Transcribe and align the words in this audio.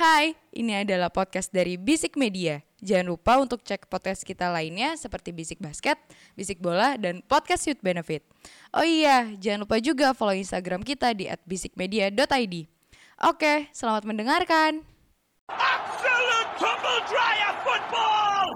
Hai, 0.00 0.32
ini 0.56 0.80
adalah 0.80 1.12
podcast 1.12 1.52
dari 1.52 1.76
Bisik 1.76 2.16
Media. 2.16 2.64
Jangan 2.80 3.12
lupa 3.12 3.36
untuk 3.36 3.60
cek 3.60 3.84
podcast 3.84 4.24
kita 4.24 4.48
lainnya 4.48 4.96
seperti 4.96 5.28
Bisik 5.28 5.60
Basket, 5.60 6.00
Bisik 6.32 6.56
Bola, 6.56 6.96
dan 6.96 7.20
Podcast 7.20 7.68
Youth 7.68 7.84
Benefit. 7.84 8.24
Oh 8.72 8.80
iya, 8.80 9.28
jangan 9.36 9.68
lupa 9.68 9.76
juga 9.76 10.16
follow 10.16 10.32
Instagram 10.32 10.88
kita 10.88 11.12
di 11.12 11.28
@bisikmedia.id. 11.44 12.64
Oke, 13.28 13.68
selamat 13.76 14.08
mendengarkan. 14.08 14.88
Absolute 15.52 16.50
tumble 16.56 17.00
dryer 17.04 17.52
football! 17.60 18.46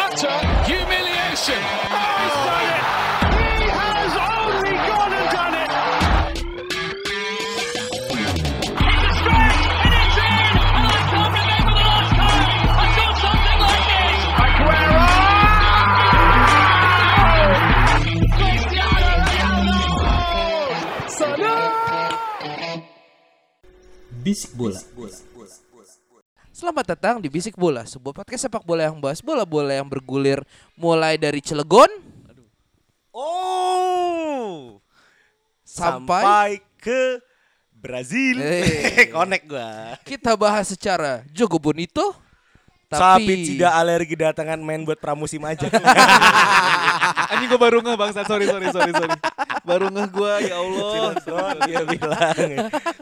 utter 0.00 0.36
humiliation. 0.64 1.60
Oh, 1.92 2.08
he's 2.24 2.36
done 2.40 2.68
it! 2.72 3.21
Bisik 24.32 24.56
bola. 24.56 24.80
Selamat 26.56 26.96
datang 26.96 27.20
di 27.20 27.28
Bisik 27.28 27.52
Bola, 27.52 27.84
sebuah 27.84 28.16
podcast 28.16 28.48
sepak 28.48 28.64
bola 28.64 28.88
yang 28.88 28.96
bahas 28.96 29.20
bola-bola 29.20 29.76
yang 29.76 29.84
bergulir 29.84 30.40
mulai 30.72 31.20
dari 31.20 31.44
Cilegon 31.44 31.92
Oh, 33.12 34.80
sampai, 35.68 36.24
sampai 36.24 36.50
ke 36.80 37.20
Brazil. 37.76 38.40
Eh. 38.40 39.12
Connect 39.12 39.44
gua. 39.44 40.00
kita 40.00 40.32
bahas 40.32 40.72
secara 40.72 41.28
Jogo 41.28 41.60
Bonito. 41.60 42.16
Sapi 42.92 43.24
Tapi 43.24 43.34
tidak 43.48 43.72
alergi 43.72 44.14
datangan 44.14 44.58
main 44.58 44.82
buat 44.82 44.96
pramusim 44.96 45.40
aja. 45.42 45.66
Anjing 47.32 47.48
gue 47.48 47.60
baru 47.60 47.80
ngeh 47.80 47.96
bangsa 47.96 48.22
sorry 48.22 48.44
sorry 48.44 48.68
sorry 48.68 48.92
sorry 48.92 49.16
Baru 49.62 49.88
ngeh 49.88 50.08
gue 50.08 50.32
ya 50.44 50.56
Allah 50.58 51.12
dia 51.62 51.82
bilang. 51.84 52.36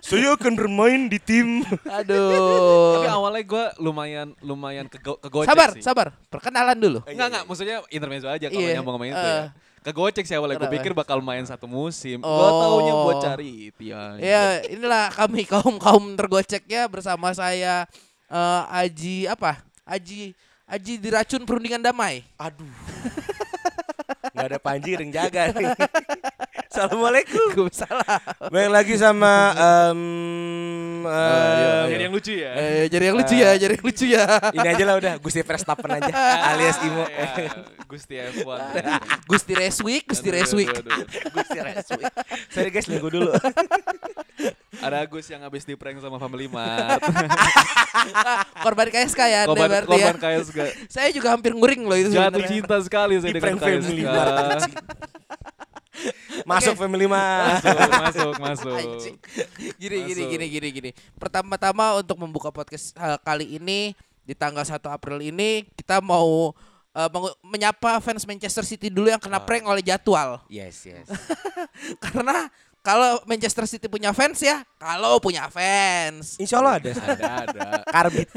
Saya 0.00 0.28
akan 0.34 0.52
bermain 0.54 1.08
di 1.08 1.18
tim. 1.18 1.66
aduh. 1.82 3.00
Tapi 3.00 3.08
awalnya 3.08 3.42
gue 3.42 3.64
lumayan 3.80 4.28
lumayan 4.40 4.86
kego 4.86 5.18
kegocek 5.18 5.50
sabar, 5.50 5.68
sih 5.74 5.82
sabar. 5.82 6.08
Perkenalan 6.28 6.76
dulu. 6.76 7.00
Enggak 7.04 7.26
enggak 7.32 7.44
maksudnya 7.44 7.76
intermezzo 7.88 8.28
aja 8.28 8.46
kalau 8.46 8.60
Iya, 8.60 8.74
nyambung 8.78 8.94
ngomongin 8.96 9.14
itu 9.14 9.28
ya 9.28 9.44
Kegocek 9.80 10.28
sih 10.28 10.36
awalnya 10.36 10.60
gue 10.60 10.68
pikir 10.70 10.92
bakal 10.92 11.24
main 11.24 11.40
satu 11.42 11.64
musim 11.64 12.20
Gue 12.20 12.28
Oh. 12.28 12.60
taunya 12.60 12.92
buat 13.00 13.16
cari 13.18 13.72
itu 13.72 13.88
ya 13.88 14.20
Ya, 14.20 14.44
inilah 14.68 15.08
kami 15.08 15.48
kaum-kaum 15.48 16.20
tergoceknya 16.20 16.84
bersama 16.84 17.32
saya 17.32 17.88
eh, 18.28 18.62
Aji 18.68 19.24
apa? 19.24 19.64
Aji 19.90 20.38
Aji 20.70 21.02
diracun 21.02 21.42
perundingan 21.42 21.82
damai. 21.82 22.22
Aduh. 22.38 22.62
Gak 24.38 24.46
ada 24.54 24.58
Panji 24.62 24.94
yang 24.94 25.10
jaga 25.10 25.50
nih. 25.50 25.66
Assalamualaikum. 26.70 27.50
Gue 27.58 27.74
salah. 27.74 28.22
Baik 28.54 28.70
lagi 28.70 28.94
sama 28.94 29.50
iya, 29.50 29.90
eh, 31.10 31.82
Jadi 31.90 32.02
yang 32.06 32.14
lucu 32.14 32.32
ya 32.38 32.50
Eh, 32.54 32.84
jadi 32.86 33.04
yang 33.10 33.16
lucu 33.18 33.34
ya, 33.34 33.50
jadi 33.58 33.72
yang 33.74 33.82
lucu 33.82 34.04
ya. 34.06 34.24
ini 34.54 34.68
aja 34.70 34.84
lah 34.86 34.94
udah 35.02 35.14
Gusti 35.18 35.42
Verstappen 35.42 35.90
aja 35.98 36.12
alias 36.54 36.78
Imo. 36.86 37.04
Ya, 37.10 37.50
Gusti 37.90 38.14
F1 38.14 38.46
Gusti 39.26 39.52
Reswick, 39.58 40.06
Gusti 40.06 40.28
Reswick. 40.30 40.70
Gusti 41.34 41.58
Reswi. 41.58 42.02
Sorry 42.54 42.70
guys, 42.70 42.86
nunggu 42.86 43.10
dulu. 43.10 43.34
Ada 44.80 44.96
Agus 45.00 45.26
yang 45.26 45.40
habis 45.40 45.62
di 45.62 45.74
prank 45.74 45.98
sama 45.98 46.16
Family 46.16 46.46
Mart 46.46 47.00
Korban 48.64 48.88
KSK 48.88 49.20
ya, 49.20 49.38
Anda 49.44 49.50
Korban, 49.50 49.68
berarti 49.68 49.92
ya. 49.92 50.06
korban 50.08 50.18
KSK 50.18 50.58
Saya 50.94 51.08
juga 51.10 51.28
hampir 51.30 51.52
nguring 51.52 51.84
loh 51.84 51.94
itu 51.94 52.08
Jatuh 52.10 52.32
sebenarnya. 52.32 52.48
cinta 52.48 52.76
sekali 52.80 53.14
saya 53.16 53.28
Di 53.28 53.34
dengan 53.36 53.56
prank 53.56 53.60
Family 53.60 54.02
Mart. 54.02 54.62
Masuk 56.48 56.74
family 56.74 57.04
mah. 57.04 57.60
Masuk, 57.60 57.76
masuk, 57.92 58.32
masuk. 58.40 58.72
Anjing. 58.72 59.16
Gini 59.76 59.96
gini 60.02 60.16
Masuk. 60.16 60.30
gini 60.32 60.46
gini 60.48 60.68
gini. 60.72 60.90
Pertama-tama 61.14 62.00
untuk 62.00 62.16
membuka 62.16 62.48
podcast 62.48 62.96
eh, 62.96 63.18
kali 63.20 63.60
ini 63.60 63.92
di 64.24 64.32
tanggal 64.32 64.64
1 64.64 64.80
April 64.80 65.20
ini 65.20 65.68
kita 65.74 66.00
mau 66.00 66.56
mengu- 66.90 67.36
menyapa 67.44 68.00
fans 68.00 68.24
Manchester 68.24 68.64
City 68.64 68.88
dulu 68.88 69.06
yang 69.06 69.20
kena 69.20 69.38
prank 69.38 69.62
oleh 69.62 69.78
jadwal. 69.78 70.40
Yes, 70.48 70.88
yes. 70.88 71.04
Karena 72.00 72.48
kalau 72.80 73.20
Manchester 73.24 73.68
City 73.68 73.86
punya 73.86 74.08
fans 74.10 74.40
ya, 74.40 74.64
kalau 74.76 75.20
punya 75.20 75.44
fans 75.46 76.40
Insya 76.40 76.58
Allah 76.58 76.80
ada. 76.80 76.90
Ada, 76.96 77.24
ada. 77.44 77.60
Karbit. 77.84 78.28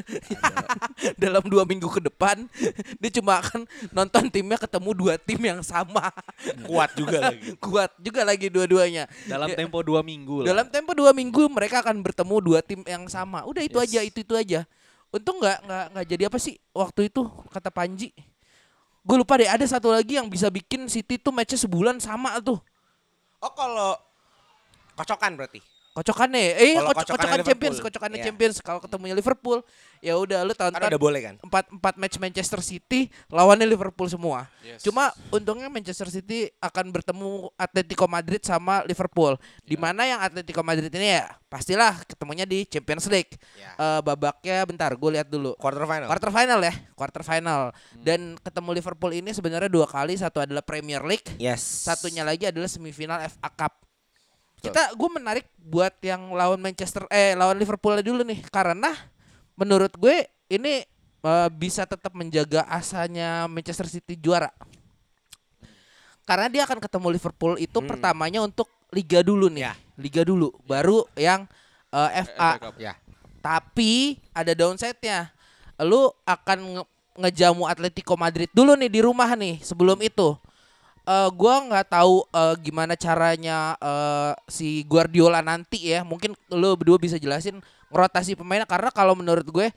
dalam 1.24 1.44
dua 1.44 1.64
minggu 1.64 1.88
ke 1.88 2.04
depan 2.04 2.44
dia 3.00 3.12
cuma 3.14 3.40
akan 3.40 3.64
nonton 3.90 4.28
timnya 4.28 4.60
ketemu 4.60 4.90
dua 4.92 5.14
tim 5.16 5.40
yang 5.40 5.62
sama 5.62 6.12
Kuat 6.64 6.92
juga 6.94 7.32
lagi. 7.32 7.56
kuat 7.64 7.92
juga 7.98 8.22
lagi 8.24 8.48
dua-duanya 8.48 9.08
Dalam 9.26 9.48
Ya, 9.48 9.56
tempo 9.60 9.80
dua 9.80 10.04
minggu 10.04 10.44
lah. 10.44 10.48
dalam 10.52 10.68
tempo 10.68 10.92
dua 10.92 11.12
minggu 11.12 11.48
mereka 11.48 11.80
akan 11.80 12.00
bertemu 12.02 12.36
dua 12.40 12.60
tim 12.60 12.84
yang 12.84 13.08
sama 13.08 13.44
udah 13.46 13.64
itu 13.64 13.80
aja 13.80 14.00
itu 14.02 14.20
itu 14.20 14.34
aja 14.36 14.68
untung 15.08 15.40
nggak 15.40 15.58
nggak 15.64 15.86
nggak 15.94 16.06
jadi 16.10 16.24
apa 16.28 16.38
sih 16.38 16.56
waktu 16.72 17.08
itu 17.08 17.22
kata 17.48 17.70
Panji 17.70 18.12
gue 19.00 19.16
lupa 19.16 19.36
deh 19.36 19.48
ada 19.48 19.64
satu 19.64 19.92
lagi 19.92 20.16
yang 20.16 20.28
bisa 20.28 20.48
bikin 20.48 20.88
City 20.88 21.16
tuh 21.16 21.32
matchnya 21.32 21.60
sebulan 21.60 22.00
sama 22.00 22.36
tuh 22.40 22.60
Oh 23.40 23.52
kalau 23.52 24.00
kocokan 24.94 25.34
berarti. 25.36 25.62
kocokannya 25.94 26.58
eh 26.58 26.74
Kalau 26.74 26.90
koco- 26.90 27.06
kocokannya 27.06 27.06
kocokan 27.06 27.30
Liverpool. 27.30 27.46
Champions 27.46 27.78
kocokannya 27.78 28.18
Iya. 28.18 28.26
Champions 28.26 28.56
kalau 28.66 28.82
ketemunya 28.82 29.14
Liverpool 29.14 29.62
ya 30.02 30.18
udah 30.18 30.42
lu 30.42 30.58
Kan 30.58 30.74
tonton 30.74 30.90
udah 30.90 30.98
boleh 30.98 31.22
kan? 31.22 31.36
empat 31.38 31.70
empat 31.70 31.94
match 32.02 32.18
Manchester 32.18 32.66
City 32.66 33.14
lawannya 33.30 33.70
Liverpool 33.70 34.10
semua. 34.10 34.50
Yes. 34.66 34.82
Cuma 34.82 35.14
untungnya 35.30 35.70
Manchester 35.70 36.10
City 36.10 36.50
akan 36.58 36.90
bertemu 36.90 37.30
Atletico 37.54 38.10
Madrid 38.10 38.42
sama 38.42 38.82
Liverpool. 38.84 39.38
Di 39.62 39.78
mana 39.78 40.10
yang 40.10 40.18
Atletico 40.18 40.66
Madrid 40.66 40.90
ini 40.90 41.14
ya 41.14 41.30
pastilah 41.46 42.02
ketemunya 42.10 42.50
di 42.50 42.66
Champions 42.66 43.06
League. 43.06 43.38
Ya. 43.54 43.78
Eh, 43.78 44.02
babaknya 44.02 44.66
bentar 44.66 44.90
gue 44.92 45.10
lihat 45.14 45.30
dulu. 45.30 45.54
Quarter 45.62 45.86
final. 45.86 46.10
Quarter 46.10 46.32
final 46.34 46.60
ya, 46.60 46.74
quarter 46.98 47.22
final. 47.22 47.62
Dan 47.94 48.42
ketemu 48.42 48.70
Liverpool 48.74 49.14
ini 49.14 49.30
sebenarnya 49.30 49.70
dua 49.70 49.86
kali, 49.86 50.18
satu 50.18 50.42
adalah 50.42 50.66
Premier 50.66 51.06
League, 51.06 51.38
Yes. 51.38 51.62
satunya 51.62 52.26
lagi 52.26 52.50
adalah 52.50 52.66
semifinal 52.66 53.22
FA 53.22 53.54
Cup. 53.54 53.78
Kita 54.64 54.96
gue 54.96 55.10
menarik 55.12 55.46
buat 55.60 55.92
yang 56.00 56.32
lawan 56.32 56.56
Manchester 56.56 57.04
eh 57.12 57.36
lawan 57.36 57.60
Liverpool 57.60 58.00
dulu 58.00 58.24
nih 58.24 58.40
karena 58.48 58.96
menurut 59.60 59.92
gue 60.00 60.24
ini 60.48 60.88
eh, 61.20 61.50
bisa 61.52 61.84
tetap 61.84 62.16
menjaga 62.16 62.64
asanya 62.72 63.52
Manchester 63.52 63.92
City 63.92 64.16
juara. 64.16 64.48
Karena 66.24 66.48
dia 66.48 66.64
akan 66.64 66.80
ketemu 66.80 67.08
Liverpool 67.12 67.60
itu 67.60 67.76
Hmm. 67.84 67.90
pertamanya 67.92 68.40
untuk 68.40 68.72
liga 68.96 69.20
dulu 69.20 69.52
nih. 69.52 69.68
Ya. 69.68 69.74
Liga 70.00 70.24
dulu, 70.24 70.56
baru 70.64 71.04
yang 71.20 71.44
eh, 71.92 72.24
FA. 72.24 72.58
Cup. 72.58 72.80
Ya. 72.80 72.96
Tapi 73.44 74.18
ada 74.32 74.56
downside-nya. 74.56 75.30
Lu 75.84 76.08
akan 76.24 76.80
nge- 76.80 76.90
ngejamu 77.20 77.68
Atletico 77.68 78.16
Madrid 78.16 78.48
dulu 78.50 78.74
nih 78.74 78.88
di 78.88 79.04
rumah 79.04 79.36
nih 79.36 79.60
sebelum 79.60 80.00
itu. 80.00 80.40
Eh 81.04 81.30
gua 81.36 81.68
nggak 81.68 81.88
tahu 81.92 82.24
eh, 82.32 82.56
gimana 82.64 82.96
caranya 82.96 83.76
eh, 83.78 84.32
si 84.48 84.88
Guardiola 84.88 85.44
nanti 85.44 85.92
ya. 85.92 86.08
Mungkin 86.08 86.32
lu 86.56 86.80
berdua 86.80 86.96
bisa 86.96 87.20
jelasin 87.20 87.60
rotasi 87.94 88.34
pemainnya 88.34 88.66
karena 88.66 88.90
kalau 88.90 89.14
menurut 89.14 89.46
gue 89.46 89.70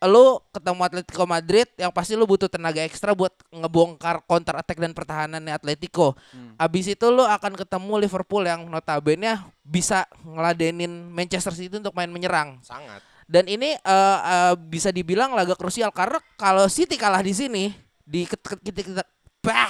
lu 0.00 0.40
ketemu 0.48 0.80
Atletico 0.80 1.28
Madrid 1.28 1.68
yang 1.76 1.92
pasti 1.92 2.16
lu 2.16 2.24
butuh 2.24 2.48
tenaga 2.48 2.80
ekstra 2.80 3.12
buat 3.12 3.36
ngebongkar 3.52 4.24
counter 4.24 4.56
attack 4.56 4.80
dan 4.80 4.96
pertahanannya 4.96 5.52
Atletico. 5.52 6.16
Abis 6.56 6.88
itu 6.88 7.04
lu 7.12 7.20
akan 7.20 7.52
ketemu 7.52 8.08
Liverpool 8.08 8.48
yang 8.48 8.64
notabene 8.64 9.36
bisa 9.60 10.08
ngeladenin 10.24 10.88
Manchester 11.12 11.52
City 11.52 11.76
untuk 11.76 11.92
main 11.92 12.08
menyerang. 12.08 12.64
Sangat. 12.64 13.04
Dan 13.28 13.44
ini 13.44 13.76
eh, 13.76 14.18
eh, 14.24 14.54
bisa 14.56 14.88
dibilang 14.88 15.36
laga 15.36 15.52
krusial 15.52 15.92
karena 15.92 16.16
kalau 16.40 16.64
City 16.72 16.96
kalah 16.96 17.20
di 17.20 17.36
sini 17.36 17.68
di 18.00 18.24
ket- 18.24 18.40
ket- 18.40 18.64
ketika 18.72 19.04
bah, 19.44 19.68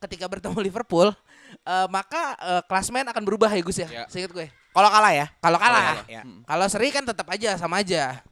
ketika 0.00 0.24
bertemu 0.26 0.56
Liverpool 0.66 1.12
eh, 1.52 1.86
maka 1.92 2.34
eh, 2.40 2.62
klasmen 2.66 3.04
akan 3.06 3.22
berubah 3.22 3.52
ya 3.52 3.62
Gus 3.62 3.78
ya. 3.78 3.88
Ya. 3.88 4.04
Seingat 4.08 4.32
gue. 4.32 4.48
Kalau 4.70 4.86
kalah 4.86 5.12
ya. 5.12 5.26
Kalau 5.42 5.58
kalah, 5.58 6.06
Ya. 6.06 6.22
kalau 6.22 6.66
seri 6.70 6.94
kan 6.94 7.02
tetap 7.02 7.26
aja 7.26 7.58
sama 7.58 7.82
aja. 7.82 8.22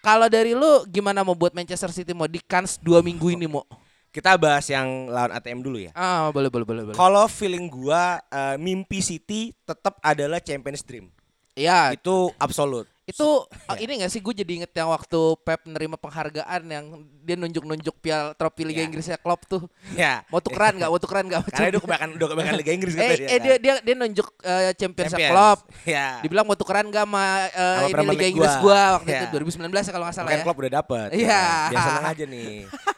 Kalau 0.00 0.30
dari 0.30 0.54
lu 0.54 0.86
gimana 0.86 1.26
mau 1.26 1.34
buat 1.34 1.50
Manchester 1.52 1.90
City 1.90 2.14
mau 2.14 2.30
di 2.30 2.38
kans 2.38 2.78
dua 2.80 3.02
minggu 3.02 3.28
ini 3.34 3.44
mau? 3.50 3.66
Kita 4.08 4.38
bahas 4.40 4.64
yang 4.72 5.12
lawan 5.12 5.28
ATM 5.36 5.60
dulu 5.60 5.76
ya. 5.76 5.92
Ah 5.92 6.32
boleh 6.32 6.48
boleh 6.48 6.64
boleh 6.64 6.82
boleh. 6.88 6.96
Kalau 6.96 7.28
feeling 7.28 7.68
gua 7.68 8.16
eh, 8.32 8.56
mimpi 8.56 9.04
City 9.04 9.52
tetap 9.68 10.00
adalah 10.00 10.40
Champions 10.40 10.80
Dream. 10.80 11.12
Ya 11.52 11.92
Itu 11.92 12.32
absolut. 12.40 12.88
Itu 13.06 13.46
uh, 13.46 13.78
ini 13.78 14.02
gak 14.02 14.10
sih 14.10 14.18
gue 14.18 14.34
jadi 14.34 14.52
inget 14.58 14.72
yang 14.74 14.90
waktu 14.90 15.14
Pep 15.40 15.62
nerima 15.64 15.94
penghargaan 15.94 16.62
yang 16.66 16.84
dia 17.22 17.38
nunjuk-nunjuk 17.38 17.94
piala 17.98 18.34
trofi 18.34 18.66
Liga 18.66 18.82
Ya. 18.82 18.84
Inggrisnya 18.84 19.14
Klopp 19.14 19.46
tuh. 19.46 19.62
Ya. 19.94 20.26
Mau 20.26 20.42
tukeran 20.42 20.74
gak? 20.74 20.90
Mau 20.90 20.98
tukeran 20.98 21.24
gak? 21.24 21.46
Karena 21.48 21.70
itu 21.70 21.78
kebanyakan 21.78 22.08
udah 22.14 22.28
kebanyakan 22.28 22.56
Liga 22.58 22.72
Inggris 22.74 22.92
gitu 22.92 23.02
eh, 23.06 23.14
dia. 23.14 23.14
eh 23.14 23.30
kan. 23.30 23.38
dia 23.40 23.54
dia 23.56 23.74
dia 23.78 23.94
nunjuk 23.94 24.26
uh, 24.36 24.74
Champions, 24.74 25.06
Champions. 25.08 25.30
Klopp. 25.30 25.58
Ya. 25.86 26.18
Dibilang 26.18 26.44
mau 26.44 26.58
tukeran 26.58 26.90
gak 26.90 27.06
sama, 27.06 27.22
uh, 27.46 27.86
Sama 27.86 28.02
ini 28.02 28.06
Liga 28.10 28.26
Inggris 28.26 28.54
gua. 28.58 28.62
gua 28.66 28.82
waktu 28.98 29.08
Ya. 29.08 29.18
itu 29.22 29.26
2019 29.30 29.70
ya 29.70 29.92
kalau 29.94 30.04
gak 30.04 30.16
salah 30.18 30.28
Kan 30.28 30.38
ya. 30.38 30.42
Klopp 30.42 30.58
udah 30.58 30.72
dapet. 30.74 31.08
Iya. 31.14 31.42
Dia 31.70 31.78
seneng 31.80 32.06
aja 32.10 32.24
nih. 32.26 32.54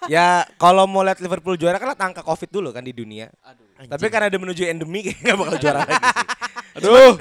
ya 0.08 0.26
kalau 0.56 0.88
mau 0.88 1.04
lihat 1.04 1.20
Liverpool 1.20 1.60
juara 1.60 1.76
kan 1.76 1.84
lihat 1.86 2.00
angka 2.00 2.24
Covid 2.24 2.48
dulu 2.48 2.72
kan 2.72 2.80
di 2.80 2.96
dunia. 2.96 3.28
Tapi 3.78 4.08
karena 4.08 4.26
dia 4.26 4.40
menuju 4.40 4.64
endemi 4.64 5.04
kayaknya 5.06 5.36
bakal 5.36 5.56
juara 5.60 5.78
lagi 5.84 5.92
sih. 5.92 6.16
Aduh. 6.80 7.12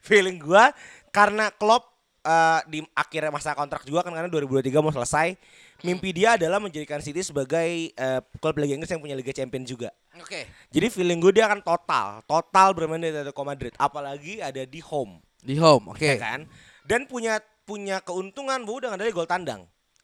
Feeling 0.00 0.38
gua 0.38 0.70
karena 1.10 1.50
Klopp 1.50 1.93
eh, 2.24 2.60
di 2.66 2.78
akhir 2.96 3.28
masa 3.28 3.52
kontrak 3.52 3.84
juga 3.84 4.00
kan 4.00 4.10
karena 4.10 4.32
2023 4.32 4.80
mau 4.80 4.90
selesai. 4.90 5.36
Mimpi 5.84 6.16
dia 6.16 6.40
adalah 6.40 6.56
menjadikan 6.56 6.98
City 6.98 7.20
sebagai 7.20 7.92
eh, 7.92 8.20
klub 8.40 8.56
Liga 8.56 8.72
Inggris 8.74 8.88
yang 8.88 9.04
punya 9.04 9.12
Liga 9.12 9.30
Champion 9.30 9.62
juga. 9.62 9.92
Oke. 10.16 10.48
Jadi 10.72 10.86
feeling 10.88 11.20
gue 11.20 11.36
dia 11.36 11.44
akan 11.44 11.60
total, 11.60 12.24
total 12.24 12.72
bermain 12.72 13.02
di 13.02 13.12
Atletico 13.12 13.44
Madrid, 13.44 13.74
apalagi 13.76 14.40
ada 14.40 14.64
di 14.64 14.80
home, 14.80 15.20
Di 15.44 15.60
home, 15.60 15.92
oke. 15.92 16.00
ya 16.00 16.16
kan? 16.16 16.48
Dan 16.82 17.04
punya 17.04 17.38
punya 17.64 18.00
keuntungan 18.00 18.60
udah 18.64 18.92
nggak 18.94 19.00
ada 19.04 19.12
gol 19.12 19.28
tandang. 19.28 19.62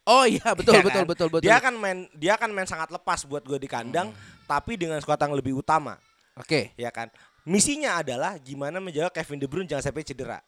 Oh 0.08 0.24
iya 0.26 0.52
betul 0.56 0.74
Ya 0.78 0.82
betul 0.82 1.02
kan? 1.04 1.08
betul 1.08 1.28
betul. 1.32 1.44
Dia 1.46 1.56
akan 1.60 1.74
main 1.76 1.98
dia 2.16 2.32
akan 2.36 2.50
main 2.52 2.66
sangat 2.68 2.90
lepas 2.90 3.24
buat 3.24 3.44
gue 3.46 3.56
di 3.56 3.68
kandang, 3.70 4.10
tapi 4.44 4.76
dengan 4.76 4.98
skuad 5.00 5.20
yang 5.20 5.32
lebih 5.36 5.60
utama, 5.60 5.96
Oke. 6.36 6.74
ya 6.76 6.90
kan? 6.90 7.08
Misinya 7.48 7.96
adalah 8.02 8.36
gimana 8.36 8.82
menjaga 8.82 9.08
Kevin 9.16 9.40
De 9.40 9.48
Bruyne 9.48 9.68
jangan 9.70 9.88
sampai 9.88 10.04
cedera. 10.04 10.38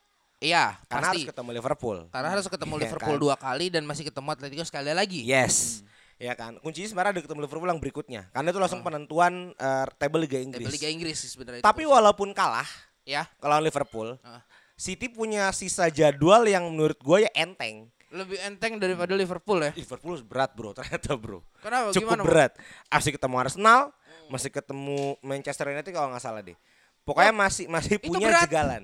Iya, 0.42 0.74
Karena 0.84 1.06
pasti. 1.06 1.22
harus 1.22 1.30
ketemu 1.30 1.50
Liverpool. 1.54 1.98
Karena 2.10 2.28
harus 2.28 2.46
ketemu 2.46 2.74
Iya 2.76 2.82
Liverpool 2.82 3.16
kan? 3.16 3.22
dua 3.22 3.36
kali 3.36 3.66
dan 3.70 3.82
masih 3.86 4.04
ketemu 4.04 4.28
Atletico 4.28 4.64
sekali 4.66 4.90
lagi. 4.90 5.22
Yes. 5.22 5.86
Ya 6.18 6.34
kan? 6.34 6.58
Kuncinya 6.58 6.86
sebenarnya 6.86 7.12
ada 7.14 7.22
ketemu 7.22 7.40
Liverpool 7.40 7.66
yang 7.66 7.78
berikutnya. 7.78 8.22
Karena 8.30 8.50
itu 8.50 8.58
langsung 8.58 8.82
penentuan 8.82 9.50
eh, 9.52 9.86
table 9.96 10.20
Liga 10.20 10.38
Inggris. 10.38 10.66
Table 10.66 10.74
Liga 10.76 10.88
Inggris 10.88 11.18
sebenarnya. 11.24 11.60
itu. 11.62 11.66
Tapi 11.66 11.82
walaupun 11.82 12.30
kalah 12.30 12.66
ya 13.02 13.26
kalau 13.38 13.58
Liverpool, 13.58 14.18
Ah. 14.20 14.42
City 14.74 15.06
punya 15.06 15.50
sisa 15.52 15.86
jadwal 15.86 16.42
yang 16.42 16.66
menurut 16.66 16.98
gue 16.98 17.22
ya 17.22 17.30
enteng. 17.32 17.86
lebih 18.12 18.36
enteng 18.44 18.76
daripada 18.76 19.16
Liverpool 19.16 19.56
ya. 19.58 19.72
Liverpool 19.72 20.20
berat 20.20 20.52
bro, 20.52 20.74
ternyata 20.76 21.16
bro. 21.16 21.40
Kenapa? 21.58 21.96
Cukup 21.96 22.12
Gimana, 22.12 22.22
berat. 22.22 22.52
Masih 22.86 23.10
ketemu 23.10 23.36
Arsenal, 23.38 23.80
masih 24.28 24.50
ketemu 24.52 25.16
Manchester 25.22 25.66
United 25.66 25.88
kalau 25.88 26.12
nggak 26.12 26.20
salah 26.20 26.44
deh. 26.44 26.52
Pokoknya 27.02 27.32
masih 27.32 27.66
masih 27.66 27.96
itu 27.96 28.06
punya 28.06 28.28
berat. 28.28 28.44
jegalan. 28.44 28.82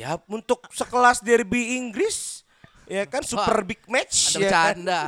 Ya 0.00 0.16
untuk 0.32 0.64
sekelas 0.72 1.20
derby 1.20 1.76
Inggris, 1.76 2.40
ya 2.88 3.04
kan 3.04 3.20
super 3.20 3.60
big 3.60 3.84
match. 3.84 4.32
Ada 4.32 4.40
ya 4.40 4.48
kan? 4.48 4.74
bercanda. 4.80 5.00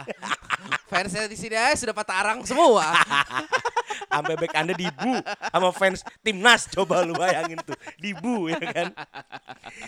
Fansnya 0.92 1.24
di 1.24 1.36
sini 1.40 1.56
aja 1.56 1.72
sudah 1.80 1.96
patah 1.96 2.20
arang 2.20 2.44
semua. 2.44 2.84
Sampai 4.12 4.36
back 4.36 4.52
Anda 4.52 4.76
dibu 4.76 5.24
sama 5.24 5.72
fans 5.72 6.04
timnas. 6.20 6.68
Coba 6.68 7.00
lu 7.08 7.16
bayangin 7.16 7.56
tuh, 7.64 7.72
dibu 7.96 8.52
ya 8.52 8.60
kan. 8.60 8.92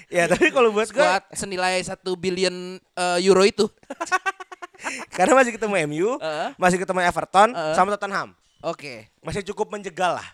Ya 0.09 0.25
tapi 0.25 0.49
kalau 0.49 0.73
buat 0.73 0.89
gue, 0.89 1.11
senilai 1.37 1.85
satu 1.85 2.17
billion 2.17 2.81
eh, 2.81 3.19
euro 3.29 3.45
itu. 3.45 3.69
karena 5.17 5.37
masih 5.37 5.53
ketemu 5.53 5.75
MU, 5.85 6.11
Heeh. 6.17 6.49
masih 6.57 6.81
ketemu 6.81 7.05
Everton, 7.05 7.53
Heeh. 7.53 7.75
sama 7.77 7.93
Tottenham. 7.93 8.33
Oke. 8.65 9.13
Masih 9.21 9.45
cukup 9.45 9.69
menjegal 9.69 10.17
lah. 10.17 10.29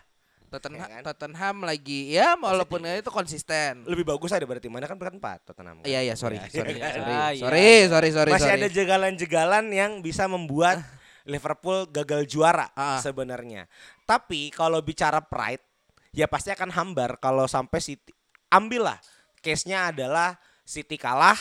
Tottenham, 0.51 0.83
Ya 0.83 0.87
kan? 0.91 1.01
Tottenham 1.07 1.55
lagi 1.63 2.01
ya 2.11 2.35
walaupun 2.35 2.83
itu 2.83 3.07
konsisten. 3.07 3.87
Lebih 3.87 4.03
bagus 4.05 4.29
aja 4.29 4.39
daripada 4.39 4.59
timnya 4.59 4.83
kan 4.83 4.99
peringkat 4.99 5.15
4 5.17 5.47
Tottenham. 5.47 5.75
kan? 5.79 5.85
Iya 5.87 5.99
iya 6.03 6.13
sorry 6.13 6.35
Ya, 6.35 6.51
sorry 6.51 6.71
iya 6.71 6.83
kan? 6.83 6.91
sorry 6.93 7.13
Ah, 7.13 7.31
iya, 7.31 7.41
sorry 7.41 7.57
iya. 7.57 7.85
sorry 7.87 8.09
sorry 8.11 8.31
Masih 8.31 8.43
sorry. 8.45 8.57
ada 8.57 8.67
jegalan-jegalan 8.69 9.65
yang 9.71 9.91
bisa 9.99 10.27
membuat 10.27 10.83
Liverpool 11.23 11.87
gagal 11.87 12.27
juara 12.27 12.67
Ah. 12.73 12.99
sebenarnya. 12.99 13.71
Tapi 14.03 14.51
kalau 14.51 14.81
bicara 14.81 15.21
pride, 15.21 15.63
ya 16.11 16.27
pasti 16.27 16.49
akan 16.49 16.67
hambar 16.69 17.15
kalau 17.15 17.47
sampai 17.47 17.79
City 17.79 18.11
ambillah 18.47 18.99
case-nya 19.39 19.87
adalah 19.87 20.35
City 20.61 20.95
kalah, 20.95 21.39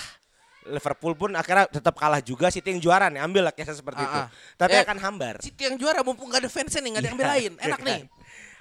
Liverpool 0.63 1.17
pun 1.17 1.33
akhirnya 1.33 1.67
tetap 1.67 1.97
kalah 1.97 2.21
juga, 2.21 2.53
City 2.53 2.69
yang 2.69 2.79
juara 2.79 3.09
nih, 3.09 3.19
ambillah 3.19 3.51
case 3.51 3.73
seperti 3.73 3.99
Ah, 3.99 4.07
itu. 4.07 4.21
Tapi 4.55 4.75
Eh, 4.75 4.83
akan 4.85 4.99
hambar. 5.01 5.35
City 5.41 5.63
yang 5.65 5.75
juara 5.75 6.01
mumpung 6.01 6.29
gak 6.29 6.45
ada 6.45 6.51
fansnya 6.53 6.79
nih 6.79 6.91
gak 6.93 7.01
ada 7.01 7.09
yang 7.09 7.19
belain 7.19 7.53
enak 7.59 7.81
nih. 7.81 8.01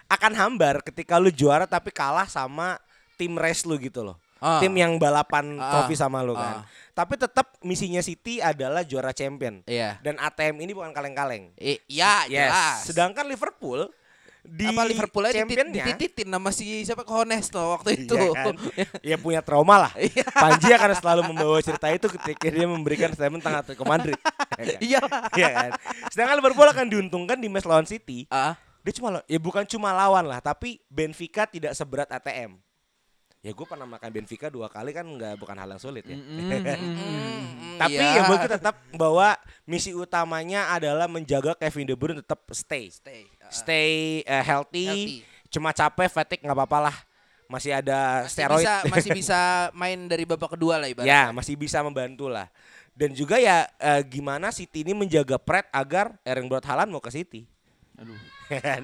Akan 0.10 0.34
hambar 0.34 0.82
ketika 0.82 1.16
lu 1.16 1.30
juara 1.30 1.64
tapi 1.64 1.94
kalah 1.94 2.26
sama 2.26 2.82
tim 3.14 3.38
race 3.38 3.64
lu 3.64 3.78
gitu 3.78 4.02
loh. 4.02 4.18
Ah. 4.40 4.58
Tim 4.58 4.72
yang 4.74 4.96
balapan 4.96 5.56
Ah. 5.56 5.84
trofi 5.84 5.94
sama 5.94 6.20
lu 6.20 6.34
kan. 6.34 6.60
Ah. 6.60 6.64
Tapi 6.96 7.16
tetap 7.16 7.56
misinya 7.62 8.00
City 8.00 8.40
adalah 8.40 8.82
juara 8.82 9.12
champion. 9.12 9.62
Iya. 9.64 10.00
Dan 10.00 10.18
ATM 10.18 10.60
ini 10.60 10.72
bukan 10.72 10.90
kaleng-kaleng. 10.90 11.52
Eh, 11.56 11.80
ya 11.86 12.24
Yes. 12.26 12.48
jelas. 12.48 12.78
Sedangkan 12.84 13.24
Liverpool 13.24 13.92
di 14.40 14.64
apa 14.66 14.88
Liverpool 14.88 15.28
aja 15.28 15.44
championnya 15.44 15.84
ditititin 15.84 16.32
sama 16.32 16.50
si 16.50 16.82
siapa 16.82 17.04
Honesto 17.04 17.60
waktu 17.70 18.08
itu. 18.08 18.16
Iya 18.18 18.32
kan? 18.34 18.56
ya 19.04 19.16
punya 19.20 19.42
trauma 19.44 19.76
lah. 19.78 19.92
Iya. 19.94 20.24
Panji 20.26 20.72
akan 20.72 20.92
selalu 20.96 21.22
membawa 21.28 21.60
cerita 21.60 21.92
itu 21.92 22.08
ketika 22.10 22.48
dia 22.48 22.66
memberikan 22.66 23.12
statement 23.12 23.44
tentang 23.44 23.60
Atletico 23.60 23.84
Madrid. 23.84 24.16
Ya 24.56 24.64
kan? 24.66 24.80
Iya. 24.80 25.02
Iya 25.36 25.50
kan? 25.52 25.70
Sedangkan 26.10 26.36
Liverpool 26.40 26.66
akan 26.66 26.86
diuntungkan 26.88 27.38
di 27.38 27.52
match 27.52 27.68
lawan 27.68 27.84
City. 27.84 28.24
Ah, 28.28 28.56
Dia 28.90 28.98
cuma 28.98 29.22
ya 29.30 29.38
bukan 29.38 29.70
cuma 29.70 29.94
lawan 29.94 30.26
lah, 30.26 30.42
tapi 30.42 30.82
Benfica 30.90 31.46
tidak 31.46 31.78
seberat 31.78 32.10
ATM. 32.10 32.58
Ya 33.46 33.54
gue 33.54 33.62
pernah 33.70 33.86
makan 33.86 34.10
Benfica 34.10 34.50
dua 34.50 34.66
kali 34.66 34.98
kan 34.98 35.06
nggak 35.06 35.38
bukan 35.38 35.54
hal 35.62 35.70
yang 35.70 35.78
sulit 35.78 36.10
ya. 36.10 36.18
mm, 36.18 37.78
Tapi 37.86 38.02
iya. 38.02 38.18
ya 38.18 38.22
gue 38.26 38.38
tetap 38.50 38.76
bahwa 38.98 39.38
misi 39.70 39.94
utamanya 39.94 40.74
adalah 40.74 41.06
menjaga 41.06 41.54
Kevin 41.54 41.86
De 41.86 41.94
Bruyne 41.94 42.20
tetap 42.26 42.42
stay. 42.50 42.90
stay. 42.90 43.30
Ah, 43.38 43.54
Stay 43.54 43.92
uh, 44.26 44.42
healthy. 44.42 44.90
Healthy. 44.90 45.18
Cuma 45.54 45.70
capek, 45.70 46.10
fatigue 46.10 46.42
nggak 46.50 46.58
apa-apa 46.58 46.90
lah. 46.90 46.96
Masih 47.46 47.78
ada 47.78 48.26
masih 48.26 48.34
steroid. 48.34 48.58
bisa 48.66 48.74
masih 48.98 49.12
bisa 49.14 49.40
main 49.78 50.00
dari 50.10 50.26
babak 50.26 50.58
kedua 50.58 50.82
lah 50.82 50.90
ibaratnya. 50.90 51.30
ya, 51.30 51.32
masih 51.32 51.54
bisa 51.54 51.86
membantu 51.86 52.26
lah. 52.26 52.50
Dan 52.98 53.14
juga 53.14 53.38
ya 53.38 53.70
eh, 53.78 54.02
gimana 54.04 54.50
City 54.50 54.82
ini 54.82 54.98
menjaga 54.98 55.38
Pret 55.38 55.70
agar 55.70 56.18
Erling 56.26 56.50
Braut 56.50 56.66
Haaland 56.66 56.90
mau 56.90 57.00
ke 57.00 57.14
City. 57.14 57.46
Aduh. 58.00 58.19
Ya 58.50 58.60
kan? 58.60 58.84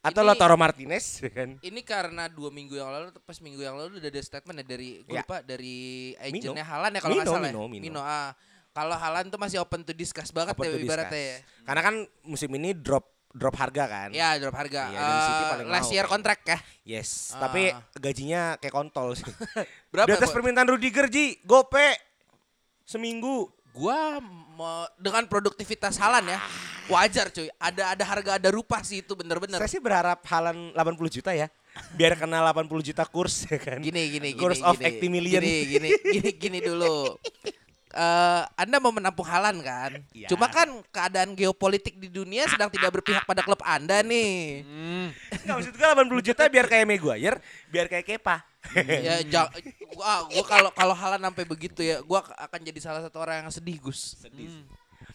Atau 0.00 0.22
Ini- 0.22 0.28
Lautaro 0.30 0.56
Martinez 0.56 1.04
ya 1.18 1.28
kan? 1.28 1.50
Ini 1.58 1.80
karena 1.82 2.24
dua 2.26 2.48
minggu 2.48 2.72
yang 2.72 2.88
lalu, 2.88 3.12
pas 3.20 3.36
minggu 3.36 3.60
yang 3.60 3.74
lalu 3.74 3.98
udah 3.98 4.08
ada 4.08 4.22
statement 4.22 4.56
ya 4.56 4.66
dari 4.66 5.02
gue 5.02 5.12
Ya. 5.12 5.20
lupa 5.20 5.42
dari 5.42 5.78
Mino. 6.26 6.54
agentnya 6.54 6.64
Halan 6.64 6.90
ya 6.90 7.00
kalau 7.00 7.14
nggak 7.14 7.26
Mino, 7.26 7.34
salah. 7.34 7.50
Mino, 7.50 7.62
ya. 7.66 7.80
Mino. 7.82 8.00
ah. 8.00 8.30
Kalau 8.70 8.94
Halan 8.94 9.26
tuh 9.26 9.36
masih 9.36 9.58
open 9.58 9.82
to 9.82 9.90
discuss 9.90 10.30
banget 10.30 10.54
Open 10.54 10.62
ya 10.64 10.72
to 10.72 10.78
ibaratnya 10.80 11.18
ya. 11.18 11.36
discuss. 11.36 11.66
Karena 11.66 11.82
kan 11.82 11.94
musim 12.22 12.48
ini 12.50 12.70
drop 12.72 13.02
drop 13.30 13.54
harga 13.54 13.84
kan. 13.84 14.08
Ya 14.10 14.38
drop 14.38 14.54
harga. 14.54 14.88
Iya, 14.88 15.00
City 15.20 15.34
Eh, 15.36 15.50
paling 15.52 15.68
last 15.68 15.90
year 15.90 16.06
kontrak 16.06 16.38
ya. 16.42 16.58
Yes, 16.82 17.30
Ah. 17.30 17.44
tapi 17.44 17.68
gajinya 17.96 18.56
kayak 18.56 18.72
kontol 18.72 19.12
sih. 19.12 19.26
Berapa? 19.92 20.06
Di 20.06 20.12
atas 20.16 20.30
permintaan 20.30 20.66
Rudiger 20.66 21.06
Ji, 21.06 21.38
gope 21.42 21.98
seminggu. 22.82 23.50
Gua 23.70 24.18
mau 24.58 24.84
dengan 24.98 25.24
produktivitas 25.30 25.96
Halan 25.96 26.26
ya. 26.26 26.38
Wajar 26.90 27.30
cuy. 27.30 27.48
Ada 27.54 27.94
ada 27.94 28.04
harga 28.04 28.30
ada 28.36 28.48
rupa 28.50 28.82
sih 28.82 29.00
itu 29.00 29.14
bener-bener. 29.14 29.62
Saya 29.62 29.70
sih 29.70 29.82
berharap 29.82 30.20
Halan 30.26 30.74
80 30.74 31.16
juta 31.20 31.30
ya. 31.30 31.46
Biar 31.94 32.18
kena 32.18 32.42
80 32.50 32.66
juta 32.82 33.06
kurs 33.06 33.46
ya 33.46 33.58
kan. 33.62 33.78
Gini 33.78 34.10
gini 34.10 34.34
gini. 34.34 34.42
Course 34.42 34.60
of 34.60 34.74
gini, 34.74 35.06
80 35.06 35.14
million. 35.14 35.40
Gini 35.40 35.56
gini 35.70 35.88
gini, 36.02 36.30
gini 36.34 36.58
dulu. 36.58 37.14
Eh, 37.90 38.42
anda 38.54 38.78
mau 38.78 38.94
menampung 38.94 39.26
Halan 39.26 39.58
kan? 39.58 39.98
Iya. 40.14 40.30
Cuma 40.30 40.46
kan 40.46 40.70
keadaan 40.88 41.34
geopolitik 41.34 41.98
di 41.98 42.06
dunia 42.06 42.46
sedang 42.46 42.70
tidak 42.70 42.94
berpihak 42.94 43.26
pada 43.26 43.42
klub 43.42 43.58
Anda 43.60 43.98
nih. 44.00 44.62
Enggak 45.42 45.54
maksud 45.58 45.74
gue 45.74 45.86
80 46.14 46.22
juta 46.22 46.42
biar 46.46 46.70
kayak 46.70 46.86
Maguire, 46.86 47.42
biar 47.66 47.90
kayak 47.90 48.06
Kepa. 48.06 48.46
ya 48.86 49.26
ja- 49.26 49.50
gua 49.90 50.22
gua 50.28 50.44
kalau 50.46 50.70
kalau 50.70 50.94
Halan 50.94 51.18
sampai 51.18 51.42
begitu 51.42 51.82
ya, 51.82 51.98
gua 52.00 52.22
akan 52.22 52.60
jadi 52.62 52.78
salah 52.78 53.02
satu 53.02 53.18
orang 53.18 53.42
yang 53.42 53.50
sedih, 53.50 53.82
Gus. 53.82 54.14
Sedih. 54.22 54.62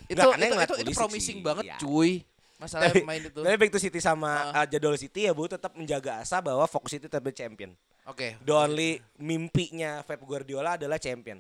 Itu 0.05 0.20
Nggak, 0.20 0.36
itu, 0.36 0.55
itu, 0.58 0.75
itu 0.84 0.91
promising 0.91 1.38
sih, 1.39 1.46
banget, 1.46 1.63
iya. 1.65 1.77
cuy. 1.79 2.27
Masalah 2.55 2.88
tapi, 2.88 3.03
main 3.03 3.20
itu. 3.20 3.39
tapi 3.39 3.55
back 3.55 3.72
to 3.72 3.79
City 3.79 4.00
sama 4.00 4.51
Ah. 4.51 4.63
uh, 4.63 4.65
jadwal 4.65 4.96
City 4.96 5.27
ya 5.27 5.32
Bu 5.32 5.48
tetap 5.48 5.72
menjaga 5.75 6.20
asa 6.20 6.39
bahwa 6.39 6.63
fokus 6.65 6.91
City 6.91 7.08
tetap 7.08 7.24
champion. 7.32 7.72
Oke. 8.03 8.36
The 8.44 8.51
only 8.51 9.00
mimpinya 9.15 10.03
Pep 10.03 10.20
Guardiola 10.20 10.75
adalah 10.75 10.96
champion. 10.96 11.39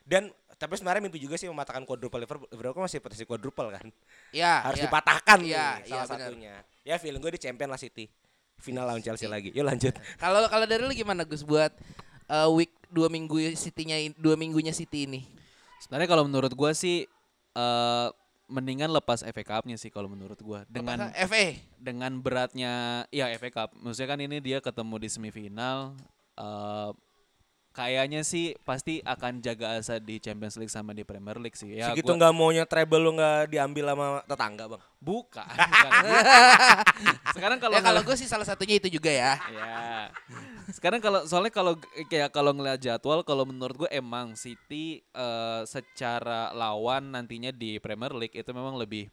Dan 0.00 0.32
tapi 0.60 0.76
sebenarnya 0.76 1.00
mimpi 1.00 1.16
juga 1.16 1.34
sih 1.34 1.48
mematahkan 1.48 1.82
quadruple 1.82 2.20
Liverpool. 2.20 2.44
Liverpool 2.46 2.76
kan 2.76 2.84
masih 2.84 3.00
potensi 3.00 3.24
quadruple 3.24 3.72
kan. 3.72 3.88
Ya, 4.28 4.60
Harus 4.60 4.78
ya. 4.78 4.84
dipatahkan 4.86 5.38
Iya, 5.40 5.40
nih 5.40 5.56
iya, 5.80 5.88
salah 5.88 6.06
benar. 6.06 6.28
satunya. 6.28 6.54
Ya 6.84 6.94
feeling 6.96 7.18
gue 7.18 7.32
di 7.32 7.40
champion 7.40 7.66
lah 7.66 7.80
City. 7.80 8.12
Final 8.56 8.84
lawan 8.84 9.00
Chelsea 9.00 9.24
lagi. 9.24 9.48
Yuk 9.50 9.64
lanjut. 9.64 9.96
Kalau 10.22 10.44
kalau 10.46 10.68
dari 10.68 10.84
lu 10.84 10.92
gimana, 10.92 11.24
Gus 11.24 11.40
buat 11.40 11.72
eh, 12.26 12.48
week 12.52 12.68
dua 12.86 13.08
minggu 13.08 13.56
City-nya 13.56 13.96
dua 14.14 14.36
minggunya 14.36 14.70
City 14.70 15.08
ini? 15.08 15.24
Sebenarnya 15.80 16.06
kalau 16.06 16.28
menurut 16.28 16.52
gua 16.52 16.76
sih 16.76 17.08
eh 17.50 18.08
mendingan 18.50 18.90
lepas 18.90 19.22
FA 19.22 19.42
Cup-nya 19.46 19.74
sih 19.74 19.88
kalau 19.88 20.10
menurut 20.10 20.36
gua 20.42 20.66
dengan 20.66 21.08
Apakah 21.08 21.24
FA. 21.24 21.46
dengan 21.78 22.12
beratnya 22.20 22.72
ya 23.08 23.32
FA 23.32 23.48
Cup. 23.48 23.72
Maksudnya 23.74 24.08
kan 24.10 24.20
ini 24.20 24.36
dia 24.38 24.60
ketemu 24.60 24.94
di 24.98 25.08
semifinal 25.08 25.96
eh 26.36 26.90
kayaknya 27.70 28.26
sih 28.26 28.58
pasti 28.66 28.98
akan 29.00 29.38
jaga 29.38 29.78
asa 29.78 30.02
di 30.02 30.18
Champions 30.18 30.58
League 30.58 30.70
sama 30.70 30.90
di 30.90 31.06
Premier 31.06 31.38
League 31.38 31.54
sih. 31.54 31.78
Ya, 31.78 31.94
Segitu 31.94 32.10
gua- 32.10 32.18
nggak 32.18 32.32
maunya 32.34 32.64
treble 32.66 32.98
lu 32.98 33.14
nggak 33.14 33.46
diambil 33.48 33.94
sama 33.94 34.06
tetangga 34.26 34.64
bang. 34.66 34.82
bukan. 35.00 35.46
bukan. 35.56 35.90
Sekarang 37.32 37.58
kalau 37.62 37.74
ya 37.78 37.82
kalau 37.82 38.00
gue 38.04 38.16
sih 38.18 38.28
salah 38.28 38.44
satunya 38.44 38.76
itu 38.76 38.90
juga 38.90 39.08
ya. 39.08 39.38
Ya. 39.48 40.10
Sekarang 40.74 40.98
kalau 41.00 41.24
soalnya 41.24 41.54
kalau 41.54 41.78
kayak 42.10 42.34
kalau 42.34 42.52
ngeliat 42.52 42.82
jadwal 42.82 43.22
kalau 43.22 43.46
menurut 43.46 43.86
gue 43.86 43.90
emang 43.90 44.34
City 44.34 45.00
eh, 45.14 45.62
secara 45.64 46.50
lawan 46.52 47.14
nantinya 47.14 47.54
di 47.54 47.78
Premier 47.78 48.12
League 48.12 48.34
itu 48.34 48.50
memang 48.50 48.76
lebih 48.76 49.08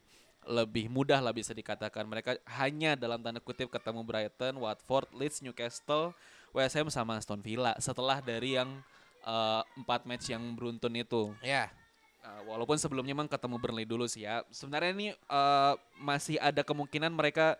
lebih 0.48 0.88
mudah 0.88 1.20
lah 1.20 1.30
bisa 1.30 1.52
dikatakan 1.52 2.08
mereka 2.08 2.32
hanya 2.58 2.96
dalam 2.96 3.20
tanda 3.20 3.36
kutip 3.38 3.68
ketemu 3.68 4.00
Brighton, 4.00 4.56
Watford, 4.56 5.12
Leeds, 5.12 5.44
Newcastle, 5.44 6.16
Ham 6.54 6.88
sama 6.88 7.20
Aston 7.20 7.40
Villa 7.44 7.76
setelah 7.82 8.22
dari 8.24 8.56
yang 8.56 8.80
eh, 9.26 9.62
empat 9.76 10.08
match 10.08 10.32
yang 10.32 10.42
beruntun 10.56 10.94
itu. 10.96 11.34
Ya. 11.44 11.72
Uh, 12.18 12.50
walaupun 12.50 12.74
sebelumnya 12.74 13.14
memang 13.14 13.30
ketemu 13.30 13.62
Burnley 13.62 13.86
dulu 13.86 14.02
sih 14.10 14.26
ya. 14.26 14.42
Sebenarnya 14.50 14.90
ini 14.90 15.08
uh, 15.30 15.78
masih 16.02 16.34
ada 16.42 16.66
kemungkinan 16.66 17.14
mereka 17.14 17.54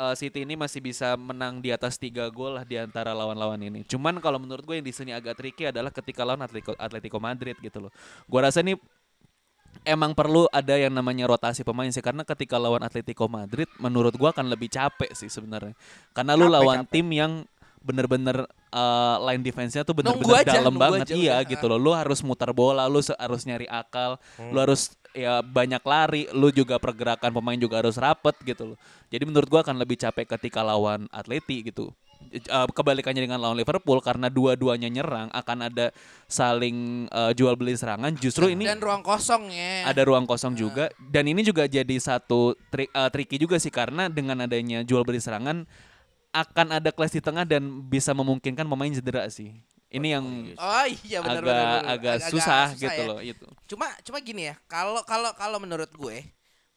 uh, 0.00 0.14
City 0.16 0.48
ini 0.48 0.56
masih 0.56 0.80
bisa 0.80 1.12
menang 1.20 1.60
di 1.60 1.68
atas 1.68 2.00
tiga 2.00 2.24
gol 2.32 2.56
lah 2.56 2.64
di 2.64 2.80
antara 2.80 3.12
lawan-lawan 3.12 3.60
ini. 3.60 3.84
Cuman 3.84 4.16
kalau 4.24 4.40
menurut 4.40 4.64
gue 4.64 4.80
yang 4.80 4.86
di 4.86 4.94
sini 4.96 5.12
agak 5.12 5.36
tricky 5.36 5.68
adalah 5.68 5.92
ketika 5.92 6.24
lawan 6.24 6.40
Atletico, 6.40 6.72
Atletico 6.80 7.20
Madrid 7.20 7.60
gitu 7.60 7.78
loh. 7.84 7.92
Gua 8.24 8.48
rasa 8.48 8.64
ini 8.64 8.80
emang 9.84 10.16
perlu 10.16 10.48
ada 10.50 10.74
yang 10.80 10.90
namanya 10.90 11.30
rotasi 11.30 11.62
pemain 11.62 11.92
sih 11.92 12.02
karena 12.02 12.24
ketika 12.24 12.56
lawan 12.56 12.80
Atletico 12.80 13.28
Madrid 13.28 13.68
menurut 13.76 14.16
gua 14.16 14.32
akan 14.32 14.48
lebih 14.48 14.72
capek 14.72 15.12
sih 15.12 15.28
sebenarnya. 15.28 15.76
Karena 16.16 16.32
lu 16.34 16.48
Capek, 16.48 16.56
lawan 16.56 16.78
capek. 16.82 16.92
tim 16.96 17.06
yang 17.12 17.32
bener-bener 17.80 18.44
uh, 18.70 19.16
line 19.24 19.40
defense-nya 19.40 19.82
tuh 19.82 19.96
bener-bener 19.96 20.44
aja, 20.44 20.60
dalam 20.60 20.76
banget. 20.76 21.08
aja 21.08 21.14
iya 21.16 21.40
udah. 21.40 21.48
gitu 21.48 21.64
loh. 21.66 21.78
Lu 21.80 21.92
harus 21.96 22.20
muter 22.20 22.52
bola, 22.52 22.84
lu 22.86 23.00
se- 23.00 23.16
harus 23.16 23.42
nyari 23.48 23.64
akal, 23.66 24.20
lu 24.38 24.58
harus 24.60 24.92
ya 25.10 25.40
banyak 25.40 25.82
lari, 25.82 26.28
lu 26.30 26.52
juga 26.52 26.76
pergerakan 26.76 27.32
pemain 27.32 27.58
juga 27.58 27.80
harus 27.82 27.96
rapet 27.96 28.36
gitu 28.44 28.74
loh. 28.74 28.78
Jadi 29.08 29.24
menurut 29.24 29.48
gua 29.48 29.60
akan 29.64 29.80
lebih 29.80 29.96
capek 29.96 30.28
ketika 30.38 30.60
lawan 30.60 31.08
Atleti 31.10 31.66
gitu. 31.66 31.90
Eh, 32.30 32.44
kebalikannya 32.76 33.24
dengan 33.24 33.40
lawan 33.40 33.56
Liverpool 33.56 33.96
karena 34.04 34.28
dua-duanya 34.28 34.92
nyerang 34.92 35.32
akan 35.32 35.72
ada 35.72 35.88
saling 36.28 37.08
eh, 37.08 37.32
jual 37.32 37.56
beli 37.56 37.72
serangan. 37.74 38.12
Justru 38.12 38.52
ini 38.52 38.68
Dan 38.68 38.76
ruang 38.78 39.00
kosongnya. 39.00 39.88
ada 39.88 40.04
ruang 40.04 40.28
kosong 40.28 40.52
juga 40.52 40.92
dan 41.00 41.24
ini 41.24 41.40
juga 41.40 41.64
jadi 41.64 41.96
satu 41.96 42.54
trik 42.68 42.92
eh, 42.92 43.08
tricky 43.08 43.40
juga 43.40 43.56
sih 43.56 43.72
karena 43.72 44.12
dengan 44.12 44.44
adanya 44.44 44.84
jual 44.84 45.00
beli 45.02 45.16
serangan 45.16 45.64
akan 46.30 46.78
ada 46.78 46.90
clash 46.94 47.14
di 47.14 47.22
tengah 47.22 47.42
dan 47.42 47.62
bisa 47.86 48.14
memungkinkan 48.14 48.66
pemain 48.66 48.92
cedera 48.94 49.26
sih. 49.30 49.54
Ini 49.90 50.14
yang 50.14 50.24
Oh 50.54 50.86
iya 51.02 51.18
benar 51.18 51.42
agak 51.42 51.50
benar, 51.50 51.66
benar. 51.82 51.94
agak 51.98 52.16
susah 52.30 52.66
gitu 52.78 53.02
ya. 53.02 53.08
loh 53.10 53.18
itu. 53.18 53.46
Cuma 53.66 53.90
cuma 54.06 54.18
gini 54.22 54.46
ya, 54.46 54.54
kalau 54.70 55.02
kalau 55.02 55.34
kalau 55.34 55.58
menurut 55.58 55.90
gue, 55.90 56.22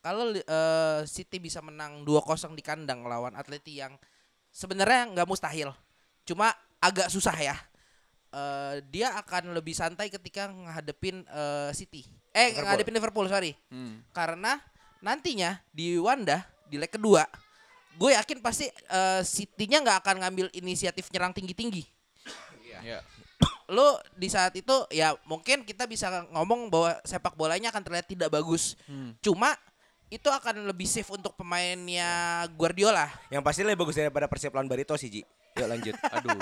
kalau 0.02 0.34
eh, 0.34 1.00
City 1.06 1.38
bisa 1.38 1.62
menang 1.62 2.02
2-0 2.02 2.58
di 2.58 2.64
kandang 2.66 3.06
lawan 3.06 3.38
Atleti 3.38 3.78
yang 3.78 3.94
sebenarnya 4.50 5.14
nggak 5.14 5.30
mustahil. 5.30 5.70
Cuma 6.26 6.50
agak 6.82 7.14
susah 7.14 7.38
ya. 7.38 7.54
Eh, 8.34 8.82
dia 8.90 9.14
akan 9.22 9.54
lebih 9.54 9.78
santai 9.78 10.10
ketika 10.10 10.50
ngadepin 10.50 11.22
eh, 11.30 11.70
City. 11.78 12.02
Eh, 12.34 12.50
Liverpool. 12.50 12.66
ngadepin 12.66 12.96
Liverpool, 12.98 13.28
sorry. 13.30 13.54
Hmm. 13.70 14.02
Karena 14.10 14.58
nantinya 15.06 15.62
di 15.70 16.02
Wanda 16.02 16.42
di 16.66 16.82
leg 16.82 16.90
kedua, 16.90 17.22
gue 17.94 18.12
yakin 18.14 18.38
pasti 18.42 18.68
eh, 18.70 19.22
City-nya 19.22 19.82
nggak 19.82 19.98
akan 20.06 20.16
ngambil 20.26 20.48
inisiatif 20.54 21.10
nyerang 21.14 21.34
tinggi-tinggi 21.34 21.86
Ya. 22.84 23.00
lu 23.72 23.86
di 24.20 24.28
saat 24.28 24.52
itu 24.60 24.76
ya 24.92 25.16
mungkin 25.24 25.64
kita 25.64 25.88
bisa 25.88 26.28
ngomong 26.36 26.68
bahwa 26.68 27.00
sepak 27.08 27.32
bolanya 27.40 27.72
akan 27.72 27.80
terlihat 27.80 28.08
tidak 28.12 28.28
bagus. 28.28 28.76
Hmm. 28.84 29.16
Cuma 29.24 29.56
itu 30.12 30.28
akan 30.28 30.68
lebih 30.68 30.86
safe 30.86 31.08
untuk 31.10 31.32
pemainnya 31.34 32.44
Guardiola. 32.60 33.08
Yang 33.32 33.44
pasti 33.48 33.62
lebih 33.64 33.88
bagus 33.88 33.96
daripada 33.96 34.28
Persib 34.28 34.52
lawan 34.52 34.68
Barito 34.68 34.94
sih 35.00 35.08
Ji. 35.10 35.22
Yuk 35.58 35.68
lanjut. 35.70 35.96
Aduh. 36.20 36.38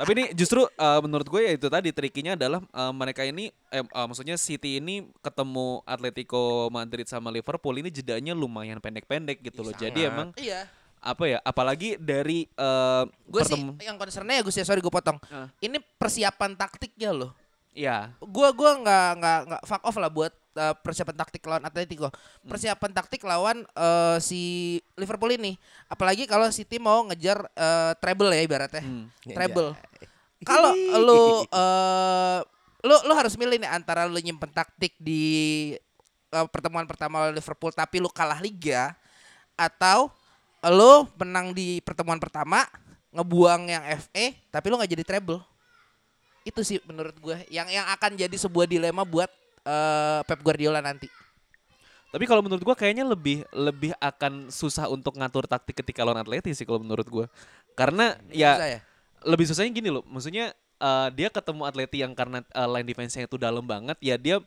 Tapi 0.00 0.16
ini 0.16 0.24
justru 0.32 0.64
eh, 0.64 1.00
menurut 1.04 1.28
gue 1.28 1.40
ya 1.44 1.52
itu 1.60 1.68
tadi 1.68 1.92
trikinya 1.92 2.32
adalah 2.32 2.64
eh, 2.64 2.92
mereka 2.96 3.20
ini 3.20 3.52
eh, 3.68 3.84
eh, 3.84 4.06
maksudnya 4.08 4.40
City 4.40 4.80
ini 4.80 5.04
ketemu 5.20 5.84
Atletico 5.84 6.72
Madrid 6.72 7.04
sama 7.04 7.28
Liverpool 7.28 7.76
ini 7.76 7.92
jedanya 7.92 8.32
lumayan 8.32 8.80
pendek-pendek 8.80 9.44
gitu 9.44 9.60
loh. 9.60 9.76
Jadi 9.76 10.08
Sangat. 10.08 10.12
emang 10.16 10.28
Iya. 10.40 10.64
apa 11.00 11.24
ya 11.28 11.38
apalagi 11.44 12.00
dari 12.00 12.48
eh, 12.48 13.04
Gue 13.28 13.44
sih 13.44 13.60
yang 13.84 14.00
concernnya 14.00 14.40
ya 14.40 14.42
Gus 14.44 14.56
ya 14.56 14.64
sorry 14.64 14.80
gue 14.80 14.88
potong. 14.88 15.20
Ah. 15.28 15.52
Ini 15.60 15.76
persiapan 16.00 16.56
taktiknya 16.56 17.12
loh. 17.12 17.36
ya 17.70 18.10
Gua 18.18 18.50
gua 18.50 18.80
nggak 18.80 19.08
nggak 19.20 19.40
nggak 19.52 19.62
fuck 19.68 19.84
off 19.84 20.00
lah 20.00 20.08
buat 20.10 20.32
uh, 20.56 20.74
persiapan 20.78 21.16
taktik 21.16 21.42
lawan 21.46 21.62
Atletico. 21.66 22.08
Persiapan 22.46 22.90
taktik 22.90 23.22
lawan 23.22 23.62
uh, 23.76 24.16
si 24.18 24.76
Liverpool 24.98 25.34
ini. 25.34 25.58
Apalagi 25.86 26.26
kalau 26.26 26.48
City 26.50 26.80
mau 26.80 27.06
ngejar 27.10 27.46
uh, 27.54 27.92
treble 27.98 28.32
ya 28.34 28.42
ibaratnya. 28.42 28.82
Hmm. 28.82 29.06
Treble. 29.22 29.74
Kalau 30.40 30.72
lu 30.72 31.44
uh, 31.52 32.40
lu 32.80 32.96
lu 33.04 33.12
harus 33.12 33.36
milih 33.36 33.60
nih 33.60 33.68
antara 33.68 34.08
lu 34.08 34.16
nyimpen 34.16 34.48
taktik 34.48 34.96
di 34.96 35.76
uh, 36.32 36.48
pertemuan 36.48 36.88
pertama 36.88 37.20
lawan 37.20 37.36
Liverpool 37.36 37.68
tapi 37.76 38.00
lu 38.00 38.08
kalah 38.08 38.40
liga 38.40 38.96
atau 39.52 40.08
lu 40.64 41.04
menang 41.20 41.52
di 41.52 41.84
pertemuan 41.84 42.16
pertama 42.16 42.64
ngebuang 43.12 43.68
yang 43.68 43.84
FA 44.00 44.32
tapi 44.48 44.66
lu 44.72 44.80
nggak 44.80 44.92
jadi 44.96 45.04
treble 45.04 45.44
itu 46.40 46.60
sih 46.64 46.80
menurut 46.88 47.12
gue 47.20 47.36
yang 47.52 47.68
yang 47.68 47.84
akan 47.92 48.16
jadi 48.16 48.32
sebuah 48.32 48.64
dilema 48.64 49.04
buat 49.04 49.28
eh, 49.70 50.20
Pep 50.26 50.40
Guardiola 50.42 50.82
nanti. 50.82 51.06
Tapi 52.10 52.26
kalau 52.26 52.42
menurut 52.42 52.62
gua 52.66 52.74
kayaknya 52.74 53.06
lebih 53.06 53.46
lebih 53.54 53.94
akan 54.02 54.50
susah 54.50 54.90
untuk 54.90 55.14
ngatur 55.14 55.46
taktik 55.46 55.78
ketika 55.78 56.02
lawan 56.02 56.18
Atleti 56.18 56.50
sih 56.50 56.66
kalau 56.66 56.82
menurut 56.82 57.06
gua. 57.06 57.26
Karena 57.78 58.18
ya 58.34 58.58
Susah 58.58 58.68
ya? 58.68 58.80
lebih 59.30 59.46
susahnya 59.46 59.70
gini 59.70 59.88
loh. 59.94 60.02
Maksudnya 60.10 60.50
eh, 60.82 61.08
dia 61.14 61.30
ketemu 61.30 61.62
Atleti 61.70 62.02
yang 62.02 62.12
karena 62.18 62.42
eh, 62.42 62.68
line 62.68 62.86
defense-nya 62.86 63.30
itu 63.30 63.38
dalam 63.38 63.62
banget 63.62 63.94
ya 64.02 64.18
dia 64.18 64.42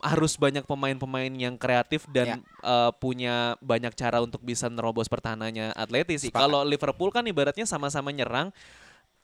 harus 0.00 0.32
banyak 0.40 0.64
pemain-pemain 0.64 1.28
yang 1.36 1.56
kreatif 1.60 2.08
dan 2.12 2.40
eh, 2.44 2.90
punya 3.00 3.56
banyak 3.64 3.92
cara 3.96 4.20
untuk 4.20 4.44
bisa 4.44 4.68
nerobos 4.68 5.08
pertahanannya 5.08 5.72
Atleti 5.72 6.20
sih. 6.20 6.32
Kalau 6.32 6.64
Liverpool 6.68 7.08
kan 7.08 7.24
ibaratnya 7.24 7.64
sama-sama 7.64 8.12
nyerang 8.12 8.52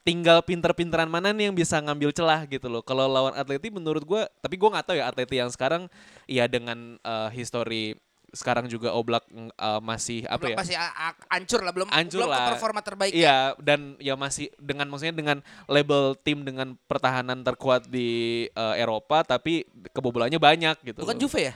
tinggal 0.07 0.39
pinter-pinteran 0.39 1.11
mana 1.11 1.35
nih 1.35 1.51
yang 1.51 1.55
bisa 1.57 1.83
ngambil 1.83 2.15
celah 2.15 2.47
gitu 2.47 2.71
loh. 2.71 2.79
Kalau 2.79 3.11
lawan 3.11 3.35
Atleti 3.35 3.67
menurut 3.67 4.07
gua, 4.07 4.23
tapi 4.39 4.55
gua 4.55 4.79
nggak 4.79 4.85
tahu 4.87 4.95
ya 4.95 5.11
Atleti 5.11 5.35
yang 5.35 5.51
sekarang 5.51 5.91
ya 6.23 6.47
dengan 6.47 6.95
eh, 6.97 7.29
history 7.35 7.99
sekarang 8.31 8.67
juga 8.67 8.91
Oblak 8.91 9.27
eh, 9.31 9.81
masih 9.83 10.23
apa 10.27 10.51
ya? 10.51 10.55
masih 10.55 10.75
a- 10.75 10.95
a- 11.11 11.19
hancur 11.31 11.59
lah 11.59 11.71
belum 11.71 11.87
Hancur 11.91 12.23
belum 12.23 12.31
ke 12.31 12.39
lah. 12.39 12.47
performa 12.55 12.79
terbaik. 12.79 13.11
Iya 13.11 13.55
dan 13.59 13.99
ya 13.99 14.15
masih 14.15 14.47
dengan 14.55 14.87
maksudnya 14.87 15.15
dengan 15.15 15.37
label 15.67 16.15
tim 16.23 16.43
dengan 16.43 16.79
pertahanan 16.87 17.43
terkuat 17.43 17.87
di 17.87 18.07
eh, 18.47 18.75
Eropa 18.79 19.27
tapi 19.27 19.67
kebobolannya 19.91 20.39
banyak 20.39 20.75
gitu. 20.87 21.03
Bukan 21.03 21.19
loh. 21.19 21.23
Juve 21.27 21.51
ya? 21.51 21.53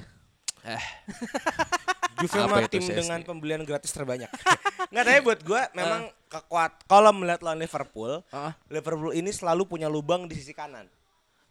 Juve 2.21 2.37
Apa 2.37 2.53
mah 2.53 2.69
tim 2.69 2.83
dengan 2.85 3.19
pembelian 3.23 3.63
gratis 3.63 3.89
terbanyak. 3.91 4.29
Nggak 4.91 5.03
tapi 5.07 5.19
buat 5.23 5.39
gua 5.41 5.61
memang 5.73 6.11
kekuat. 6.31 6.87
Kalau 6.87 7.11
melihat 7.11 7.43
lawan 7.43 7.59
Liverpool, 7.59 8.23
Heeh. 8.31 8.53
Liverpool 8.71 9.11
ini 9.11 9.29
selalu 9.29 9.67
punya 9.67 9.91
lubang 9.91 10.25
di 10.25 10.33
sisi 10.33 10.55
kanan. 10.55 10.87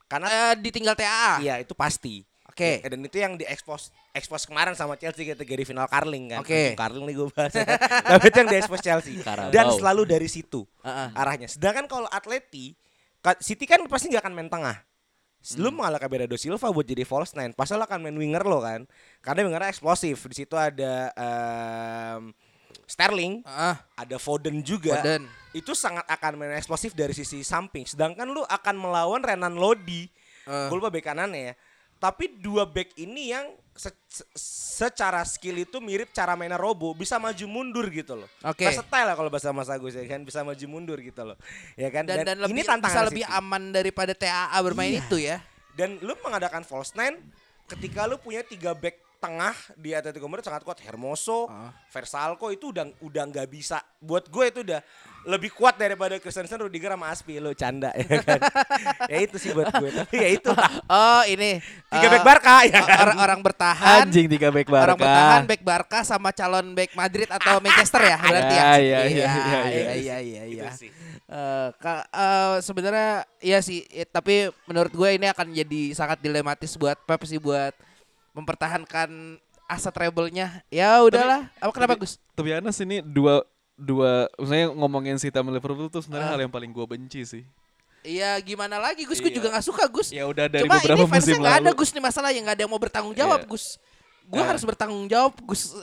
Karena 0.08 0.26
Eh, 0.26 0.54
ditinggal 0.56 0.96
TAA. 0.96 1.32
iya 1.38 1.54
itu 1.60 1.76
pasti. 1.76 2.24
Oke. 2.50 2.82
Ya, 2.82 2.90
Dan 2.90 3.06
itu 3.06 3.14
yang 3.14 3.38
diekspos 3.38 3.94
ekspos 4.10 4.42
kemarin 4.42 4.74
sama 4.74 4.98
Chelsea 4.98 5.22
di 5.22 5.64
final 5.64 5.86
Carling 5.86 6.34
kan. 6.34 6.40
Oke. 6.42 6.74
Aduh, 6.74 6.80
Carling 6.80 7.04
nih 7.06 7.14
gue 7.14 7.28
bahas. 7.30 7.52
Tapi 8.10 8.26
itu 8.26 8.36
yang 8.42 8.50
diekspos 8.50 8.80
Chelsea. 8.82 9.14
Carabao. 9.22 9.54
Dan 9.54 9.70
selalu 9.70 10.02
dari 10.02 10.26
situ 10.26 10.66
Heeh. 10.82 11.08
arahnya. 11.14 11.46
Sedangkan 11.46 11.86
kalau 11.86 12.10
Atleti, 12.10 12.74
City 13.38 13.70
kan 13.70 13.78
pasti 13.86 14.10
nggak 14.10 14.26
akan 14.26 14.34
main 14.34 14.50
tengah. 14.50 14.82
Lu 15.56 15.72
mengalahkan 15.72 16.10
Bernardo 16.10 16.36
Silva 16.36 16.68
buat 16.68 16.84
jadi 16.84 17.00
false 17.06 17.32
nine, 17.32 17.56
pasti 17.56 17.72
lo 17.72 17.86
akan 17.86 18.02
main 18.02 18.12
winger 18.12 18.44
lo 18.44 18.60
kan. 18.60 18.84
Karena 19.22 19.46
wingernya 19.46 19.70
eksplosif. 19.72 20.20
Di 20.28 20.44
situ 20.44 20.52
ada 20.52 21.08
em, 21.16 22.34
Sterling, 22.90 23.46
Heeh. 23.46 23.74
ada 23.94 24.16
Foden 24.18 24.58
juga. 24.60 24.98
Foden. 24.98 25.30
Itu 25.54 25.78
sangat 25.78 26.02
akan 26.04 26.34
main 26.34 26.58
eksplosif 26.58 26.90
dari 26.90 27.14
sisi 27.14 27.46
samping. 27.46 27.86
Sedangkan 27.86 28.26
lu 28.26 28.42
akan 28.42 28.74
melawan 28.74 29.22
Renan 29.22 29.54
Lodi. 29.54 30.10
Eh. 30.44 30.66
Gue 30.66 30.76
lupa 30.76 30.90
bek 30.90 31.06
kanannya 31.06 31.54
ya. 31.54 31.54
Tapi 32.00 32.32
dua 32.32 32.64
back 32.64 32.96
ini 32.96 33.28
yang 33.28 33.44
se- 33.76 33.92
se- 34.08 34.24
secara 34.80 35.20
skill 35.22 35.60
itu 35.60 35.78
mirip 35.78 36.08
cara 36.10 36.32
mainnya 36.32 36.56
Robo, 36.56 36.96
bisa 36.96 37.20
maju 37.20 37.44
mundur 37.44 37.84
gitu 37.92 38.16
loh. 38.16 38.28
Oke. 38.40 38.64
Versatile 38.64 39.04
lah 39.04 39.14
kalau 39.14 39.28
bahasa 39.28 39.52
Mas 39.52 39.68
Agus 39.68 39.92
ya 39.92 40.02
kan, 40.08 40.24
bisa 40.24 40.40
maju 40.40 40.64
mundur 40.64 40.96
gitu 40.96 41.20
loh. 41.20 41.36
Ya 41.76 41.92
kan? 41.92 42.08
Dan, 42.08 42.24
dan, 42.24 42.40
lebih, 42.40 42.56
ini 42.56 42.64
bisa 42.64 42.72
tantangan 42.72 43.04
lebih 43.06 43.24
City. 43.28 43.36
aman 43.36 43.62
daripada 43.68 44.12
TAA 44.16 44.58
bermain 44.64 44.96
Iya. 44.96 45.00
itu 45.04 45.16
ya. 45.20 45.36
Dan 45.76 46.00
lu 46.00 46.16
mengadakan 46.18 46.64
false 46.64 46.96
nine 46.96 47.20
ketika 47.68 48.08
lu 48.08 48.16
punya 48.16 48.40
tiga 48.42 48.72
back 48.72 48.96
tengah 49.20 49.52
di 49.76 49.92
Atletico 49.92 50.24
Madrid 50.24 50.42
sangat 50.42 50.64
kuat 50.64 50.80
Hermoso, 50.80 51.44
Ah. 51.44 51.70
Versalco 51.86 52.48
itu 52.48 52.72
udah 52.72 52.88
udah 52.98 53.22
nggak 53.26 53.46
bisa. 53.46 53.76
Buat 53.96 54.26
gue 54.26 54.44
itu 54.48 54.60
udah 54.64 54.80
lebih 55.22 55.52
kuat 55.52 55.76
daripada 55.76 56.16
Christensen, 56.16 56.56
Rudiger 56.58 56.90
sama 56.90 57.08
Aspi 57.08 57.36
lo 57.36 57.52
canda 57.52 57.92
ya 58.00 58.18
kan. 58.18 58.40
ya 59.06 59.18
itu 59.20 59.36
sih 59.36 59.52
buat 59.52 59.68
gue. 59.70 59.90
Tapi 59.94 60.14
ya 60.16 60.28
itu 60.32 60.50
lah. 60.50 60.72
Oh 60.90 61.22
ini 61.22 61.60
Tiga 61.86 62.02
eh, 62.02 62.10
back 62.10 62.24
Barca 62.24 62.54
ya 62.64 62.80
kan. 62.80 62.98
orang 63.04 63.18
orang 63.20 63.40
bertahan. 63.40 64.02
Anjing 64.02 64.26
tiga 64.26 64.48
back 64.48 64.66
Orang 64.66 64.96
Barca. 64.96 65.04
bertahan 65.04 65.42
back 65.44 65.62
Barca 65.62 65.98
sama 66.00 66.32
calon 66.32 66.72
back 66.72 66.90
Madrid 66.94 67.28
atau 67.28 67.60
Manchester 67.62 68.00
ya 68.02 68.16
berarti 68.16 68.54
ya. 68.54 68.62
Ya, 68.62 68.72
iya, 68.72 68.78
iya, 68.80 69.00
iya, 69.04 69.28
iya 69.28 69.60
iya. 69.68 69.92
iya 69.92 70.18
iya 70.18 70.42
iya. 70.48 70.70
Eh, 71.26 71.68
ka- 71.76 72.08
eh, 72.08 72.56
sebenarnya 72.58 73.10
iya 73.38 73.60
sih, 73.60 73.82
tapi 74.08 74.48
menurut 74.64 74.90
gue 74.90 75.10
ini 75.12 75.26
akan 75.26 75.52
jadi 75.52 75.92
sangat 75.92 76.18
dilematis 76.18 76.74
buat 76.74 76.98
Pep 77.04 77.22
sih 77.22 77.36
buat 77.36 77.70
mempertahankan 78.32 79.38
asa 79.64 79.88
treble-nya. 79.88 80.62
Ya 80.68 80.98
udahlah. 81.00 81.46
Apa 81.56 81.70
kenapa 81.70 81.94
tapi- 81.94 82.02
Gus? 82.04 82.18
Be 82.34 82.50
honest 82.50 82.80
ini 82.80 82.98
dua 83.00 83.44
dua 83.74 84.28
maksudnya 84.34 84.66
ngomongin 84.70 85.16
City 85.16 85.32
sama 85.32 85.50
Liverpool 85.50 85.88
tuh 85.88 86.00
sebenarnya 86.00 86.26
Ah. 86.26 86.32
hal 86.34 86.40
yang 86.42 86.52
paling 86.52 86.68
gue 86.68 86.84
benci 86.84 87.22
sih. 87.22 87.44
Iya 88.00 88.32
gimana 88.40 88.80
lagi 88.80 89.04
Gus? 89.04 89.20
Gue 89.20 89.28
Iya. 89.28 89.36
juga 89.36 89.52
gak 89.52 89.64
suka 89.64 89.84
Gus. 89.86 90.08
Ya 90.08 90.24
udah 90.24 90.48
dari 90.48 90.64
Cuma 90.64 90.80
beberapa 90.80 90.96
ini 90.96 91.04
fansnya 91.06 91.20
musim 91.28 91.36
nggak 91.38 91.54
ada 91.54 91.62
lalu. 91.66 91.78
Gus 91.78 91.90
nih 91.90 92.02
masalah 92.02 92.30
yang 92.30 92.42
nggak 92.42 92.56
ada 92.56 92.62
yang 92.64 92.72
mau 92.72 92.80
bertanggung 92.80 93.12
jawab 93.14 93.40
Iya. 93.40 93.48
Gus. 93.48 93.64
Gue 94.30 94.38
Eh. 94.38 94.46
harus 94.46 94.62
bertanggung 94.62 95.04
jawab 95.04 95.34
Gus. 95.42 95.74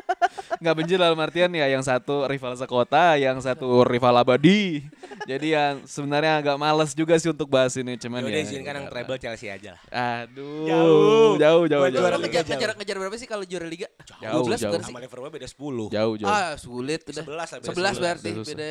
nggak 0.62 0.74
benci 0.74 0.94
dalam 0.94 1.14
artian 1.16 1.50
ya 1.50 1.66
yang 1.66 1.80
satu 1.80 2.26
rival 2.26 2.54
sekota, 2.54 3.14
yang 3.14 3.38
satu 3.38 3.82
rival 3.82 4.14
abadi. 4.16 4.82
Jadi 5.22 5.54
yang 5.54 5.82
sebenarnya 5.84 6.38
agak 6.38 6.56
males 6.56 6.90
juga 6.92 7.14
sih 7.14 7.30
untuk 7.30 7.46
bahas 7.46 7.70
ini 7.74 7.94
cuman 7.94 8.20
Yaudah 8.20 8.34
ya. 8.36 8.42
izinkan 8.42 8.74
yang 8.74 8.86
treble 8.88 9.16
Chelsea 9.16 9.46
aja 9.46 9.74
lah. 9.74 9.82
Aduh, 10.22 10.66
Jauh. 10.66 11.34
jauh, 11.38 11.64
jauh, 11.64 11.86
jauh. 11.86 11.86
jauh. 11.92 12.18
ngejar, 12.18 12.42
jauh. 12.42 12.50
ngejar, 12.50 12.70
ngejar 12.74 12.96
berapa 12.98 13.16
sih 13.16 13.28
kalau 13.28 13.44
juara 13.44 13.66
liga? 13.66 13.86
Jauh, 14.18 14.42
12 14.44 14.58
jauh. 14.60 14.82
Sama 14.82 14.98
Liverpool 14.98 15.30
beda 15.30 15.46
10. 15.46 15.86
Jauh, 15.88 16.14
jauh. 16.16 16.26
Ah 16.28 16.58
sulit 16.58 17.00
udah. 17.04 17.22
11 17.22 17.38
lah, 17.38 17.58
beda 17.60 17.70
11 17.70 17.94
berarti 17.98 18.30
Susah. 18.32 18.46
beda. 18.48 18.70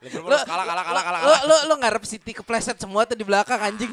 Liverpool 0.00 0.30
Lo- 0.30 0.46
kalah 0.46 0.64
kalah 0.64 0.84
kalah 0.84 1.02
kalah. 1.02 1.20
Lo 1.20 1.34
lo 1.44 1.56
lo 1.66 1.74
ngarep 1.76 2.04
City 2.04 2.30
kepleset 2.32 2.78
semua 2.78 3.02
tuh 3.02 3.14
di 3.14 3.24
belakang 3.24 3.58
anjing. 3.58 3.90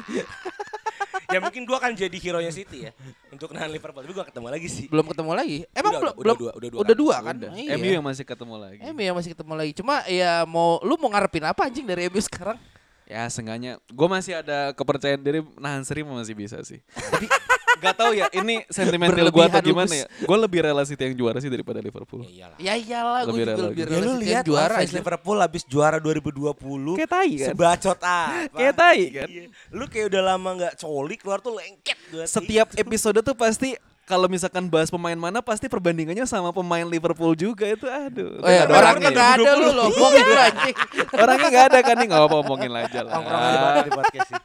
Ya 1.30 1.38
mungkin 1.42 1.62
gua 1.66 1.76
akan 1.82 1.92
jadi 1.98 2.16
hero 2.22 2.38
nya 2.38 2.52
City 2.54 2.86
ya 2.88 2.92
untuk 3.30 3.50
nahan 3.50 3.70
Liverpool 3.70 4.02
tapi 4.02 4.14
gua 4.14 4.26
ketemu 4.26 4.48
lagi 4.50 4.68
sih. 4.70 4.86
belum 4.86 5.06
ketemu 5.10 5.32
lagi. 5.34 5.58
Emang 5.74 5.92
Udah, 5.92 6.00
belum 6.00 6.14
udah, 6.14 6.22
belum 6.22 6.36
dua, 6.38 6.52
udah 6.54 6.68
dua 6.70 6.80
udah 6.80 6.94
kan? 6.94 7.02
dua 7.02 7.16
kan? 7.18 7.34
Udah. 7.36 7.50
Iya. 7.56 7.74
MU 7.76 7.90
yang 7.98 8.04
masih 8.06 8.24
ketemu 8.24 8.54
lagi. 8.56 8.78
MU 8.82 9.02
yang 9.02 9.16
masih 9.16 9.30
ketemu 9.34 9.52
lagi. 9.54 9.72
Cuma 9.74 9.94
ya 10.06 10.32
mau 10.46 10.78
lu 10.86 10.94
mau 10.98 11.08
ngarepin 11.10 11.44
apa 11.46 11.60
anjing 11.66 11.86
dari 11.86 12.08
MU 12.08 12.20
sekarang? 12.22 12.58
Ya 13.06 13.22
seenggaknya 13.30 13.78
gue 13.86 14.08
masih 14.10 14.42
ada 14.42 14.74
kepercayaan 14.74 15.22
diri 15.22 15.40
nahan 15.62 15.86
seri 15.86 16.02
masih 16.02 16.34
bisa 16.34 16.58
sih. 16.66 16.82
Tapi 16.90 17.30
gak 17.80 17.94
tahu 17.96 18.12
ya 18.16 18.26
ini 18.32 18.64
sentimental 18.68 19.26
gue 19.28 19.44
atau 19.44 19.60
lu, 19.60 19.68
gimana 19.72 19.92
ya. 19.92 20.06
Gue 20.24 20.38
lebih 20.38 20.58
rela 20.64 20.82
City 20.84 21.02
yang 21.06 21.16
juara 21.16 21.38
sih 21.40 21.50
daripada 21.50 21.78
Liverpool. 21.80 22.24
Ya 22.24 22.30
iyalah. 22.30 22.58
Ya 22.58 22.74
iyalah 22.76 23.20
gue 23.24 23.32
Lebih 23.32 23.40
juga 23.40 23.50
rela 23.50 23.66
lebih 23.66 23.76
gitu. 23.76 23.90
Ya 23.90 23.96
rela 23.96 24.04
lu 24.06 24.12
City 24.12 24.24
lihat 24.24 24.36
yang 24.36 24.48
juara 24.48 24.74
aja. 24.80 24.94
Liverpool 24.96 25.38
habis 25.40 25.62
juara 25.66 25.98
2020. 26.00 26.98
Kayak 27.00 27.10
tai 27.10 27.30
kan? 27.36 27.48
Sebacot 27.52 27.98
apa? 28.02 28.18
Kayak 28.58 28.74
tai 28.74 29.00
kan? 29.12 29.28
Iya. 29.28 29.42
Lu 29.72 29.84
kayak 29.86 30.06
udah 30.12 30.22
lama 30.22 30.48
nggak 30.56 30.74
coli 30.80 31.14
keluar 31.20 31.38
tuh 31.42 31.52
lengket 31.56 31.98
gua. 32.12 32.24
Setiap 32.24 32.68
episode 32.76 33.18
tuh 33.20 33.36
pasti 33.36 33.74
kalau 34.06 34.30
misalkan 34.30 34.70
bahas 34.70 34.86
pemain 34.86 35.18
mana 35.18 35.42
pasti 35.42 35.66
perbandingannya 35.66 36.22
sama 36.30 36.54
pemain 36.54 36.86
Liverpool 36.86 37.34
juga 37.34 37.66
itu 37.66 37.90
aduh. 37.90 38.38
Oh, 38.38 38.46
iya, 38.46 38.62
ada 38.62 38.72
orangnya 38.78 39.10
orangnya. 39.10 39.10
nggak 39.10 39.30
ada 39.34 39.50
lu 39.58 39.68
loh, 39.74 39.86
ngomongin 39.98 40.24
lu 40.24 40.38
anjing. 40.38 40.76
Orangnya 41.10 41.48
nggak 41.50 41.66
ada 41.74 41.78
kan 41.82 41.94
nih 41.98 42.06
nggak 42.06 42.20
apa-apa 42.22 42.36
omongin 42.46 42.72
aja 42.78 43.00
lah. 43.02 43.12
Di 43.82 43.90
podcast. 43.90 44.30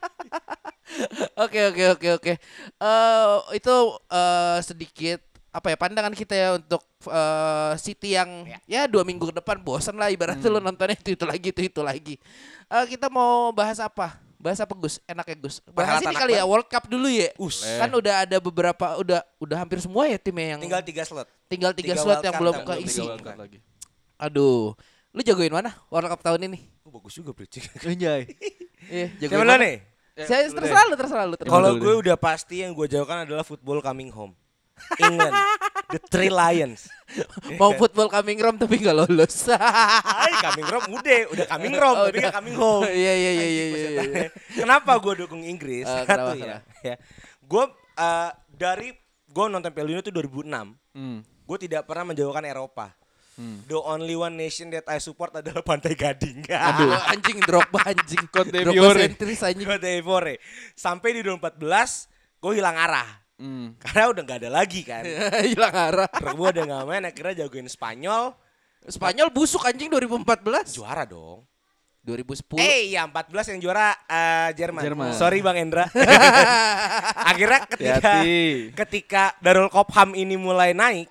Oke 1.39 1.71
oke 1.71 1.83
oke 1.95 2.07
oke. 2.19 2.33
Eh 2.83 3.35
itu 3.55 3.75
eh, 4.11 4.57
sedikit 4.59 5.23
apa 5.55 5.71
ya 5.71 5.77
pandangan 5.79 6.11
kita 6.11 6.33
ya 6.35 6.49
untuk 6.59 6.83
eh, 7.07 7.73
City 7.79 8.19
yang 8.19 8.43
ya. 8.67 8.91
dua 8.91 9.07
minggu 9.07 9.31
ke 9.31 9.35
depan 9.39 9.63
bosan 9.63 9.95
lah 9.95 10.11
ibaratnya 10.11 10.51
lu 10.51 10.59
nontonnya 10.59 10.99
itu 10.99 11.15
itu 11.15 11.23
lagi 11.23 11.47
itu 11.55 11.61
itu 11.63 11.81
lagi. 11.85 12.15
Eh, 12.67 12.85
kita 12.91 13.07
mau 13.07 13.55
bahas 13.55 13.79
apa? 13.79 14.19
Bahas 14.41 14.57
apa 14.57 14.74
Gus? 14.74 14.98
Enak 15.05 15.25
ya 15.29 15.36
Gus. 15.38 15.55
Bahas 15.69 16.01
ini 16.01 16.15
kali 16.17 16.33
ya 16.33 16.43
World 16.50 16.65
Cup 16.65 16.89
dulu 16.89 17.05
ya. 17.05 17.29
Us. 17.38 17.62
Kan 17.62 17.93
udah 17.93 18.25
ada 18.25 18.38
beberapa 18.41 18.98
udah 18.98 19.21
udah 19.38 19.57
hampir 19.62 19.77
semua 19.77 20.10
ya 20.10 20.17
timnya 20.17 20.57
yang 20.57 20.62
Tinggal 20.65 20.81
tiga 20.81 21.05
slot. 21.05 21.29
tinggal 21.45 21.71
tiga, 21.77 21.93
tiga 21.93 22.01
slot 22.01 22.25
yang 22.25 22.36
belum 22.41 22.55
keisi. 22.65 23.05
Aduh. 24.17 24.74
Lu 25.12 25.19
jagoin 25.21 25.53
mana 25.53 25.75
World 25.93 26.10
Cup 26.10 26.24
tahun 26.25 26.50
ini? 26.50 26.60
Oh, 26.81 26.89
bagus 26.89 27.13
juga 27.13 27.31
Bricik. 27.31 27.69
Anjay. 27.86 28.25
Iya, 28.81 29.13
Siapa 29.13 29.38
jagoin 29.38 29.45
mana? 29.45 29.62
nih? 29.62 29.77
Saya 30.25 30.50
terserah 30.50 30.83
lu, 30.89 30.95
terserah 30.98 31.25
lu. 31.29 31.36
terserah 31.38 31.53
Kalau 31.53 31.71
gue 31.77 31.93
udah 32.01 32.17
pasti 32.17 32.65
yang 32.65 32.74
gue 32.74 32.89
jauhkan 32.89 33.29
adalah 33.29 33.45
football 33.45 33.77
coming 33.77 34.10
home. 34.10 34.33
England. 35.05 35.31
The 35.91 35.99
Three 36.01 36.31
Lions. 36.31 36.87
Mau 37.59 37.75
football 37.75 38.07
coming 38.07 38.39
home 38.39 38.55
tapi 38.55 38.79
nggak 38.79 38.95
lolos. 38.95 39.35
Hai, 39.51 40.31
coming 40.39 40.67
home 40.67 40.87
udah, 40.95 41.19
udah 41.29 41.45
coming 41.47 41.75
home 41.75 41.97
Oh, 41.97 42.05
tapi 42.07 42.17
udah. 42.17 42.23
gak 42.25 42.35
coming 42.39 42.55
home. 42.55 42.83
Iya 43.03 43.13
iya 43.13 43.31
iya 43.31 43.47
iya 43.47 43.65
iya. 43.67 43.81
iya. 44.01 44.27
Kenapa 44.55 44.95
gue 44.97 45.13
dukung 45.19 45.43
Inggris? 45.43 45.83
Eh, 45.83 46.03
Satu 46.07 46.07
kenapa, 46.07 46.31
ya. 46.39 46.57
ya. 46.81 46.95
Gue 47.43 47.63
eh, 47.97 48.29
dari 48.47 48.89
gue 49.27 49.45
nonton 49.45 49.71
Piala 49.71 49.87
Dunia 49.91 50.01
itu 50.01 50.11
2006. 50.11 50.95
Hmm. 50.95 51.19
Gue 51.43 51.57
tidak 51.59 51.83
pernah 51.83 52.15
menjauhkan 52.15 52.47
Eropa. 52.47 52.95
The 53.41 53.73
only 53.73 54.13
one 54.13 54.37
nation 54.37 54.69
that 54.69 54.85
I 54.85 55.01
support 55.01 55.33
adalah 55.33 55.65
Pantai 55.65 55.97
Gading. 55.97 56.45
Aduh, 56.45 56.93
anjing 57.09 57.41
Drogba 57.41 57.81
anjing. 57.89 58.29
Cote 58.29 58.53
Drogba 58.53 58.69
d'Ivoire. 58.69 59.01
sentris 59.01 59.41
anjing. 59.41 59.65
Cote 59.65 59.81
d'Ivoire. 59.81 60.37
Sampai 60.77 61.17
di 61.17 61.25
2014 61.25 61.57
gue 62.37 62.53
hilang 62.53 62.77
arah. 62.77 63.09
Hmm. 63.41 63.73
Karena 63.81 64.13
udah 64.13 64.21
gak 64.21 64.39
ada 64.45 64.51
lagi 64.53 64.85
kan. 64.85 65.01
Hilang 65.51 65.73
arah. 65.73 66.09
Drogba 66.13 66.53
udah 66.53 66.63
gak 66.63 66.83
main 66.85 67.03
akhirnya 67.03 67.33
jagoin 67.41 67.65
Spanyol. 67.65 68.37
Spanyol 68.85 69.33
busuk 69.33 69.65
anjing 69.65 69.89
2014. 69.89 70.77
Juara 70.77 71.09
dong. 71.09 71.41
2010. 72.01 72.57
Eh 72.57 72.93
ya 72.93 73.05
14 73.05 73.53
yang 73.53 73.59
juara 73.61 73.93
eh, 74.05 74.49
Jerman. 74.53 74.81
Jerman. 74.81 75.13
Sorry 75.13 75.37
Bang 75.41 75.53
Endra. 75.53 75.85
Akhirnya 77.29 77.59
ketika 77.67 78.13
ketika 78.73 79.23
Darul 79.37 79.69
Kopham 79.69 80.13
ini 80.13 80.33
mulai 80.33 80.73
naik 80.73 81.05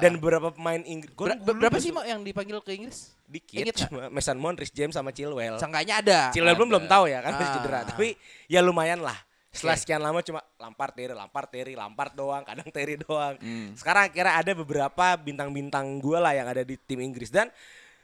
dan 0.00 0.16
beberapa 0.16 0.52
pemain 0.52 0.80
Inggris 0.80 1.12
Ber- 1.12 1.40
ber- 1.40 1.58
berapa 1.58 1.80
sih 1.80 1.92
yang 2.04 2.20
dipanggil 2.20 2.60
ke 2.60 2.76
Inggris? 2.76 3.12
dikit 3.24 3.56
Ingat 3.56 3.74
nggak? 3.74 3.88
cuma 3.88 4.02
Mason 4.12 4.36
Mount, 4.36 4.60
Rhys 4.60 4.68
James 4.68 4.92
sama 4.92 5.08
Chilwell. 5.10 5.56
Sangkanya 5.56 6.04
ada. 6.04 6.20
Chilwell 6.28 6.54
belum 6.54 6.68
belum 6.68 6.84
tahu 6.84 7.08
ya 7.08 7.24
kan 7.24 7.32
masih 7.34 7.48
Ah. 7.48 7.54
cedera. 7.56 7.80
Tapi 7.88 8.06
ya 8.44 8.60
lumayan 8.60 9.00
lah. 9.00 9.16
Setelah 9.54 9.78
sekian 9.78 10.02
lama 10.02 10.18
cuma 10.18 10.42
Lampard 10.58 10.92
Terry, 10.92 11.14
Lampard 11.14 11.48
Terry, 11.48 11.72
Lampard 11.72 12.12
doang, 12.12 12.42
kadang 12.42 12.66
Terry 12.74 12.98
doang. 12.98 13.38
Hmm. 13.38 13.70
Sekarang 13.78 14.10
akhirnya 14.10 14.34
ada 14.34 14.52
beberapa 14.52 15.06
bintang-bintang 15.16 16.02
gue 16.02 16.18
lah 16.18 16.34
yang 16.34 16.50
ada 16.50 16.60
di 16.60 16.74
tim 16.74 16.98
Inggris 16.98 17.30
dan 17.30 17.48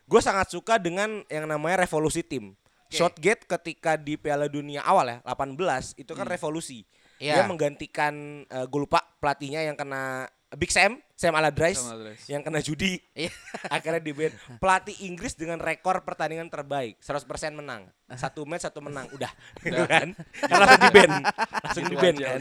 gue 0.07 0.21
sangat 0.23 0.49
suka 0.49 0.79
dengan 0.79 1.27
yang 1.27 1.45
namanya 1.45 1.83
revolusi 1.83 2.23
tim. 2.23 2.55
Shotgate 2.91 3.47
ketika 3.47 3.95
di 3.95 4.19
Piala 4.19 4.51
Dunia 4.51 4.83
awal 4.83 5.07
ya 5.07 5.17
18 5.23 5.55
itu 5.95 6.11
kan 6.11 6.27
revolusi. 6.27 6.83
Dia 7.19 7.37
Hmm. 7.37 7.45
Iya. 7.45 7.47
menggantikan 7.47 8.15
eh, 8.43 8.67
gue 8.67 8.81
lupa 8.81 9.05
pelatihnya 9.21 9.63
yang 9.63 9.77
kena 9.77 10.27
Big 10.59 10.75
Sam, 10.75 10.99
Sam 11.15 11.31
Allardyce, 11.39 11.79
yang 12.27 12.43
kena 12.43 12.59
judi. 12.59 12.99
Iya. 13.15 13.31
akhirnya 13.75 14.03
di 14.03 14.11
band. 14.11 14.35
Pelatih 14.59 14.99
Inggris 15.07 15.39
dengan 15.39 15.63
rekor 15.63 16.03
pertandingan 16.03 16.51
terbaik, 16.51 16.99
100% 16.99 17.23
menang. 17.55 17.87
Satu 18.19 18.43
match 18.43 18.67
satu 18.67 18.83
menang, 18.83 19.07
udah. 19.15 19.31
Gitu 19.63 19.87
kan? 19.87 20.11
kan 20.19 20.57
langsung 20.59 20.83
di 20.83 20.91
band. 20.91 21.15
Langsung 21.63 21.85
di 21.87 21.97
band 21.97 22.17
kan. 22.19 22.41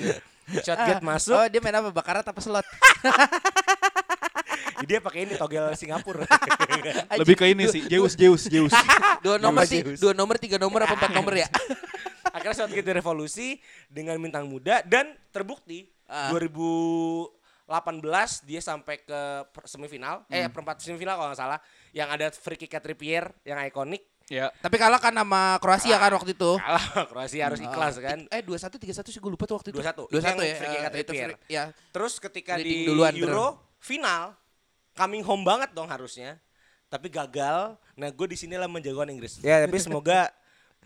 Shotgun 0.65 0.98
ah. 0.98 1.06
masuk. 1.06 1.38
Oh, 1.38 1.45
dia 1.54 1.62
main 1.62 1.78
apa? 1.78 1.93
Bakarat 1.93 2.26
apa 2.26 2.41
slot? 2.41 2.65
dia 4.89 4.98
pakai 4.98 5.30
ini 5.30 5.38
togel 5.38 5.69
Singapura. 5.78 6.26
Lebih 7.13 7.36
ke 7.38 7.45
ini 7.45 7.69
sih, 7.69 7.86
Zeus, 7.86 8.17
Zeus, 8.17 8.50
Zeus. 8.50 8.74
dua 9.22 9.38
nomor 9.38 9.69
sih, 9.69 9.86
dua 10.02 10.17
nomor, 10.17 10.41
tiga 10.41 10.58
nomor 10.58 10.82
apa 10.82 10.98
empat 10.98 11.13
nomor 11.13 11.38
ya? 11.38 11.45
Akhirnya 12.34 12.58
saat 12.58 12.74
kita 12.74 12.89
revolusi 12.89 13.62
dengan 13.86 14.17
bintang 14.17 14.50
muda 14.50 14.82
dan 14.82 15.13
terbukti 15.30 15.93
ah. 16.10 16.34
uh. 16.34 16.41
2000 16.41 17.38
18 17.70 18.50
dia 18.50 18.62
sampai 18.66 19.06
ke 19.06 19.22
semifinal, 19.70 20.26
eh, 20.26 20.42
hmm. 20.42 20.46
eh 20.46 20.50
perempat 20.50 20.82
semifinal 20.82 21.22
kalau 21.22 21.30
nggak 21.30 21.40
salah, 21.40 21.60
yang 21.94 22.10
ada 22.10 22.34
free 22.34 22.58
kick 22.58 22.74
Trippier 22.82 23.30
yang 23.46 23.62
ikonik. 23.62 24.02
Ya. 24.30 24.54
Tapi 24.62 24.78
kalah 24.78 25.02
kan 25.02 25.14
sama 25.14 25.58
Kroasia 25.58 25.98
kan 25.98 26.14
waktu 26.14 26.38
itu. 26.38 26.58
Kalah, 26.58 26.86
Kroasia 27.10 27.50
harus 27.50 27.62
hmm. 27.62 27.70
ikhlas 27.70 27.98
oh. 27.98 28.02
kan. 28.06 28.20
Eh 28.30 28.42
21 28.46 28.78
31 28.78 29.14
sih 29.14 29.22
gue 29.22 29.32
lupa 29.34 29.46
tuh 29.50 29.58
waktu 29.58 29.70
itu. 29.74 29.82
dua 29.82 29.86
satu 29.90 30.04
dua 30.10 30.22
satu 30.22 30.42
ya. 30.46 30.56
Free 30.58 30.70
kick 30.70 30.82
uh, 30.82 30.92
Trippier. 30.94 31.30
Free, 31.34 31.50
ya. 31.50 31.64
Terus 31.94 32.14
ketika 32.22 32.54
Leading 32.58 32.86
di 32.86 32.90
duluan, 32.90 33.14
Euro 33.18 33.58
bener. 33.58 33.82
final 33.82 34.22
coming 34.94 35.26
home 35.26 35.42
banget 35.42 35.70
dong 35.74 35.90
harusnya. 35.90 36.38
Tapi 36.90 37.10
gagal. 37.10 37.78
Nah, 37.98 38.10
gue 38.10 38.28
di 38.30 38.38
sinilah 38.38 38.70
menjagoan 38.70 39.10
Inggris. 39.10 39.42
Ya, 39.42 39.62
tapi 39.66 39.78
semoga 39.82 40.30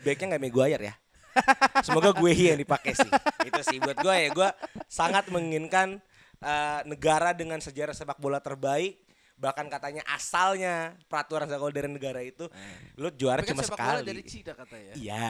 backnya 0.04 0.36
nggak 0.36 0.44
meguayar 0.44 0.82
ya. 0.84 0.96
Semoga 1.88 2.14
gue 2.14 2.32
yang 2.34 2.60
dipakai 2.62 2.94
sih. 2.94 3.10
Itu 3.48 3.62
sih 3.66 3.78
buat 3.82 3.98
gue 3.98 4.16
ya, 4.16 4.30
gue 4.30 4.50
sangat 4.86 5.28
menginginkan 5.34 5.98
eh, 6.44 6.82
negara 6.86 7.32
dengan 7.32 7.58
sejarah 7.58 7.96
sepak 7.96 8.20
bola 8.20 8.44
terbaik 8.44 9.00
bahkan 9.34 9.66
katanya 9.68 10.06
asalnya 10.08 10.94
peraturan 11.10 11.50
sepak 11.50 11.60
bola 11.60 11.74
dari 11.74 11.90
negara 11.90 12.22
itu 12.22 12.48
lu 12.96 13.10
juara 13.12 13.42
Tapi 13.42 13.50
kan 13.50 13.56
cuma 13.58 13.64
sepak 13.66 13.80
bola 13.82 13.92
sekali. 14.00 14.08
dari 14.08 14.22
Cina 14.24 14.54
katanya. 14.54 14.94
Iya. 14.96 15.30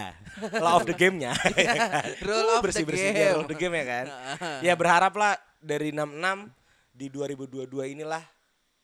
Law 0.60 0.76
of 0.78 0.86
the 0.86 0.93
game-nya. 0.93 1.32
Rule 2.28 2.49
of 2.54 2.62
the 2.62 2.65
bersih 2.67 2.84
bersih 2.86 3.10
game. 3.10 3.34
rule 3.34 3.41
of 3.41 3.49
the 3.49 3.58
game 3.58 3.73
ya 3.73 3.86
kan. 3.88 4.06
ya 4.67 4.73
berharaplah 4.76 5.34
dari 5.58 5.89
66 5.95 6.52
di 6.93 7.08
2022 7.10 7.93
inilah 7.97 8.21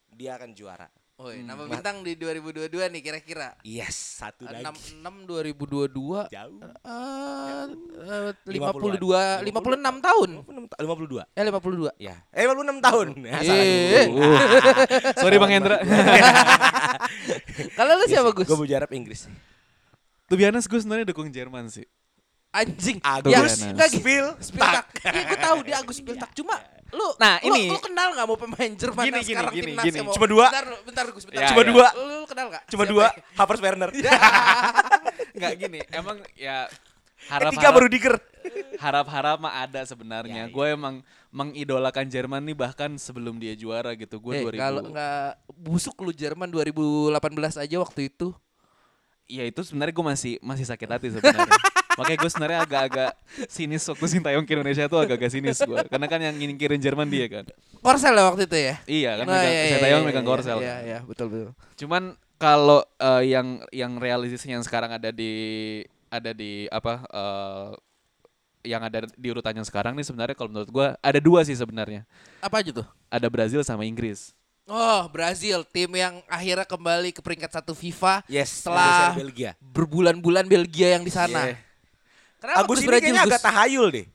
dia 0.10 0.34
akan 0.40 0.50
juara. 0.56 0.88
Woi, 1.20 1.44
nama 1.44 1.68
bintang 1.68 2.00
di 2.00 2.16
2022 2.16 2.80
nih 2.80 3.02
kira-kira. 3.04 3.52
Yes, 3.68 4.24
satu 4.24 4.48
lagi. 4.48 4.64
66 4.64 5.28
2022 5.28 6.32
Jauh. 6.32 6.60
50-an. 6.64 7.68
52 8.48 9.44
56 9.44 10.00
tahun. 10.00 10.30
52. 10.80 11.28
Eh 11.36 11.44
52. 11.44 11.92
Ya. 12.00 12.24
Eh 12.32 12.48
56 12.48 12.80
tahun. 12.80 13.08
Ya, 13.20 13.36
salah 13.44 13.66
Eh. 13.68 14.08
Sorry 15.20 15.36
Bang 15.44 15.52
Hendra. 15.52 15.84
Kalau 17.84 18.00
lu 18.00 18.06
siapa 18.08 18.32
Gus? 18.32 18.48
Gue 18.48 18.56
mau 18.56 18.64
jarap 18.64 18.88
Inggris. 18.96 19.28
Tuh 20.32 20.40
biasa 20.40 20.72
gue 20.72 20.80
sebenarnya 20.80 21.06
dukung 21.12 21.28
Jerman 21.28 21.68
sih. 21.68 21.84
Anjing. 22.56 23.04
Agus 23.04 23.60
Ya. 23.60 23.76
Spill 23.92 24.40
Spiltak. 24.40 24.88
Iya, 25.04 25.22
gue 25.28 25.40
tahu 25.44 25.58
dia 25.68 25.84
Agus 25.84 26.00
Spiltak. 26.00 26.32
Cuma 26.32 26.56
lu 26.90 27.08
Nah, 27.16 27.38
lu, 27.40 27.52
ini- 27.52 27.70
lu 27.70 27.80
kenal 27.80 28.08
nggak 28.12 28.26
mau 28.26 28.36
pemain 28.36 28.72
Jerman 28.72 29.04
Gini, 29.04 29.12
yang 29.12 29.20
gini, 29.20 29.30
sekarang 29.30 29.54
gini, 29.54 29.66
timnas 29.68 29.84
gini. 29.84 29.96
yang 29.96 30.06
mau- 30.06 30.16
Cuma 30.16 30.28
dua. 30.28 30.46
Bentar, 30.48 30.66
bentar 30.84 31.06
Gus, 31.10 31.24
bentar. 31.24 31.42
Ya, 31.42 31.48
Cuma 31.48 31.62
ya. 31.62 31.68
dua. 31.68 31.88
Lu, 31.92 32.04
lu 32.06 32.26
kenal 32.26 32.46
nggak? 32.48 32.64
Cuma 32.68 32.84
Siapa 32.84 32.92
dua. 32.92 33.06
ya? 33.06 33.12
Havertz 33.40 33.62
Werner. 33.62 33.90
Enggak 35.36 35.54
gini, 35.56 35.80
emang 35.90 36.18
ya 36.36 36.58
Eh, 37.20 37.28
harap 37.30 37.52
tiga 37.52 37.70
baru 37.70 37.88
diker. 37.88 38.16
harap-harap 38.76 39.38
mah 39.38 39.54
ada 39.60 39.84
sebenarnya. 39.84 40.34
Ya, 40.34 40.46
ya. 40.46 40.50
Gue 40.50 40.66
emang 40.70 41.04
mengidolakan 41.30 42.08
Jerman 42.08 42.42
nih 42.42 42.56
bahkan 42.56 42.90
sebelum 42.96 43.36
dia 43.36 43.54
juara 43.54 43.92
gitu. 43.94 44.18
Gue 44.18 44.40
Eh, 44.40 44.44
2000. 44.46 44.58
kalau 44.58 44.82
nggak 44.88 45.30
busuk 45.52 46.00
lu 46.00 46.10
Jerman 46.10 46.48
2018 46.48 47.14
aja 47.60 47.76
waktu 47.78 48.08
itu. 48.08 48.32
Ya 49.28 49.44
itu 49.44 49.62
sebenarnya 49.62 49.94
gue 49.94 50.06
masih 50.08 50.34
masih 50.42 50.66
sakit 50.66 50.90
hati 50.90 51.08
sebenarnya. 51.12 51.54
Makanya 52.00 52.18
gue 52.24 52.32
sebenarnya 52.32 52.60
agak-agak 52.64 53.12
sinis 53.52 53.84
waktu 53.84 54.06
Sintayong 54.08 54.46
ke 54.48 54.56
Indonesia 54.56 54.88
tuh 54.88 55.04
agak-agak 55.04 55.30
sinis 55.30 55.60
gue. 55.60 55.80
Karena 55.92 56.08
kan 56.08 56.20
yang 56.24 56.36
nyingkirin 56.40 56.80
Jerman 56.80 57.12
dia 57.12 57.28
kan. 57.28 57.44
Korsel 57.84 58.16
ya 58.16 58.24
waktu 58.24 58.44
itu 58.48 58.58
ya? 58.58 58.76
Iya 58.88 59.12
kan 59.20 59.26
megang, 59.28 59.44
iya, 59.44 59.52
iya, 59.52 59.72
Sintayong 59.76 60.02
iya, 60.02 60.08
megang 60.08 60.26
iya, 60.26 60.32
korsel. 60.32 60.58
Iya, 60.64 60.76
iya, 60.88 61.00
betul 61.04 61.28
betul. 61.28 61.52
Cuman 61.76 62.04
kalau 62.40 62.80
eh, 62.96 63.24
yang 63.36 63.48
yang 63.76 64.00
realistisnya 64.00 64.56
yang 64.56 64.64
sekarang 64.64 64.96
ada 64.96 65.12
di 65.12 65.32
ada 66.08 66.32
di 66.32 66.66
apa 66.72 67.04
eh, 67.12 67.70
yang 68.64 68.84
ada 68.84 69.08
di 69.16 69.28
urutannya 69.32 69.64
sekarang 69.64 69.96
nih 69.96 70.04
sebenarnya 70.04 70.36
kalau 70.36 70.52
menurut 70.52 70.72
gua 70.72 70.88
ada 71.00 71.20
dua 71.20 71.44
sih 71.48 71.56
sebenarnya. 71.56 72.04
Apa 72.44 72.60
aja 72.64 72.72
tuh? 72.76 72.88
Ada 73.08 73.28
Brazil 73.32 73.64
sama 73.64 73.84
Inggris. 73.88 74.36
Oh, 74.70 75.10
Brazil, 75.10 75.66
tim 75.66 75.90
yang 75.98 76.22
akhirnya 76.30 76.62
kembali 76.62 77.10
ke 77.10 77.26
peringkat 77.26 77.50
satu 77.50 77.74
FIFA 77.74 78.22
Yes. 78.30 78.62
setelah 78.62 79.18
Belgia. 79.18 79.58
berbulan-bulan 79.58 80.46
Belgia 80.46 80.94
yang 80.94 81.02
di 81.02 81.10
sana. 81.10 81.50
Iya. 81.50 81.58
Kenapa 82.40 82.64
Agus 82.64 82.80
Brazil, 82.80 82.92
kayaknya 83.04 83.24
Gus? 83.24 83.30
agak 83.30 83.42
tahayul 83.44 83.88
deh. 83.92 84.06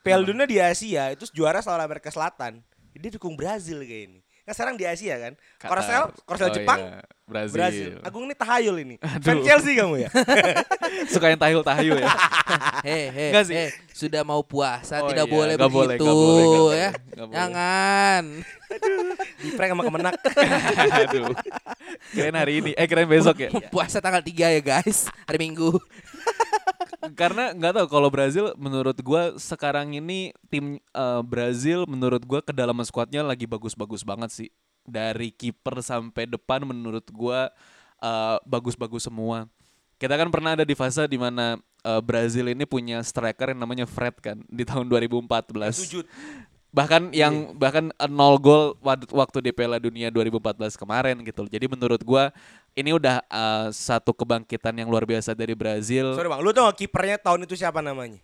Piala 0.00 0.22
Dunia 0.22 0.44
di 0.44 0.56
Asia 0.56 1.12
itu 1.12 1.24
juara 1.30 1.60
selalu 1.60 1.82
Amerika 1.82 2.08
Selatan. 2.08 2.60
Dia 2.92 3.10
dukung 3.10 3.32
Brazil 3.34 3.80
kayak 3.80 4.04
ini. 4.08 4.20
Kan 4.40 4.52
sekarang 4.52 4.74
di 4.74 4.84
Asia 4.84 5.14
kan. 5.16 5.32
Korsel, 5.58 6.02
Korsel 6.24 6.48
Oh, 6.48 6.52
Jepang, 6.52 6.80
iya. 6.80 7.00
Brazil. 7.22 7.54
Brazil. 7.54 7.90
Agung 8.02 8.24
ini 8.24 8.34
tahayul 8.34 8.76
ini. 8.82 8.94
Aduh. 9.04 9.20
Fan 9.22 9.38
Chelsea 9.40 9.76
kamu 9.76 9.94
ya? 10.02 10.08
Suka 11.12 11.28
yang 11.28 11.38
tahil-tahil 11.38 11.94
ya. 11.96 12.08
Hei, 12.86 13.12
hei, 13.12 13.28
Enggak 13.30 13.44
sih. 13.46 13.54
hei, 13.54 13.68
sudah 13.92 14.24
mau 14.24 14.40
puasa, 14.40 15.04
Oh 15.04 15.12
tidak 15.12 15.28
iya, 15.28 15.32
boleh 15.32 15.54
nggak 15.54 15.68
begitu 15.68 15.76
boleh, 15.76 15.96
boleh, 16.00 16.00
nggak 16.00 16.16
boleh, 16.16 16.80
ya. 16.80 16.90
nggak 16.90 17.26
boleh. 17.28 17.36
Jangan. 17.36 18.24
Di 19.36 19.48
prank 19.52 19.70
sama 19.70 19.82
kemenak. 19.84 20.14
Aduh. 20.90 21.26
Kirain 22.10 22.34
hari 22.34 22.52
ini, 22.58 22.70
eh 22.72 22.86
kirain 22.88 23.06
besok 23.06 23.36
ya. 23.38 23.48
Puasa 23.68 24.00
tanggal 24.00 24.24
3 24.24 24.56
ya 24.56 24.60
guys, 24.64 25.12
hari 25.28 25.38
Minggu. 25.38 25.76
Karena 27.20 27.52
nggak 27.56 27.72
tahu 27.80 27.86
kalau 27.88 28.08
Brazil 28.12 28.52
menurut 28.60 28.96
gua 29.00 29.34
sekarang 29.40 29.96
ini 29.96 30.36
tim 30.52 30.78
eh, 30.78 31.22
Brazil 31.24 31.88
menurut 31.88 32.22
gua 32.24 32.40
kedalaman 32.44 32.84
skuadnya 32.84 33.24
lagi 33.24 33.48
bagus-bagus 33.48 34.04
banget 34.04 34.30
sih. 34.30 34.48
Dari 34.84 35.30
kiper 35.30 35.84
sampai 35.84 36.28
depan 36.28 36.64
menurut 36.64 37.04
gua 37.12 37.48
eh, 38.00 38.36
bagus-bagus 38.44 39.08
semua. 39.08 39.48
Kita 40.00 40.16
kan 40.16 40.32
pernah 40.32 40.56
ada 40.56 40.64
di 40.64 40.72
fase 40.72 41.04
di 41.04 41.20
mana 41.20 41.60
eh, 41.84 42.00
Brazil 42.00 42.48
ini 42.52 42.64
punya 42.64 43.04
striker 43.04 43.52
yang 43.52 43.60
namanya 43.60 43.84
Fred 43.84 44.16
kan 44.20 44.40
di 44.48 44.64
tahun 44.64 44.88
2014. 44.88 45.28
Sujud. 45.76 46.06
Bahkan 46.70 47.10
yang 47.10 47.58
bahkan 47.58 47.90
eh, 47.90 48.10
nol 48.10 48.38
gol 48.38 48.78
waktu 49.10 49.38
di 49.42 49.50
Piala 49.50 49.82
Dunia 49.82 50.08
2014 50.08 50.78
kemarin 50.78 51.16
gitu. 51.26 51.44
Jadi 51.50 51.66
menurut 51.66 52.00
gua 52.06 52.30
ini 52.74 52.90
udah 52.94 53.22
eh, 53.24 53.66
satu 53.70 54.14
kebangkitan 54.14 54.74
yang 54.76 54.88
luar 54.88 55.04
biasa 55.04 55.34
dari 55.34 55.54
Brazil. 55.54 56.14
Sorry 56.14 56.28
bang, 56.30 56.40
lu 56.40 56.50
tau 56.50 56.70
gak 56.70 56.78
kipernya 56.78 57.16
tahun 57.18 57.44
itu 57.46 57.54
siapa 57.58 57.80
namanya? 57.80 58.18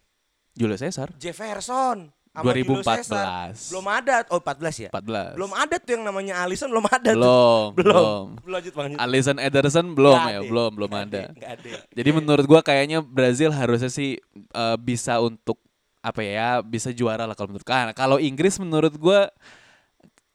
Julio 0.56 0.76
Cesar. 0.80 1.12
Jefferson. 1.20 2.08
sama 2.36 2.52
2014. 2.52 2.64
Julio 2.64 2.84
Cesar. 2.84 3.28
Belum 3.72 3.86
ada. 3.88 4.14
Oh 4.32 4.40
14 4.40 4.84
ya? 4.88 4.90
14. 4.92 5.36
Belum 5.36 5.52
ada 5.52 5.74
tuh 5.80 5.90
yang 5.96 6.04
namanya 6.04 6.34
Alisson 6.44 6.68
belum 6.72 6.86
ada 6.88 7.10
tuh. 7.12 7.20
belum, 7.20 7.68
Belum. 7.80 8.24
Belum 8.40 8.52
lanjut 8.56 8.72
bang. 8.72 8.92
Alisson 8.96 9.36
Ederson 9.40 9.86
belum 9.92 10.16
Nggak 10.16 10.32
ya, 10.32 10.38
ada. 10.40 10.48
belum, 10.48 10.70
belum 10.76 10.88
Nggak 10.88 11.04
ada. 11.12 11.22
Nggak 11.36 11.50
ada. 11.60 11.72
Jadi 11.92 12.10
menurut 12.12 12.44
gua 12.48 12.60
kayaknya 12.64 12.98
Brazil 13.04 13.52
harusnya 13.52 13.92
sih 13.92 14.16
eh, 14.32 14.76
bisa 14.80 15.20
untuk 15.20 15.60
apa 16.00 16.22
ya, 16.22 16.62
bisa 16.62 16.94
juara 16.94 17.26
lah 17.26 17.34
kalau 17.34 17.50
menurut 17.50 17.66
Karena 17.66 17.92
kalau 17.92 18.16
Inggris 18.16 18.56
menurut 18.62 18.94
gua 18.96 19.28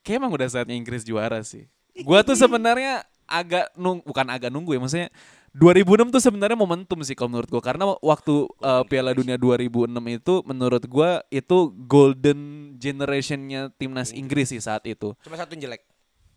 kayak 0.05 0.21
emang 0.21 0.33
udah 0.33 0.47
saatnya 0.49 0.77
Inggris 0.77 1.01
juara 1.05 1.41
sih. 1.41 1.65
Gua 2.05 2.21
tuh 2.21 2.37
sebenarnya 2.41 3.05
agak 3.31 3.71
nung 3.79 4.03
bukan 4.03 4.27
agak 4.27 4.51
nunggu 4.51 4.75
ya, 4.75 4.79
maksudnya 4.83 5.09
2006 5.55 6.15
tuh 6.15 6.23
sebenarnya 6.23 6.55
momentum 6.55 6.99
sih 7.03 7.15
kalau 7.15 7.35
menurut 7.35 7.47
gua 7.51 7.63
karena 7.63 7.83
waktu 7.99 8.47
eh, 8.59 8.83
Piala 8.87 9.11
Dunia 9.15 9.35
2006 9.35 9.87
itu 10.19 10.33
menurut 10.47 10.83
gua 10.87 11.23
itu 11.31 11.71
golden 11.87 12.39
generationnya 12.79 13.71
timnas 13.75 14.11
Inggris 14.11 14.51
sih 14.51 14.59
saat 14.63 14.83
itu. 14.87 15.15
Cuma 15.23 15.39
satu 15.39 15.55
yang 15.55 15.71
jelek. 15.71 15.83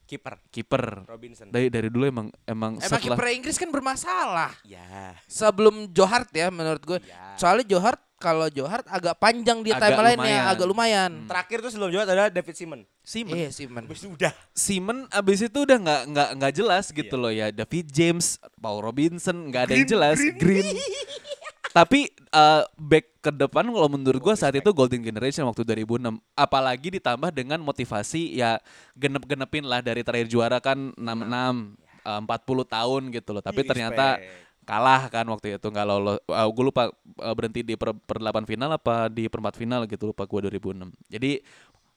Kiper 0.04 0.36
Kiper 0.52 1.08
Robinson. 1.08 1.48
dari 1.48 1.72
dari 1.72 1.88
dulu 1.88 2.04
emang 2.04 2.28
emang, 2.44 2.76
Emang 2.76 2.84
setelah 2.84 3.16
kiper 3.16 3.28
Inggris 3.40 3.56
kan 3.56 3.72
bermasalah. 3.72 4.52
Ya. 4.68 5.16
Sebelum 5.24 5.88
Johart 5.96 6.28
ya 6.36 6.52
menurut 6.52 6.84
gue. 6.84 7.00
Iya. 7.00 7.40
Soalnya 7.40 7.64
Johart 7.64 8.03
kalau 8.24 8.48
Johart 8.48 8.88
agak 8.88 9.20
panjang 9.20 9.60
dia 9.60 9.76
Agak 9.76 10.00
timeline-nya, 10.00 10.16
lumayan. 10.16 10.44
agak 10.48 10.66
lumayan. 10.72 11.10
Terakhir 11.28 11.58
tuh 11.60 11.70
sebelum 11.76 11.90
juara 11.92 12.08
adalah 12.08 12.32
David 12.32 12.56
Simon. 12.56 12.80
Simon. 13.04 13.36
Iya 13.36 13.48
sih 13.52 13.68
man. 13.68 13.84
Habis 13.84 14.00
itu 14.00 14.08
udah. 14.16 14.32
Simon 14.56 14.98
abis 15.12 15.40
itu 15.44 15.58
udah 15.60 15.76
nggak 15.76 16.02
nggak 16.08 16.28
nggak 16.40 16.52
jelas 16.56 16.84
gitu 16.88 17.20
loh 17.20 17.28
ya 17.28 17.52
David 17.52 17.92
James, 17.92 18.40
Paul 18.56 18.80
Robinson 18.80 19.52
nggak 19.52 19.62
ada 19.68 19.72
yang 19.76 19.84
jelas 19.84 20.16
Green. 20.40 20.64
Tapi 21.76 22.06
eh, 22.08 22.62
back 22.78 23.06
ke 23.18 23.30
depan 23.34 23.66
kalau 23.66 23.90
menurut 23.90 24.20
gua 24.22 24.38
saat 24.38 24.54
itu 24.54 24.70
golden 24.70 25.02
generation 25.02 25.42
waktu 25.44 25.66
2006 25.66 26.06
apalagi 26.32 26.88
ditambah 26.96 27.34
dengan 27.34 27.58
motivasi 27.60 28.38
ya 28.38 28.62
genep-genepin 28.94 29.66
lah 29.66 29.82
dari 29.82 30.06
terakhir 30.06 30.30
juara 30.30 30.62
kan 30.62 30.94
66 30.94 31.76
eh, 32.06 32.20
40 32.24 32.74
tahun 32.78 33.02
gitu 33.10 33.30
loh 33.34 33.42
tapi 33.42 33.60
Ih, 33.64 33.68
ternyata 33.68 34.22
respect. 34.22 34.43
Kalah 34.64 35.06
kan 35.12 35.28
waktu 35.28 35.60
itu 35.60 35.68
nggak 35.68 35.86
lolos. 35.86 36.18
Uh, 36.26 36.48
gue 36.50 36.64
lupa 36.64 36.90
uh, 37.20 37.34
berhenti 37.36 37.60
di 37.60 37.76
per, 37.76 37.92
per 37.94 38.18
delapan 38.18 38.48
final 38.48 38.70
apa 38.74 39.12
di 39.12 39.28
perempat 39.28 39.54
final 39.60 39.84
gitu 39.86 40.10
lupa 40.10 40.24
gue 40.24 40.50
2006 40.50 40.90
jadi 41.12 41.44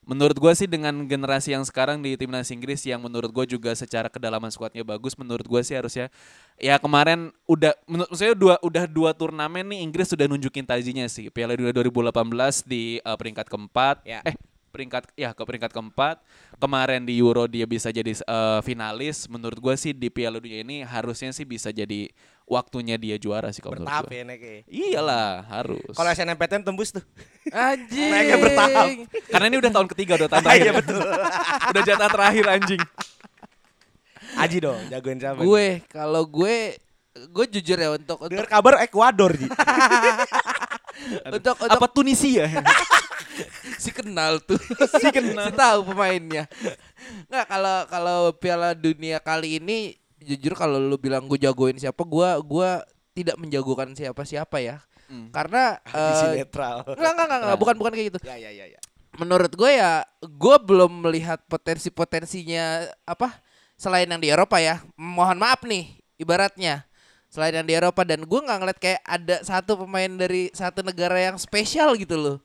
menurut 0.07 0.39
gue 0.39 0.53
sih 0.55 0.71
dengan 0.71 0.95
generasi 1.03 1.51
yang 1.51 1.67
sekarang 1.67 1.99
di 1.99 2.15
timnas 2.15 2.47
Inggris 2.47 2.79
yang 2.87 3.03
menurut 3.03 3.27
gue 3.27 3.59
juga 3.59 3.75
secara 3.75 4.07
kedalaman 4.07 4.47
skuadnya 4.47 4.87
bagus 4.87 5.19
menurut 5.19 5.43
gue 5.43 5.61
sih 5.67 5.75
harusnya 5.75 6.07
ya 6.55 6.79
kemarin 6.79 7.35
udah 7.43 7.75
menurut 7.83 8.15
saya 8.15 8.31
dua 8.31 8.55
udah 8.63 8.87
dua 8.87 9.11
turnamen 9.11 9.67
nih 9.67 9.83
Inggris 9.83 10.07
sudah 10.07 10.25
nunjukin 10.31 10.63
tajinya 10.63 11.03
sih. 11.11 11.27
Piala 11.27 11.59
Dunia 11.59 11.75
2018 11.75 12.63
di 12.63 13.03
uh, 13.03 13.19
peringkat 13.19 13.51
keempat. 13.51 13.95
Ya. 14.07 14.23
eh 14.23 14.39
peringkat 14.71 15.11
ya 15.19 15.35
ke 15.35 15.43
peringkat 15.43 15.75
keempat. 15.75 16.23
Kemarin 16.55 17.03
di 17.03 17.19
Euro 17.19 17.43
dia 17.43 17.67
bisa 17.67 17.91
jadi 17.91 18.15
uh, 18.23 18.63
finalis. 18.63 19.27
Menurut 19.27 19.59
gue 19.59 19.75
sih 19.75 19.91
di 19.91 20.07
Piala 20.07 20.39
Dunia 20.39 20.63
ini 20.63 20.87
harusnya 20.87 21.35
sih 21.35 21.43
bisa 21.43 21.67
jadi 21.75 22.07
waktunya 22.47 22.95
dia 22.95 23.19
juara 23.19 23.51
sih 23.51 23.59
kalau 23.59 23.75
menurut 23.75 23.91
Bertahap 23.91 24.07
ya 24.07 24.23
naiknya. 24.23 24.59
iyalah 24.65 25.43
harus 25.45 25.91
Kalau 25.91 26.09
SNMPTN 26.09 26.63
tembus 26.63 26.95
tuh. 26.95 27.03
Anjing. 27.51 28.07
Naiknya 28.07 28.37
bertahap. 28.39 28.87
karena 29.27 29.45
ini 29.45 29.57
udah 29.59 29.71
tahun 29.71 29.87
ketiga 29.91 30.11
udah 30.15 30.29
tahun 30.31 30.43
terakhir 30.43 30.63
Iya 30.63 30.73
betul. 30.73 30.99
udah 31.71 31.81
jatah 31.83 32.09
terakhir 32.09 32.45
anjing 32.47 32.81
Aji 34.37 34.57
dong, 34.59 34.79
jagoin 34.87 35.17
siapa? 35.17 35.39
Gue 35.41 35.81
kalau 35.87 36.23
gue 36.23 36.77
gue 37.17 37.45
jujur 37.49 37.75
ya 37.75 37.89
untuk 37.91 38.21
untuk 38.21 38.29
Dengar 38.29 38.47
kabar 38.47 38.79
Ekuador, 38.79 39.33
Ji. 39.33 39.49
untuk, 41.35 41.55
untuk 41.57 41.77
apa 41.77 41.87
Tunisia 41.89 42.45
si 43.81 43.89
kenal 43.89 44.41
tuh 44.41 44.57
si 44.97 45.07
kenal 45.09 45.45
si 45.45 45.53
tahu 45.53 45.93
pemainnya 45.93 46.49
nggak 47.29 47.45
kalau 47.45 47.77
kalau 47.85 48.19
Piala 48.33 48.73
Dunia 48.73 49.17
kali 49.17 49.61
ini 49.61 49.93
jujur 50.19 50.53
kalau 50.53 50.77
lu 50.77 50.95
bilang 50.95 51.25
gue 51.25 51.37
jagoin 51.37 51.75
siapa 51.75 52.01
gue 52.01 52.29
gua 52.43 52.81
tidak 53.11 53.37
menjagokan 53.37 53.93
siapa 53.93 54.21
siapa 54.23 54.59
ya 54.59 54.77
Hmm. 55.07 55.31
karena 55.31 55.79
eh, 55.95 56.43
netral. 56.43 56.83
nggak 56.83 56.99
nggak 57.15 57.25
nggak 57.31 57.39
nggak, 57.47 57.59
bukan 57.63 57.75
bukan 57.79 57.91
kayak 57.95 58.07
gitu 58.11 58.19
Ya 58.27 58.35
ya 58.35 58.51
ya 58.51 58.67
ya. 58.67 58.79
menurut 59.15 59.55
gue 59.55 59.71
ya 59.71 60.03
gue 60.19 60.55
belum 60.59 61.07
melihat 61.07 61.39
potensi 61.47 61.87
potensinya 61.87 62.83
apa 63.07 63.39
selain 63.79 64.03
yang 64.03 64.19
di 64.19 64.27
Eropa 64.27 64.59
ya 64.59 64.83
mohon 64.99 65.39
maaf 65.39 65.63
nih 65.63 65.95
ibaratnya 66.19 66.83
selain 67.31 67.55
yang 67.55 67.63
di 67.63 67.71
Eropa 67.71 68.03
dan 68.03 68.19
gue 68.19 68.39
nggak 68.41 68.57
ngeliat 68.59 68.79
kayak 68.83 68.99
ada 68.99 69.35
satu 69.47 69.79
pemain 69.79 70.11
dari 70.11 70.51
satu 70.51 70.83
negara 70.83 71.15
yang 71.15 71.39
spesial 71.39 71.95
gitu 71.95 72.19
loh. 72.19 72.37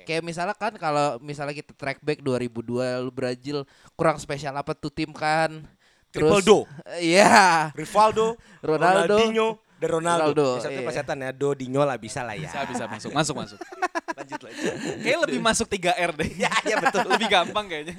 Kayak 0.00 0.20
misalnya 0.20 0.56
kan 0.56 0.72
kalau 0.76 1.16
misalnya 1.20 1.52
kita 1.52 1.72
track 1.72 2.00
back 2.00 2.20
2002 2.20 2.52
lu 3.00 3.12
Brazil 3.12 3.64
kurang 3.92 4.16
spesial 4.16 4.56
apa 4.56 4.72
tuh 4.72 4.88
tim 4.88 5.12
kan. 5.12 5.64
Triple 6.10 6.42
Terus- 6.42 6.46
do. 6.46 6.58
Iya. 6.98 7.70
Rivaldo, 7.74 8.34
Ronaldo, 8.66 9.14
Ronaldinho, 9.16 9.48
dan 9.80 9.88
Ronaldo. 9.88 10.24
Ronaldo, 10.34 10.46
Ya, 10.58 10.62
satu 10.66 10.80
iya. 10.82 10.86
persetan 10.86 11.18
ya, 11.22 11.30
do, 11.32 11.48
Dinho 11.54 11.82
lah 11.86 11.96
bisa 11.96 12.20
lah 12.26 12.34
ya. 12.36 12.50
Bisa 12.50 12.66
bisa 12.66 12.84
masuk 12.90 13.10
masuk 13.14 13.34
masuk. 13.38 13.58
lanjut 14.20 14.40
lanjut. 14.42 14.74
Kayak 15.00 15.18
lebih 15.24 15.40
masuk 15.40 15.66
3 15.70 15.96
R 15.96 16.12
deh. 16.18 16.30
ya, 16.36 16.50
ya 16.66 16.76
betul. 16.82 17.06
lebih 17.08 17.28
gampang 17.30 17.64
kayaknya. 17.70 17.94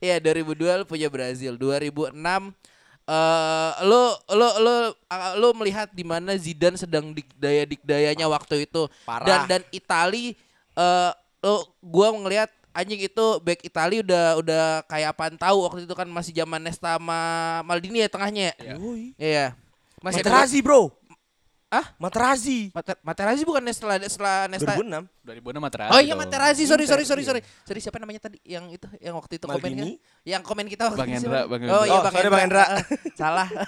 Iya 0.00 0.16
2002 0.22 0.80
lu 0.80 0.84
punya 0.88 1.08
Brazil. 1.12 1.58
2006 1.60 2.14
eh 3.08 3.72
lu 3.88 4.02
lu 4.36 4.48
lu 4.60 4.74
uh, 5.08 5.32
lu 5.40 5.48
melihat 5.56 5.88
di 5.96 6.04
mana 6.04 6.36
Zidane 6.36 6.76
sedang 6.76 7.12
dikdaya 7.12 7.64
dikdayanya 7.64 8.28
waktu 8.28 8.64
itu. 8.64 8.88
Parah. 9.04 9.24
Dan 9.26 9.40
dan 9.48 9.62
Itali 9.72 10.32
eh 10.72 11.10
lu 11.44 11.56
gua 11.84 12.12
ngelihat 12.16 12.48
anjing 12.78 13.02
itu 13.02 13.26
back 13.42 13.66
Itali 13.66 14.06
udah 14.06 14.38
udah 14.38 14.62
kayak 14.86 15.10
apaan 15.10 15.34
tahu 15.34 15.66
waktu 15.66 15.82
itu 15.82 15.94
kan 15.98 16.06
masih 16.06 16.30
zaman 16.30 16.62
Nesta 16.62 16.94
sama 16.94 17.18
Maldini 17.66 17.98
ya 17.98 18.08
tengahnya. 18.08 18.54
ya? 18.54 18.78
Woi. 18.78 19.18
Iya. 19.18 19.58
Masih 19.98 20.22
ada- 20.22 20.30
Materazzi 20.30 20.62
bro. 20.62 20.94
Ah? 21.68 21.84
Materazzi. 22.00 22.72
Mater- 22.72 22.96
Materazzi 23.04 23.44
bukan 23.44 23.60
setelah 23.68 24.00
setelah 24.00 24.48
Nesta 24.48 24.72
2006. 24.72 25.04
2006 25.20 25.60
Materazzi. 25.60 25.92
Oh 25.92 26.00
iya 26.00 26.16
dong. 26.16 26.24
Materazzi, 26.24 26.64
sorry 26.64 26.88
sorry 26.88 27.04
Inter, 27.04 27.12
sorry 27.12 27.20
iya. 27.20 27.28
sorry. 27.28 27.40
Sorry 27.68 27.80
siapa 27.84 28.00
namanya 28.00 28.24
tadi 28.24 28.40
yang 28.40 28.72
itu 28.72 28.88
yang 29.04 29.12
waktu 29.12 29.36
itu 29.36 29.44
komen 29.44 29.60
kan? 29.76 29.88
Yang 30.24 30.42
komen 30.48 30.64
kita 30.64 30.88
waktu 30.88 30.96
Bang 30.96 31.12
Hendra, 31.12 31.44
siapa? 31.44 31.52
Bang 31.52 31.60
Oh 31.60 31.68
Hendra. 31.68 31.84
iya 31.84 31.92
Oh, 31.92 32.00
Bang 32.00 32.14
sorry, 32.16 32.24
Hendra. 32.24 32.32
Bang 32.32 32.44
Hendra. 32.48 32.64
Ah, 32.64 32.80
Salah. 33.20 33.48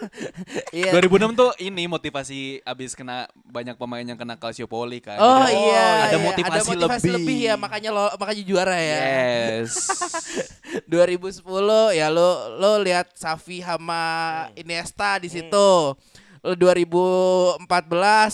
Iya. 0.70 0.96
2006 0.96 1.34
tuh 1.36 1.50
ini 1.60 1.84
motivasi 1.90 2.62
abis 2.64 2.96
kena 2.96 3.26
banyak 3.44 3.74
pemain 3.76 4.06
yang 4.06 4.16
kena 4.16 4.40
Calciopoli 4.40 5.02
kan. 5.04 5.18
Oh 5.20 5.44
iya, 5.44 6.08
ada 6.08 6.16
iya. 6.16 6.24
motivasi, 6.24 6.72
ada 6.72 6.88
motivasi 6.88 7.08
lebih. 7.12 7.38
ya 7.52 7.54
makanya 7.60 7.90
lo 7.92 8.08
makanya 8.16 8.42
juara 8.48 8.78
ya. 8.80 8.98
Yes. 9.60 9.76
2010 10.88 11.44
ya 11.92 12.06
lo 12.08 12.30
lo 12.56 12.80
lihat 12.80 13.12
Safi 13.12 13.60
sama 13.60 14.00
Iniesta 14.56 15.20
di 15.20 15.28
situ. 15.28 15.52
Lo 15.52 15.98
2014 16.42 17.60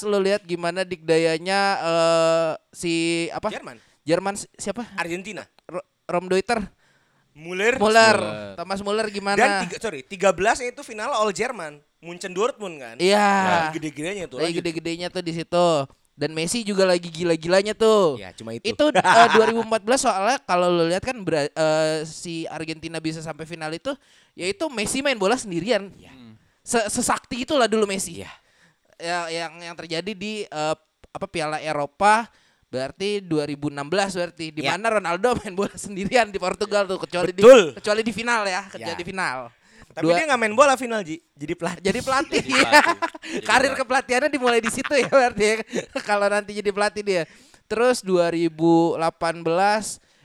lo 0.07 0.19
lihat 0.19 0.43
gimana 0.43 0.83
dikdayanya 0.83 1.61
eh, 1.79 2.53
si 2.71 2.93
apa? 3.31 3.51
Jerman. 3.51 3.77
Jerman 4.07 4.35
si- 4.39 4.51
siapa? 4.55 4.87
Argentina. 4.95 5.43
Ro- 5.67 5.83
Rom 6.07 6.31
Deuter, 6.31 6.63
Muller. 7.35 7.75
Muller. 7.77 8.17
Thomas 8.55 8.81
Muller 8.81 9.07
gimana? 9.11 9.37
Dan 9.37 9.67
tiga, 9.67 9.77
sorry, 9.83 10.01
13 10.07 10.71
itu 10.71 10.81
final 10.81 11.11
All 11.13 11.35
Jerman. 11.35 11.83
Munchen 11.99 12.31
Dortmund 12.31 12.79
kan. 12.79 12.97
Iya. 13.03 13.27
Lagi 13.67 13.83
gede-gedenya 13.83 14.25
tuh. 14.31 14.39
Lagi 14.39 14.63
gede-gedenya 14.63 15.09
tuh 15.11 15.21
di 15.21 15.33
situ. 15.35 15.69
Dan 16.17 16.33
Messi 16.33 16.65
juga 16.65 16.89
lagi 16.89 17.13
gila-gilanya 17.13 17.77
tuh. 17.77 18.17
Ya, 18.17 18.33
cuma 18.33 18.57
itu. 18.57 18.65
Itu 18.65 18.89
eh, 18.89 19.29
2014 19.37 19.85
soalnya 20.01 20.39
kalau 20.41 20.71
lo 20.71 20.89
lihat 20.89 21.05
kan 21.05 21.19
eh, 21.21 22.07
si 22.07 22.47
Argentina 22.47 23.03
bisa 23.03 23.21
sampai 23.21 23.45
final 23.45 23.69
itu 23.75 23.93
yaitu 24.33 24.65
Messi 24.73 25.05
main 25.05 25.19
bola 25.19 25.35
sendirian. 25.37 25.91
Se- 25.93 26.09
Sesakti 26.67 27.47
itulah 27.47 27.71
dulu 27.71 27.87
Messi. 27.87 28.27
Ya 28.99 29.21
yang 29.31 29.55
yang 29.63 29.75
terjadi 29.77 30.11
di 30.11 30.43
eh, 30.43 30.75
apa 31.13 31.27
Piala 31.31 31.63
Eropa 31.63 32.27
berarti 32.67 33.23
2016 33.23 33.79
berarti 34.19 34.47
di 34.51 34.61
Ya. 34.61 34.75
mana 34.75 34.99
Ronaldo 34.99 35.33
main 35.39 35.55
bola 35.55 35.71
sendirian 35.73 36.27
di 36.27 36.37
Portugal 36.37 36.85
tuh 36.85 36.99
kecuali 36.99 37.31
Betul. 37.31 37.71
di 37.71 37.77
kecuali 37.79 38.03
di 38.03 38.11
final 38.11 38.43
ya, 38.45 38.67
kecuali 38.67 38.93
Ya. 38.93 38.99
di 38.99 39.07
final. 39.07 39.39
Tapi 39.87 40.03
Dua- 40.03 40.13
dia 40.13 40.25
nggak 40.27 40.41
main 40.43 40.53
bola 40.53 40.75
final 40.75 41.01
Ji. 41.01 41.23
Jadi 41.33 41.55
pelatih. 41.55 41.81
jadi 41.81 42.01
pelatih. 42.03 42.41
Jadi 42.43 42.53
pelatih. 42.53 42.97
Jadi 43.23 43.45
Karir 43.49 43.63
pelatih. 43.63 43.79
kepelatihannya 43.81 44.29
dimulai 44.29 44.61
di 44.61 44.69
situ 44.69 44.93
ya 44.93 45.09
berarti 45.09 45.45
ya. 45.47 45.57
Kalau 46.09 46.27
nanti 46.27 46.51
jadi 46.53 46.69
pelatih 46.69 47.01
dia. 47.01 47.23
Terus 47.65 48.03
2018 48.03 48.99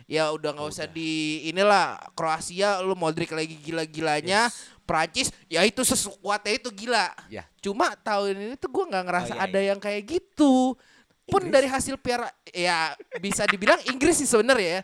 ya 0.06 0.28
udah 0.30 0.50
nggak 0.52 0.68
usah 0.68 0.88
di 0.88 1.10
inilah 1.48 1.96
Kroasia 2.14 2.82
lu 2.82 2.96
Modric 2.96 3.32
lagi 3.32 3.56
gila-gilanya. 3.56 4.52
Prancis 4.92 5.32
ya 5.48 5.64
itu 5.64 5.80
sekuatnya 5.88 6.60
itu 6.60 6.68
gila. 6.68 7.08
Ya. 7.32 7.48
Cuma 7.64 7.96
tahun 7.96 8.36
ini 8.36 8.56
tuh 8.60 8.68
gua 8.68 8.92
nggak 8.92 9.06
ngerasa 9.08 9.32
Oh, 9.32 9.40
iya, 9.40 9.48
ada 9.48 9.60
yang 9.64 9.80
kayak 9.80 10.04
gitu. 10.04 10.76
Pun 11.24 11.48
dari 11.48 11.72
hasil 11.72 11.96
piara 11.96 12.28
ya 12.52 12.92
bisa 13.24 13.48
dibilang 13.48 13.80
Inggris 13.88 14.20
sih 14.20 14.28
sebenarnya 14.28 14.80
ya. 14.80 14.82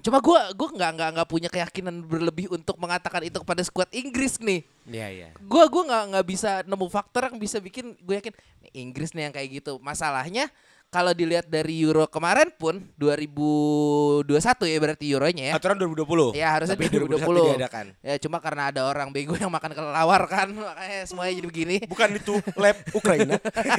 Cuma 0.00 0.22
gua 0.24 0.48
gua 0.56 0.72
nggak 0.72 0.90
nggak 0.96 1.10
nggak 1.20 1.28
punya 1.28 1.48
keyakinan 1.52 2.00
berlebih 2.06 2.48
untuk 2.48 2.78
mengatakan 2.80 3.20
itu 3.26 3.36
kepada 3.42 3.60
skuad 3.66 3.90
Inggris 3.92 4.38
nih 4.40 4.62
Iya, 4.88 5.08
iya. 5.10 5.28
gua 5.44 5.68
gua 5.68 5.84
nggak 5.84 6.04
nggak 6.14 6.26
bisa 6.30 6.50
nemu 6.64 6.86
faktor 6.88 7.28
yang 7.28 7.36
bisa 7.36 7.58
bikin 7.60 7.98
gue 8.00 8.14
yakin 8.16 8.32
"Nih, 8.64 8.72
Inggris 8.88 9.10
nih 9.12 9.28
yang 9.28 9.34
kayak 9.34 9.48
gitu 9.60 9.76
masalahnya 9.82 10.48
kalau 10.88 11.12
dilihat 11.12 11.44
dari 11.44 11.84
Euro 11.84 12.08
kemarin 12.08 12.48
pun 12.50 12.80
2021 12.96 14.24
ya 14.64 14.78
berarti 14.78 15.04
Euronya 15.06 15.44
ya 15.52 15.54
Aturan 15.54 15.76
2020. 15.76 16.32
ya 16.32 16.48
harusnya 16.48 16.76
Tapi 16.80 16.88
2020 16.88 17.28
diadakan. 17.54 17.86
ya 18.00 18.14
cuma 18.16 18.40
karena 18.40 18.72
ada 18.72 18.88
orang 18.88 19.12
bego 19.12 19.36
yang 19.36 19.52
makan 19.52 19.76
kelelawar 19.76 20.24
kan 20.24 20.48
makanya 20.48 21.04
semuanya 21.04 21.32
jadi 21.36 21.46
begini 21.46 21.76
Bukan 21.84 22.08
itu 22.16 22.34
lab 22.56 22.76
Ukraina. 22.98 23.36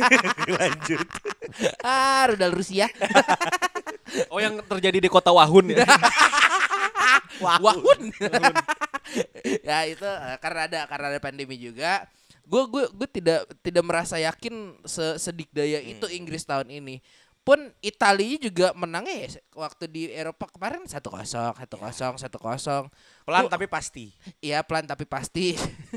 Lanjut. 0.62 1.08
ah 1.82 2.30
rudal 2.30 2.54
Rusia 2.54 2.86
Oh 4.34 4.38
yang 4.38 4.58
terjadi 4.64 4.98
di 5.00 5.10
kota 5.10 5.30
Wahun 5.30 5.70
ya. 5.72 5.86
Wahun 7.42 8.10
ya 9.64 9.80
itu 9.86 10.06
eh, 10.06 10.38
karena 10.38 10.62
ada 10.66 10.80
karena 10.86 11.06
ada 11.10 11.20
pandemi 11.20 11.58
juga 11.58 12.06
gue 12.50 12.64
gue 12.66 12.84
gue 12.92 13.08
tidak 13.12 13.40
tidak 13.60 13.84
merasa 13.84 14.18
yakin 14.18 14.54
se 14.84 15.16
sedikdaya 15.18 15.78
itu 15.80 16.10
Inggris 16.10 16.42
tahun 16.42 16.66
ini 16.68 16.98
pun 17.40 17.56
Italia 17.80 18.38
juga 18.38 18.68
menangnya 18.74 19.16
ya 19.16 19.30
waktu 19.56 19.86
di 19.86 20.04
Eropa 20.08 20.46
kemarin 20.46 20.86
satu 20.86 21.10
kosong 21.10 21.56
satu 21.56 21.76
kosong 21.78 22.14
satu 22.18 22.38
kosong 22.38 22.86
Pelan 23.24 23.46
Gua- 23.46 23.52
tapi 23.52 23.66
pasti. 23.66 24.10
Iya 24.40 24.62
pelan 24.62 24.86
tapi 24.86 25.06
pasti 25.06 25.54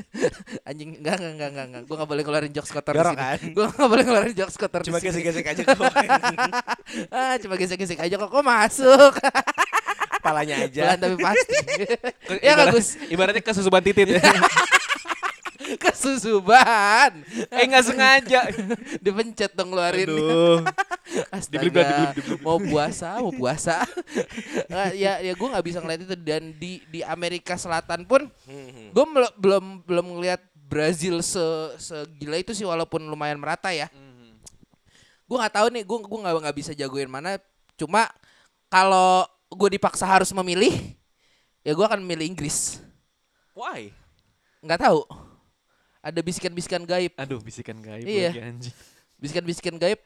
anjing 0.67 0.97
enggak 0.97 1.13
enggak 1.15 1.33
enggak 1.33 1.49
enggak, 1.49 1.65
enggak. 1.67 1.83
gue 1.83 1.95
nggak 1.95 2.09
boleh 2.09 2.23
ngeluarin 2.23 2.53
jokes 2.53 2.71
kotor 2.71 2.93
sini 2.95 3.13
kan? 3.15 3.37
gue 3.51 3.65
nggak 3.67 3.89
boleh 3.91 4.03
ngeluarin 4.03 4.33
jokes 4.35 4.55
kotor 4.55 4.79
di 4.79 4.87
Cuma 4.87 4.99
gesek-gesek 4.99 5.45
aja 5.45 5.61
kok. 5.63 5.77
ah 7.17 7.35
cuma 7.37 7.55
gesek-gesek 7.55 7.99
aja 7.99 8.15
kok 8.15 8.29
kok 8.29 8.43
masuk 8.43 9.13
Palanya 10.21 10.55
aja. 10.63 10.81
pelan 10.87 10.99
tapi 10.99 11.15
pasti 11.19 11.55
ya 12.45 12.51
nggak 12.51 12.65
Ibarat- 12.65 12.73
Gus 12.73 12.87
Ibaratnya 13.11 13.41
kesusuban 13.43 13.83
titit. 13.83 14.09
kesusuban 15.95 17.21
eh 17.53 17.63
nggak 17.69 17.85
sengaja. 17.85 18.41
dipencet 19.05 19.53
dong 19.53 19.69
ngeluarin. 19.69 20.09
Aduh. 20.09 20.59
Astaga, 21.35 22.17
mau 22.41 22.57
puasa 22.57 23.21
mau 23.21 23.29
puasa. 23.29 23.85
Nah, 24.65 24.89
ya 24.97 25.21
ya 25.21 25.33
gue 25.37 25.47
nggak 25.53 25.65
bisa 25.65 25.77
ngeliat 25.79 26.01
itu. 26.01 26.15
Dan 26.17 26.57
di 26.57 26.81
di 26.89 27.05
Amerika 27.05 27.53
Selatan 27.53 28.09
pun 28.09 28.25
gue 28.89 29.05
belum 29.37 29.85
belum 29.85 30.05
ngeliat 30.17 30.41
Brazil 30.53 31.21
se 31.21 31.43
segila 31.77 32.41
itu 32.41 32.57
sih 32.57 32.65
walaupun 32.65 33.05
lumayan 33.05 33.37
merata 33.37 33.69
ya. 33.69 33.91
Gue 35.29 35.37
nggak 35.37 35.53
tahu 35.53 35.67
nih 35.69 35.83
gue 35.85 35.97
gue 36.01 36.19
nggak 36.25 36.33
nggak 36.49 36.57
bisa 36.57 36.71
jagoin 36.73 37.11
mana. 37.11 37.37
Cuma 37.77 38.09
kalau 38.73 39.29
gue 39.53 39.77
dipaksa 39.77 40.09
harus 40.09 40.33
memilih 40.33 40.73
ya 41.61 41.77
gue 41.77 41.85
akan 41.85 42.01
memilih 42.01 42.33
Inggris. 42.33 42.81
Why? 43.53 43.93
nggak 44.63 44.79
tahu 44.79 45.03
ada 46.03 46.19
bisikan-bisikan 46.19 46.83
gaib 46.83 47.15
Aduh 47.15 47.39
bisikan 47.39 47.79
gaib 47.79 48.03
Iya. 48.03 48.29
lagi 48.29 48.41
anjing. 48.43 48.75
bisikan-bisikan 49.15 49.75
gaib 49.77 50.03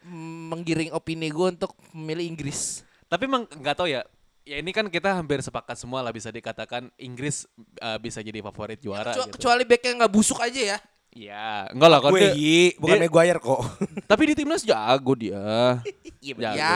menggiring 0.48 0.92
opini 0.92 1.28
gue 1.28 1.48
untuk 1.50 1.74
memilih 1.92 2.30
Inggris 2.30 2.86
Tapi 3.06 3.24
emang 3.24 3.44
nggak 3.46 3.76
tahu 3.76 3.90
ya. 3.90 4.06
Ya 4.44 4.58
ini 4.58 4.70
kan 4.70 4.86
kita 4.86 5.12
hampir 5.12 5.40
sepakat 5.40 5.76
semua 5.76 6.00
lah 6.00 6.10
bisa 6.10 6.28
dikatakan 6.28 6.88
Inggris 6.96 7.44
uh, 7.78 7.98
bisa 7.98 8.20
jadi 8.20 8.40
favorit 8.42 8.78
juara 8.78 9.10
Kecua- 9.10 9.26
gitu. 9.26 9.36
kecuali 9.36 9.64
backnya 9.66 9.92
nggak 9.98 10.14
busuk 10.14 10.38
aja 10.38 10.62
ya 10.70 10.80
Iya, 11.10 11.72
enggak 11.72 11.90
lah 11.90 12.00
kalau 12.00 12.14
Gue 12.14 12.22
dia- 12.22 12.36
Yi, 12.36 12.62
bukan 12.78 12.94
dia- 12.94 13.04
Maguire 13.04 13.40
kok. 13.40 13.62
Tapi 14.12 14.24
di 14.24 14.34
timnas 14.36 14.62
jago 14.62 15.14
dia. 15.14 15.82
Iya, 16.22 16.34
Ya, 16.36 16.50
ya. 16.52 16.76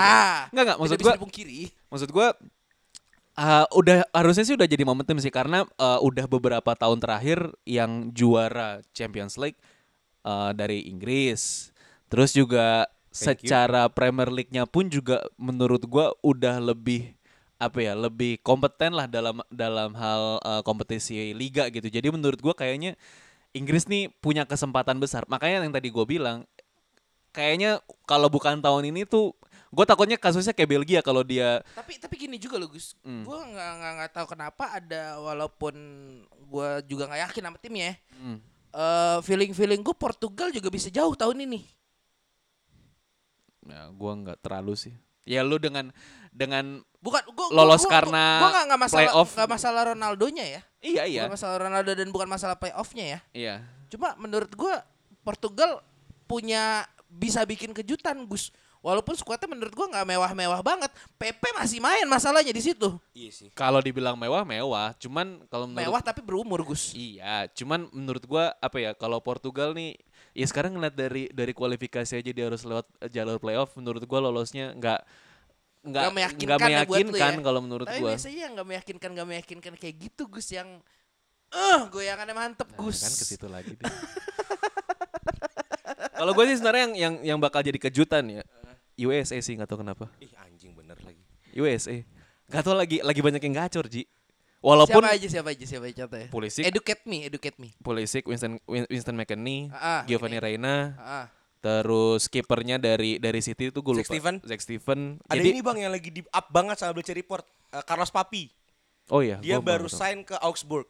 Enggak 0.49 0.63
enggak 0.65 0.77
maksud 0.79 0.97
gua 0.97 1.13
dipungkiri. 1.13 1.61
maksud 1.87 2.09
gua 2.09 2.27
uh, 3.37 3.65
udah 3.75 4.07
harusnya 4.11 4.43
sih 4.47 4.55
udah 4.55 4.67
jadi 4.67 4.83
momentum 4.83 5.17
sih 5.21 5.31
karena 5.31 5.63
uh, 5.77 5.99
udah 6.03 6.25
beberapa 6.27 6.71
tahun 6.75 6.99
terakhir 6.99 7.51
yang 7.63 8.11
juara 8.11 8.81
Champions 8.91 9.35
League 9.39 9.59
uh, 10.25 10.51
dari 10.55 10.87
Inggris. 10.87 11.71
Terus 12.11 12.35
juga 12.35 12.87
Thank 13.11 13.43
you. 13.43 13.51
secara 13.51 13.91
Premier 13.91 14.31
League-nya 14.31 14.67
pun 14.67 14.87
juga 14.87 15.23
menurut 15.35 15.83
gua 15.87 16.15
udah 16.23 16.59
lebih 16.59 17.15
apa 17.61 17.77
ya 17.77 17.93
lebih 17.93 18.41
kompeten 18.41 18.97
lah 18.97 19.05
dalam 19.05 19.37
dalam 19.53 19.93
hal 19.93 20.41
uh, 20.41 20.61
kompetisi 20.65 21.31
liga 21.31 21.69
gitu. 21.69 21.87
Jadi 21.87 22.09
menurut 22.09 22.39
gua 22.41 22.55
kayaknya 22.57 22.97
Inggris 23.51 23.87
nih 23.87 24.07
punya 24.23 24.47
kesempatan 24.47 24.97
besar. 24.99 25.27
Makanya 25.27 25.67
yang 25.67 25.75
tadi 25.75 25.91
gue 25.91 26.05
bilang 26.07 26.47
kayaknya 27.35 27.83
kalau 28.07 28.31
bukan 28.31 28.63
tahun 28.63 28.91
ini 28.95 29.03
tuh 29.03 29.35
gue 29.71 29.85
takutnya 29.85 30.15
kasusnya 30.15 30.51
kayak 30.51 30.67
Belgia 30.69 30.99
kalau 30.99 31.23
dia 31.23 31.63
Tapi 31.71 31.95
tapi 31.95 32.15
gini 32.17 32.35
juga 32.35 32.55
loh 32.55 32.67
Gus. 32.67 32.91
Hmm. 33.01 33.23
Gue 33.23 33.37
nggak 33.37 33.71
nggak 33.73 33.91
nggak 33.97 34.11
tahu 34.11 34.25
kenapa 34.29 34.63
ada 34.69 35.15
walaupun 35.17 35.73
gue 36.27 36.69
juga 36.85 37.07
nggak 37.07 37.21
yakin 37.25 37.43
sama 37.45 37.57
timnya. 37.57 37.95
Hmm. 38.13 38.37
eh 38.69 39.17
feeling 39.21 39.51
feeling 39.51 39.79
gue 39.79 39.91
Portugal 39.93 40.47
juga 40.49 40.67
bisa 40.67 40.87
jauh 40.87 41.11
tahun 41.13 41.43
ini. 41.45 41.63
Ya, 43.61 43.87
gua 43.89 44.11
nggak 44.17 44.39
terlalu 44.41 44.73
sih. 44.75 44.93
Ya 45.21 45.45
lu 45.45 45.55
dengan 45.55 45.93
dengan 46.31 46.81
Bukan 46.97 47.21
gua, 47.31 47.47
gua- 47.47 47.55
Lolos 47.55 47.81
gua- 47.81 47.91
karena 47.91 48.25
gua 48.37 48.49
nggak 48.51 48.65
nggak 48.67 48.81
masalah 48.81 49.01
playoff. 49.05 49.29
nggak 49.31 49.49
masalah 49.49 49.81
Ronaldonya 49.87 50.45
ya. 50.47 50.61
iya 50.79 51.03
iya 51.03 51.21
Bukan 51.23 51.33
masalah 51.33 51.57
Ronaldo 51.59 51.91
dan 51.93 52.07
bukan 52.09 52.27
masalah 52.27 52.55
playoffnya 52.55 53.05
ya. 53.07 53.19
iya 53.31 53.55
Cuma 53.87 54.13
menurut 54.15 54.49
gua 54.51 54.81
Portugal 55.21 55.81
punya 56.25 56.85
bisa 57.07 57.41
bikin 57.43 57.69
kejutan 57.71 58.25
Gus. 58.25 58.49
Walaupun 58.81 59.13
skuadnya 59.13 59.45
menurut 59.45 59.69
gua 59.71 59.85
nggak 59.87 60.07
mewah-mewah 60.07 60.59
banget. 60.59 60.89
PP 61.15 61.53
masih 61.53 61.77
main 61.77 62.01
masalahnya 62.03 62.49
di 62.49 62.59
situ. 62.59 62.97
Iya 63.11 63.29
sih. 63.31 63.49
kalau 63.51 63.77
dibilang 63.77 64.13
mewah 64.15 64.41
mewah 64.41 64.91
cuman 64.95 65.45
kalau 65.45 65.65
menurut 65.65 65.85
Mewah 65.85 66.01
tapi 66.01 66.19
berumur 66.19 66.61
Gus. 66.63 66.91
Iya, 66.91 67.45
cuman 67.51 67.85
menurut 67.89 68.25
gua 68.25 68.57
apa 68.57 68.77
ya 68.77 68.91
kalau 68.91 69.17
Portugal 69.19 69.71
nih 69.71 69.93
ya 70.31 70.43
sekarang 70.43 70.73
ngeliat 70.73 70.93
dari 70.93 71.29
dari 71.29 71.51
kualifikasi 71.51 72.09
aja 72.15 72.31
dia 72.31 72.45
harus 72.47 72.61
lewat 72.61 72.89
eh, 72.97 73.07
jalur 73.07 73.37
playoff 73.37 73.69
menurut 73.75 74.01
gua 74.03 74.17
lolosnya 74.19 74.73
nggak 74.73 74.99
nggak 75.83 76.01
Nggak 76.03 76.13
meyakinkan 76.13 76.45
nggak 76.47 76.61
ya 76.61 76.69
meyakinkan 76.79 77.31
ya. 77.31 77.41
kalau 77.41 77.59
menurut 77.59 77.85
Tapi 77.85 77.99
gua. 77.99 78.09
biasanya 78.11 78.39
yang 78.39 78.53
nggak 78.53 78.67
meyakinkan 78.67 79.09
nggak 79.13 79.27
meyakinkan 79.29 79.73
kayak 79.75 79.95
gitu 79.99 80.23
Gus 80.25 80.49
yang 80.49 80.69
eh 81.49 81.79
goyangannya 81.85 82.33
mantep 82.33 82.65
Nah, 82.67 82.77
Gus. 82.79 82.97
kan 82.99 83.11
ke 83.11 83.25
situ 83.27 83.45
lagi 83.45 83.73
kalau 86.13 86.31
gue 86.31 86.45
sih 86.45 86.55
sebenarnya 86.55 86.81
yang 86.83 86.93
yang 86.95 87.13
yang 87.25 87.39
bakal 87.39 87.59
jadi 87.59 87.77
kejutan 87.77 88.23
ya 88.31 88.43
USA 88.97 89.37
sih 89.37 89.53
nggak 89.53 89.67
tahu 89.67 89.81
kenapa. 89.81 90.09
Ih 90.17 90.31
anjing 90.37 90.71
bener 90.71 90.97
lagi. 90.99 91.23
USA. 91.53 91.99
Gak 92.47 92.63
tau 92.63 92.73
lagi 92.73 92.99
lagi 92.99 93.19
banyak 93.19 93.39
yang 93.41 93.55
gacor 93.57 93.87
Ji. 93.87 94.03
Walaupun 94.59 95.01
siapa 95.01 95.15
aja 95.15 95.27
siapa 95.27 95.49
aja 95.51 95.65
siapa 95.65 95.85
aja 95.87 96.05
contohnya? 96.05 96.27
Pulisic, 96.29 96.63
Educate 96.63 97.01
me, 97.03 97.25
educate 97.25 97.57
me. 97.57 97.73
Pulisic, 97.79 98.23
Winston 98.23 98.61
Win- 98.63 98.85
Winston 98.87 99.15
McKennie, 99.15 99.71
Ah, 99.71 100.05
Giovanni 100.05 100.37
ini. 100.37 100.43
Reina, 100.43 100.75
Ah, 100.95 101.25
terus 101.59 102.27
kipernya 102.27 102.77
dari 102.77 103.17
dari 103.17 103.39
City 103.39 103.67
itu 103.67 103.79
gue 103.79 103.89
lupa. 103.91 104.03
Zach 104.03 104.11
Steven. 104.11 104.35
Zach 104.43 104.61
Steven. 104.61 104.99
Ada 105.25 105.33
Jadi 105.33 105.47
ini 105.49 105.61
bang 105.61 105.77
yang 105.79 105.91
lagi 105.91 106.09
di 106.09 106.21
up 106.23 106.45
banget 106.47 106.77
sama 106.77 106.93
Bleacher 106.93 107.15
Report. 107.15 107.41
Eh, 107.71 107.81
Carlos 107.81 108.11
Papi. 108.11 108.51
Oh 109.09 109.19
iya, 109.19 109.39
Dia 109.39 109.57
baru 109.57 109.87
tahu. 109.87 109.97
sign 109.97 110.21
ke 110.21 110.37
Augsburg. 110.37 110.85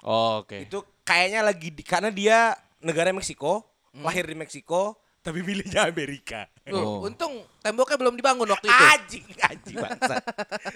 Oh, 0.00 0.40
oke. 0.40 0.62
Itu 0.62 0.84
kayaknya 1.02 1.42
lagi 1.42 1.68
di, 1.70 1.82
karena 1.82 2.08
dia 2.08 2.54
negara 2.78 3.10
Meksiko, 3.10 3.64
lahir 3.96 4.22
di 4.22 4.32
Meksiko, 4.32 4.94
tapi 5.18 5.40
milihnya 5.48 5.82
Amerika. 5.82 6.46
Tuh, 6.66 6.82
Oh. 6.82 7.06
untung 7.06 7.46
temboknya 7.62 7.94
belum 7.94 8.18
dibangun 8.18 8.50
waktu 8.50 8.66
itu. 8.66 8.82
Anjing, 8.90 9.24
anjing 9.38 9.76
bangsa. 9.78 10.14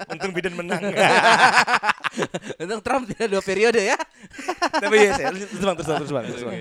Untung 0.07 0.31
Biden 0.31 0.55
menang. 0.55 0.79
untung 2.63 2.81
Trump 2.87 3.11
tidak 3.11 3.27
dua 3.27 3.43
periode 3.43 3.83
ya. 3.83 3.99
tapi 4.71 5.11
ya, 5.11 5.13
saya 5.19 5.35
terus 5.35 5.51
bang, 5.67 5.75
terus 5.75 5.89
bang, 5.91 5.99
terus 5.99 6.13
bang, 6.15 6.25
terus 6.31 6.43
bang. 6.47 6.57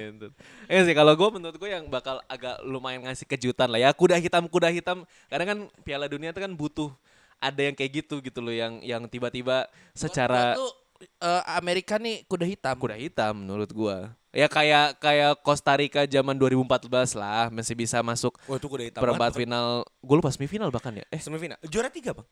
Eh 0.65 0.81
sih 0.81 0.95
kalau 0.97 1.13
gue 1.13 1.29
menurut 1.29 1.57
gue 1.61 1.69
yang 1.69 1.85
bakal 1.93 2.17
agak 2.25 2.57
lumayan 2.65 3.05
ngasih 3.05 3.29
kejutan 3.29 3.69
lah 3.69 3.77
ya 3.77 3.93
kuda 3.93 4.17
hitam 4.17 4.49
kuda 4.49 4.73
hitam 4.73 5.05
karena 5.29 5.45
kan 5.45 5.57
Piala 5.85 6.09
Dunia 6.09 6.33
itu 6.33 6.41
kan 6.41 6.49
butuh 6.53 6.89
ada 7.37 7.61
yang 7.61 7.77
kayak 7.77 8.03
gitu 8.03 8.25
gitu 8.25 8.41
loh 8.41 8.51
yang 8.51 8.81
yang 8.81 9.05
tiba-tiba 9.05 9.69
secara 9.93 10.57
Buat 10.57 10.88
lu, 10.99 11.07
eh, 11.07 11.43
Amerika 11.53 11.95
nih 11.95 12.25
kuda 12.25 12.45
hitam. 12.45 12.75
kuda 12.75 12.95
hitam 12.95 13.33
menurut 13.37 13.67
gue 13.67 13.97
ya 14.29 14.45
kayak 14.45 14.99
kayak 14.99 15.39
Costa 15.39 15.73
Rica 15.73 16.03
zaman 16.05 16.35
2014 16.35 16.91
lah 17.15 17.47
masih 17.49 17.73
bisa 17.73 18.03
masuk 18.03 18.35
itu 18.37 18.67
kuda 18.67 18.83
hitam 18.85 18.99
perempat 18.99 19.31
final 19.33 19.81
gue 19.97 20.15
lupa 20.15 20.29
semifinal 20.29 20.67
bahkan 20.69 20.93
ya 20.93 21.05
eh 21.07 21.17
Semifinal. 21.17 21.55
Juara 21.63 21.87
tiga 21.87 22.11
bang. 22.11 22.27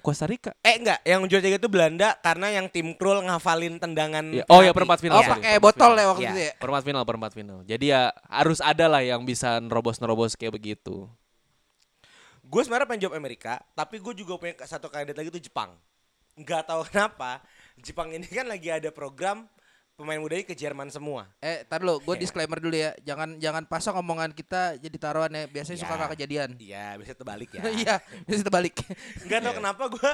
Costa 0.00 0.24
Rica 0.24 0.56
Eh 0.58 0.80
enggak, 0.80 1.04
yang 1.04 1.20
juara 1.24 1.44
tiga 1.44 1.56
itu 1.56 1.68
Belanda 1.68 2.16
karena 2.18 2.48
yang 2.50 2.66
tim 2.66 2.96
Krul 2.96 3.20
ngafalin 3.20 3.76
tendangan. 3.76 4.24
Iya. 4.32 4.48
Oh 4.48 4.58
ya 4.58 4.72
perempat 4.72 4.96
final 4.96 5.20
Oh, 5.20 5.28
pakai 5.30 5.60
botol 5.60 5.92
final. 5.92 6.00
ya 6.00 6.06
waktu 6.08 6.22
Iya. 6.22 6.30
itu 6.30 6.40
ya. 6.40 6.52
perempat 6.56 6.82
final 6.82 7.02
perempat 7.04 7.32
final 7.32 7.58
jadi 7.62 7.84
ya 7.86 8.02
harus 8.26 8.58
ada 8.58 8.88
lah 8.88 9.00
yang 9.00 9.22
bisa 9.22 9.60
nerobos-nerobos 9.60 10.34
kayak 10.34 10.56
begitu 10.56 11.04
Gue 12.42 12.66
sebenarnya 12.66 12.82
pengen 12.84 13.02
jawab 13.06 13.14
Amerika, 13.14 13.62
tapi 13.72 14.02
gue 14.02 14.10
juga 14.12 14.34
punya 14.34 14.58
satu 14.66 14.90
kandidat 14.90 15.14
lagi 15.14 15.30
itu 15.30 15.46
Jepang. 15.46 15.70
Nggak 16.34 16.66
tahu 16.66 16.82
kenapa, 16.82 17.38
Jepang 17.80 18.08
ini 18.10 18.24
kan 18.24 18.44
lagi 18.44 18.68
ada 18.68 18.88
program 18.88 19.48
pemain 19.94 20.16
mudanya 20.16 20.40
ke 20.42 20.54
Jerman 20.54 20.88
semua. 20.88 21.28
Eh, 21.38 21.60
tar 21.62 21.80
lo, 21.80 22.00
gue 22.00 22.08
Iya. 22.10 22.22
disclaimer 22.22 22.56
dulu 22.56 22.72
ya. 22.72 22.96
Jangan 23.02 23.36
jangan 23.36 23.62
pasang 23.64 23.92
omongan 23.94 24.32
kita 24.32 24.76
jadi 24.76 24.96
taruhan 24.96 25.28
ya. 25.28 25.44
Biasanya 25.46 25.78
suka 25.78 25.92
Ya. 25.92 25.98
nggak 25.98 26.10
kejadian. 26.14 26.50
Iya, 26.56 26.84
bisa 26.96 27.12
terbalik 27.12 27.50
ya. 27.52 27.60
Iya, 27.80 27.94
bisa 28.24 28.40
terbalik. 28.40 28.80
Nggak 29.24 29.40
tahu 29.42 29.54
kenapa 29.54 29.82
gue 29.90 30.12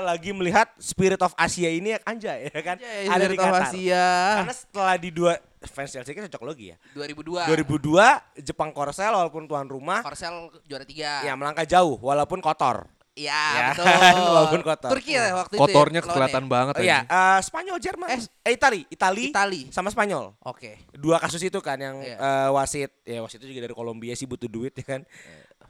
lagi 0.00 0.30
melihat 0.30 0.66
Spirit 0.76 1.18
of 1.18 1.34
Asia 1.34 1.66
ini 1.68 1.94
anjay 2.00 2.46
ya 2.48 2.62
kan. 2.64 2.76
Anjay, 2.78 3.06
ada 3.06 3.24
di 3.24 3.34
Spirit 3.34 3.38
of 3.40 3.46
Qatar. 3.48 3.66
Asia. 3.68 4.06
Karena 4.36 4.54
setelah 4.54 4.94
di 4.94 5.10
dua 5.10 5.32
fans 5.64 5.90
Chelsea 5.90 6.10
kan 6.10 6.26
cocok 6.26 6.42
logi 6.44 6.66
ya. 6.70 6.76
2002. 6.92 7.46
2002 7.46 8.42
Jepang 8.42 8.70
Korsel 8.70 9.10
walaupun 9.10 9.46
tuan 9.46 9.66
rumah 9.66 10.02
Korsel 10.02 10.50
juara 10.66 10.82
tiga. 10.82 11.22
ya 11.22 11.34
melangkah 11.34 11.62
jauh 11.64 11.98
walaupun 11.98 12.38
kotor. 12.38 12.86
Iya, 13.14 13.30
Ya, 13.30 13.64
betul. 13.70 13.86
walaupun 14.28 14.60
kotor. 14.60 14.90
Turki 14.90 15.14
ya 15.14 15.30
waktu 15.32 15.54
itu. 15.54 15.62
kotornya 15.62 16.00
ya, 16.00 16.04
kelihatan 16.04 16.44
banget 16.44 16.74
Oh 16.74 16.82
iya, 16.82 16.98
eh, 17.02 17.38
Spanyol 17.40 17.78
Jerman. 17.78 18.08
Eh, 18.10 18.20
Eh, 18.42 18.52
Itali, 18.52 18.80
Itali, 18.88 19.30
Itali. 19.30 19.60
sama 19.70 19.86
Spanyol. 19.88 20.34
Oke. 20.42 20.82
Dua 20.90 21.16
kasus 21.16 21.38
itu 21.38 21.54
kan 21.58 21.78
yang 21.78 21.96
Iya. 21.96 22.18
eh, 22.18 22.48
wasit, 22.50 22.90
ya 23.02 23.22
wasit 23.22 23.38
itu 23.38 23.48
juga 23.48 23.64
dari 23.64 23.72
Kolombia 23.72 24.12
sih 24.12 24.26
butuh 24.26 24.46
duit 24.46 24.74
ya 24.74 24.82
kan. 24.84 25.02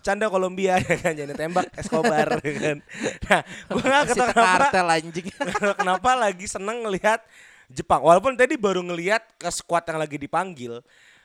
Canda 0.00 0.28
Kolombia 0.28 0.76
ya 0.82 0.96
kan 0.98 1.12
jadi 1.12 1.32
tembak 1.32 1.68
Escobar 1.74 2.40
ya 2.40 2.52
kan. 2.54 2.76
Nah, 3.22 3.40
gua 3.70 3.82
nggak 3.82 3.92
Masih 4.00 4.08
ketahui 4.10 4.32
kenapa 4.32 4.56
kartel 4.58 4.86
anjing. 4.90 5.26
kenapa 5.74 6.10
lagi 6.14 6.46
seneng 6.46 6.76
ngelihat 6.80 7.20
Jepang. 7.66 8.00
Walaupun 8.00 8.34
tadi 8.34 8.56
baru 8.56 8.80
ngelihat 8.80 9.20
ke 9.36 9.48
skuad 9.48 9.84
yang 9.84 9.96
lagi 9.96 10.16
dipanggil, 10.16 10.80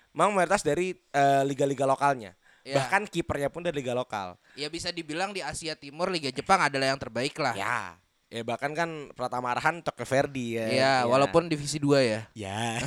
memang 0.10 0.32
mayoritas 0.32 0.63
dari 0.63 0.95
eh, 0.95 1.41
liga-liga 1.43 1.84
lokalnya. 1.84 2.36
Iya. 2.69 2.86
Bahkan 2.86 3.10
kipernya 3.10 3.49
pun 3.49 3.65
dari 3.65 3.82
liga 3.82 3.97
lokal. 3.97 4.38
ya 4.53 4.69
bisa 4.69 4.93
dibilang 4.93 5.34
di 5.34 5.41
Asia 5.41 5.73
Timur 5.73 6.13
Liga 6.13 6.29
Jepang 6.29 6.62
adalah 6.62 6.93
yang 6.93 7.01
terbaik 7.01 7.34
lah. 7.41 7.58
Ya. 7.58 7.97
Ya 8.29 8.45
bahkan 8.45 8.77
kan 8.77 9.10
Pratama 9.17 9.49
Arhan 9.58 9.82
Toke 9.82 10.05
Verdi 10.05 10.53
ya. 10.62 10.67
Iya, 10.69 10.93
walaupun 11.10 11.49
divisi 11.49 11.82
2 11.82 11.97
ya. 12.05 12.21
ya. 12.38 12.77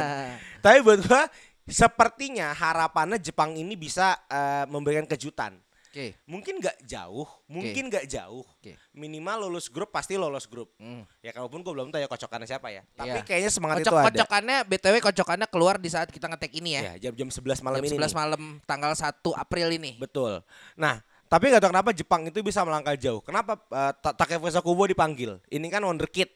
Tapi 0.64 0.84
buat 0.84 1.00
gua 1.08 1.24
sepertinya 1.64 2.52
harapannya 2.52 3.16
Jepang 3.16 3.56
ini 3.56 3.80
bisa 3.80 4.20
eh, 4.28 4.68
memberikan 4.68 5.08
kejutan. 5.08 5.56
Oke. 5.90 6.14
Mungkin 6.22 6.62
nggak 6.62 6.86
jauh, 6.86 7.26
mungkin 7.44 7.90
nggak 7.90 8.06
jauh. 8.06 8.46
Oke. 8.46 8.78
Minimal 8.94 9.44
lulus 9.44 9.66
grup 9.66 9.90
pasti 9.90 10.14
lolos 10.14 10.46
grup. 10.46 10.70
Hmm. 10.78 11.02
Ya 11.18 11.34
kalaupun 11.34 11.60
gue 11.60 11.72
belum 11.74 11.90
tahu 11.90 11.98
ya 11.98 12.06
kocokannya 12.06 12.46
siapa 12.46 12.70
ya. 12.70 12.86
Tapi 12.94 13.10
Iya. 13.10 13.26
kayaknya 13.26 13.50
semangat 13.50 13.76
Kocok 13.82 13.90
itu 13.90 13.98
ada. 13.98 14.06
kocokannya 14.06 14.56
BTW 14.64 14.94
kocokannya 15.02 15.48
keluar 15.50 15.76
di 15.76 15.90
saat 15.90 16.06
kita 16.06 16.30
ngetek 16.30 16.54
ini 16.54 16.78
ya. 16.78 16.94
Ya, 16.94 17.10
jam-jam 17.10 17.26
11 17.26 17.58
malam 17.58 17.82
Jam 17.82 17.84
ini. 17.84 17.94
11 17.98 18.06
nih. 18.06 18.14
malam 18.14 18.42
tanggal 18.62 18.92
1 18.94 19.10
April 19.34 19.68
ini. 19.74 19.98
Betul. 19.98 20.46
Nah, 20.78 21.02
tapi 21.26 21.50
nggak 21.50 21.58
tahu 21.58 21.70
kenapa 21.70 21.90
Jepang 21.90 22.22
itu 22.22 22.38
bisa 22.38 22.62
melangkah 22.62 22.94
jauh. 22.94 23.18
Kenapa 23.20 23.58
uh, 23.58 23.90
Ta- 23.92 24.14
Takefusa 24.14 24.62
Kubo 24.62 24.86
dipanggil? 24.86 25.42
Ini 25.46 25.66
kan 25.66 25.82
wonderkid 25.82 26.30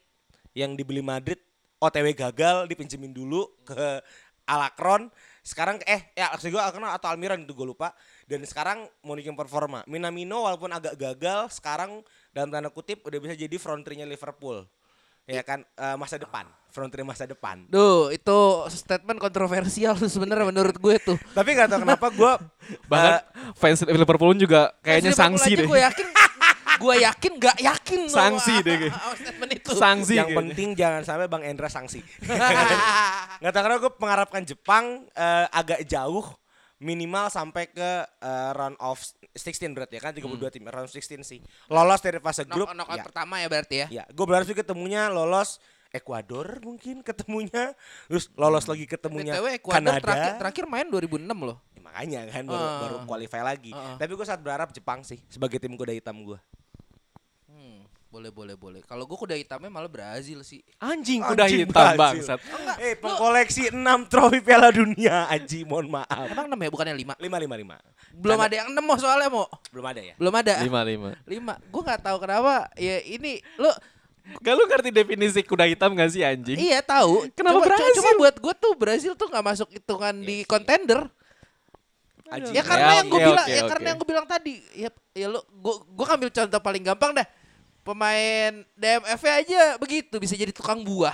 yang 0.51 0.75
dibeli 0.75 0.99
Madrid, 0.99 1.38
OTW 1.79 2.11
gagal, 2.11 2.67
dipinjemin 2.67 3.11
dulu 3.11 3.47
ke 3.62 4.03
Alakron. 4.45 5.14
Sekarang 5.44 5.76
eh 5.85 6.09
ya 6.16 6.33
maksud 6.33 6.48
gue 6.48 6.57
Alakron 6.57 6.88
atau 6.88 7.12
Almiron 7.12 7.44
itu 7.44 7.52
gue 7.52 7.68
lupa. 7.68 7.92
Dan 8.24 8.40
sekarang 8.48 8.88
mau 9.04 9.12
naikin 9.12 9.37
performa. 9.37 9.85
Minamino 9.85 10.48
walaupun 10.48 10.72
agak 10.72 10.96
gagal, 10.96 11.61
sekarang 11.61 12.00
dalam 12.33 12.48
tanda 12.48 12.72
kutip 12.72 13.04
udah 13.04 13.20
bisa 13.20 13.37
jadi 13.37 13.52
front 13.61 13.85
three-nya 13.85 14.09
Liverpool. 14.09 14.64
Ya 15.28 15.44
kan 15.44 15.61
eh, 15.64 15.96
masa 16.00 16.16
depan, 16.16 16.48
front 16.72 16.88
three 16.88 17.04
masa 17.04 17.28
depan. 17.28 17.64
Duh, 17.68 18.09
itu 18.12 18.38
statement 18.72 19.20
kontroversial 19.20 19.96
sebenarnya 20.16 20.48
menurut 20.48 20.76
gue 20.80 20.96
tuh. 21.00 21.16
Tapi 21.37 21.52
nggak 21.52 21.68
tahu 21.68 21.80
kenapa 21.85 22.07
gue 22.09 22.33
bahkan 22.88 23.20
fans 23.61 23.85
Liverpool 23.85 24.33
pun 24.33 24.40
juga 24.40 24.72
kayaknya 24.80 25.12
sanksi 25.12 25.61
deh 25.61 25.68
Gue 25.68 25.85
yakin 25.85 26.09
gue 26.77 26.95
yakin 27.01 27.33
gak 27.37 27.57
yakin 27.59 28.01
loh 28.03 28.15
Sanksi 28.15 28.55
deh, 28.61 28.77
sama 28.89 29.15
statement 29.21 29.51
itu. 29.53 29.71
sanksi 29.73 30.13
yang 30.13 30.27
kayaknya. 30.27 30.39
penting 30.41 30.69
jangan 30.75 31.03
sampai 31.03 31.27
Bang 31.27 31.43
Endra 31.43 31.67
sanksi. 31.67 32.01
Nggak 33.41 33.51
tahu 33.51 33.63
karena 33.63 33.79
gue 33.79 33.93
mengharapkan 33.97 34.43
Jepang 34.43 34.85
eh, 35.09 35.47
agak 35.51 35.85
jauh 35.85 36.25
minimal 36.77 37.29
sampai 37.29 37.67
ke 37.67 37.91
eh, 38.05 38.51
round 38.53 38.77
of 38.79 38.99
16 39.33 39.73
berarti 39.73 39.97
ya 39.97 40.03
kan 40.03 40.13
32 40.13 40.25
tim 40.51 40.65
round 40.65 40.87
16 40.87 41.23
sih. 41.23 41.41
Lolos 41.67 42.01
dari 42.01 42.19
fase 42.19 42.45
grup. 42.45 42.67
Knock- 42.67 42.77
knockout 42.77 42.99
ya. 42.99 43.05
pertama 43.05 43.35
ya 43.37 43.47
berarti 43.47 43.75
ya. 43.77 43.87
Ya, 43.93 44.05
gue 44.07 44.25
berharap 44.25 44.45
sih 44.45 44.55
ketemunya 44.55 45.09
lolos 45.09 45.59
Ekuador 45.91 46.59
mungkin 46.61 47.01
ketemunya 47.01 47.71
terus 48.05 48.27
lolos 48.35 48.67
lagi 48.67 48.83
ketemunya 48.83 49.31
BTW 49.33 49.47
Ecuador 49.55 49.79
Kanada. 49.79 50.03
terakhir, 50.03 50.33
terakhir 50.37 50.65
main 50.67 50.87
2006 50.89 51.23
loh. 51.39 51.63
Ya, 51.71 51.81
makanya 51.81 52.21
kan 52.29 52.43
baru, 52.45 52.59
Ah. 52.61 52.79
baru 52.81 52.97
qualify 53.07 53.41
lagi. 53.41 53.71
Ah. 53.71 53.95
Tapi 53.95 54.11
gue 54.11 54.27
sangat 54.27 54.43
berharap 54.43 54.69
Jepang 54.71 55.01
sih 55.01 55.23
sebagai 55.29 55.57
tim 55.57 55.71
kuda 55.71 55.95
hitam 55.95 56.19
gue. 56.21 56.35
Boleh 58.14 58.31
boleh 58.31 58.55
boleh. 58.55 58.81
Kalau 58.81 59.05
gue 59.05 59.18
kuda 59.18 59.35
hitamnya 59.35 59.66
malah 59.66 59.90
Brazil 59.90 60.38
sih. 60.40 60.62
anjing 60.79 61.18
kuda 61.18 61.44
Anjing 61.44 61.66
hitam 61.66 61.98
bangsat 61.98 62.38
Eh, 62.79 62.94
pengkoleksi 62.94 63.74
6 63.74 63.83
trofi 64.07 64.38
Piala 64.38 64.70
Dunia, 64.70 65.27
Aji, 65.27 65.66
mohon 65.66 65.91
maaf. 65.91 66.30
Emang 66.30 66.47
6 66.47 66.55
ya 66.57 66.70
bukannya 66.70 66.95
5? 66.95 67.18
lima 67.18 67.39
lima 67.43 67.57
lima 67.59 67.76
Belum 68.12 68.39
Canda. 68.39 68.47
ada 68.47 68.55
yang 68.55 68.68
6 68.70 68.78
mau 68.78 68.95
soalnya 68.95 69.26
mau. 69.28 69.51
belum 69.66 69.82
ada 69.84 69.99
ya 70.01 70.14
Belum 70.14 70.30
ada. 70.30 70.55
lima 70.62 70.80
lima 70.80 71.11
5. 71.26 71.59
Gue 71.66 71.82
nggak 71.82 72.01
tahu 72.01 72.16
kenapa. 72.22 72.55
Ya 72.76 73.03
ini 73.03 73.43
lo 73.59 73.74
Gak 74.41 74.55
lu 74.55 74.64
ngerti 74.64 74.89
definisi 74.89 75.43
kuda 75.43 75.66
hitam 75.66 75.91
gak 75.93 76.09
sih 76.09 76.22
anjing? 76.22 76.55
iya 76.57 76.80
tahu. 76.80 77.26
Kenapa 77.34 77.59
cuma, 77.59 77.66
Brazil? 77.66 77.93
Cuma 77.99 78.11
buat 78.16 78.36
gue 78.39 78.55
tuh 78.57 78.72
Brazil 78.72 79.12
tuh 79.12 79.26
nggak 79.26 79.43
masuk 79.45 79.68
hitungan 79.68 80.14
di 80.16 80.47
contender. 80.47 81.11
Ya 82.49 82.62
karena 82.62 82.89
Ya, 82.89 82.97
yang 82.97 83.07
gue 83.07 83.20
bilang, 83.20 83.47
ya 83.47 83.62
karena 83.68 83.86
yang 83.86 83.99
gue 84.01 84.09
bilang 84.09 84.24
tadi, 84.24 84.55
ya, 84.72 84.89
ya 85.12 85.26
lu, 85.28 85.39
gue 85.45 85.74
gue 85.84 86.07
ambil 86.09 86.30
contoh 86.30 86.57
paling 86.59 86.82
gampang 86.82 87.12
dah. 87.12 87.26
Pemain 87.85 88.64
DMF 88.72 89.20
aja 89.22 89.76
begitu 89.76 90.16
bisa 90.16 90.32
jadi 90.32 90.51
tukang 90.51 90.80
buah. 90.80 91.12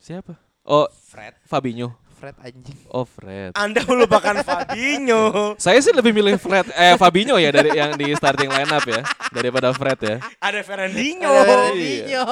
Siapa? 0.00 0.32
Oh, 0.64 0.88
Fred. 0.88 1.36
Fabinho. 1.44 1.92
Fred 2.18 2.34
anjing. 2.42 2.74
Oh, 2.90 3.06
Fred. 3.06 3.52
Anda 3.54 3.84
melupakan 3.84 4.40
Fabinho. 4.42 5.22
Saya 5.62 5.78
sih 5.78 5.92
lebih 5.92 6.10
milih 6.10 6.34
Fred 6.34 6.66
eh 6.74 6.96
Fabinho 6.96 7.36
ya 7.36 7.52
dari 7.52 7.76
yang 7.76 7.94
di 7.94 8.10
starting 8.16 8.50
lineup 8.50 8.82
ya 8.82 9.04
daripada 9.30 9.70
Fred 9.70 9.98
ya. 10.00 10.16
Ada 10.40 10.60
Fernandinho. 10.64 11.28
Ada 11.28 11.42
Fernandinho. 11.44 12.24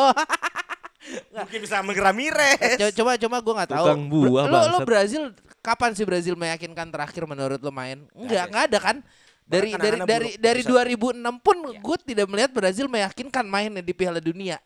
Mungkin 1.36 1.58
bisa 1.62 1.78
Ramirez. 1.78 2.80
Co- 2.80 2.94
Coba 2.98 3.14
coba 3.14 3.36
gue 3.38 3.54
nggak 3.62 3.70
tahu. 3.70 3.86
Tukang 3.86 4.02
buah, 4.10 4.44
Bra- 4.48 4.66
lo, 4.66 4.68
lo. 4.74 4.78
Brazil 4.82 5.22
kapan 5.62 5.94
sih 5.94 6.02
Brazil 6.02 6.34
meyakinkan 6.34 6.90
terakhir 6.90 7.22
menurut 7.28 7.62
lo 7.62 7.70
main? 7.70 8.08
Enggak, 8.10 8.42
ada 8.42 8.50
nggak 8.50 8.64
ada 8.66 8.78
kan? 8.82 8.96
Dari 9.46 9.78
Bahkan 9.78 9.78
dari 9.78 9.98
dari 10.02 10.30
buruk 10.34 10.42
dari 10.42 10.62
bisa. 10.66 10.70
2006 11.22 11.46
pun 11.46 11.56
gue 11.70 11.96
tidak 12.02 12.26
melihat 12.26 12.50
Brazil 12.50 12.86
meyakinkan 12.90 13.46
mainnya 13.46 13.78
di 13.78 13.94
Piala 13.94 14.18
Dunia. 14.18 14.58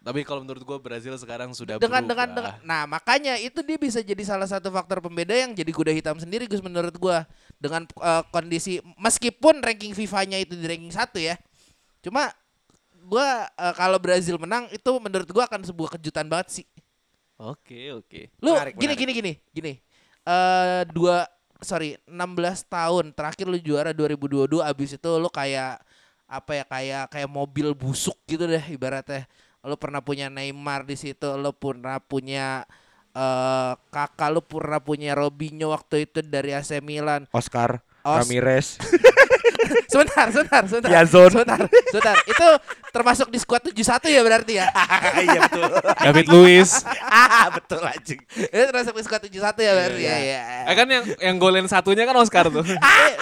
Tapi 0.00 0.24
kalau 0.24 0.40
menurut 0.40 0.64
gua 0.64 0.80
Brazil 0.80 1.12
sekarang 1.20 1.52
sudah 1.52 1.76
dengan 1.76 2.00
berubah. 2.00 2.08
dengan 2.08 2.28
dengan 2.32 2.52
nah 2.64 2.88
makanya 2.88 3.36
itu 3.36 3.60
dia 3.60 3.76
bisa 3.76 4.00
jadi 4.00 4.22
salah 4.24 4.48
satu 4.48 4.72
faktor 4.72 5.04
pembeda 5.04 5.36
yang 5.36 5.52
jadi 5.52 5.68
kuda 5.68 5.92
hitam 5.92 6.16
sendiri 6.16 6.48
Gus 6.48 6.64
menurut 6.64 6.96
gua 6.96 7.28
dengan 7.60 7.84
eh, 7.84 8.22
kondisi 8.32 8.80
meskipun 8.96 9.60
ranking 9.60 9.92
FIFA-nya 9.92 10.40
itu 10.40 10.56
di 10.56 10.64
ranking 10.64 10.88
satu 10.88 11.20
ya 11.20 11.36
cuma 12.00 12.32
gua 13.04 13.44
eh, 13.52 13.74
kalau 13.76 14.00
Brazil 14.00 14.40
menang 14.40 14.72
itu 14.72 14.88
menurut 14.96 15.28
gua 15.28 15.44
akan 15.44 15.68
sebuah 15.68 16.00
kejutan 16.00 16.24
banget 16.32 16.64
sih 16.64 16.66
Oke, 17.36 17.92
oke. 17.92 18.32
lu 18.40 18.56
Menarik, 18.56 18.80
gini 18.80 18.96
menarik. 18.96 19.00
gini 19.04 19.12
gini 19.12 19.32
gini 19.52 19.72
eh 20.24 20.82
dua 20.96 21.28
sorry 21.60 21.96
16 22.04 22.66
tahun. 22.66 23.12
Terakhir 23.14 23.46
lu 23.48 23.58
juara 23.60 23.90
2022 23.92 24.60
abis 24.60 24.96
itu 24.96 25.10
lu 25.16 25.28
kayak 25.28 25.80
apa 26.30 26.52
ya 26.54 26.64
kayak 26.68 27.04
kayak 27.10 27.30
mobil 27.30 27.74
busuk 27.74 28.16
gitu 28.26 28.44
deh 28.46 28.62
ibaratnya. 28.70 29.24
Lu 29.64 29.76
pernah 29.76 30.00
punya 30.00 30.28
Neymar 30.32 30.84
di 30.88 30.96
situ 30.96 31.26
lu 31.36 31.52
pernah 31.52 32.00
punya 32.00 32.64
eh 33.10 33.72
kakak 33.90 34.30
lu 34.30 34.40
pernah 34.40 34.78
punya 34.78 35.18
Robinho 35.18 35.74
waktu 35.74 36.06
itu 36.06 36.22
dari 36.22 36.54
AC 36.54 36.78
Milan. 36.80 37.26
Oscar 37.34 37.82
Os- 38.06 38.24
Ramirez. 38.24 38.78
sebentar 39.92 40.26
sebentar 40.28 40.62
sebentar 40.64 40.90
Piazon. 40.90 41.30
sebentar 41.30 41.60
sebentar 41.88 42.16
itu 42.24 42.48
termasuk 42.90 43.28
di 43.28 43.38
skuad 43.38 43.62
71 43.62 43.80
ya 44.08 44.20
berarti 44.20 44.52
ya 44.58 44.66
Iya 45.24 45.40
betul. 45.46 45.70
David 46.00 46.26
Luiz. 46.28 46.70
ah, 47.02 47.48
betul 47.50 47.82
anjing. 47.82 48.20
itu 48.34 48.64
termasuk 48.66 48.92
di 48.92 49.04
skuad 49.04 49.22
71 49.24 49.38
ya 49.60 49.72
berarti 49.72 50.02
ya, 50.02 50.16
ya. 50.18 50.40
Eh 50.66 50.74
kan 50.74 50.86
yang 50.86 51.04
yang 51.18 51.36
golin 51.36 51.66
satunya 51.66 52.04
kan 52.04 52.16
Oscar 52.16 52.48
tuh. 52.48 52.64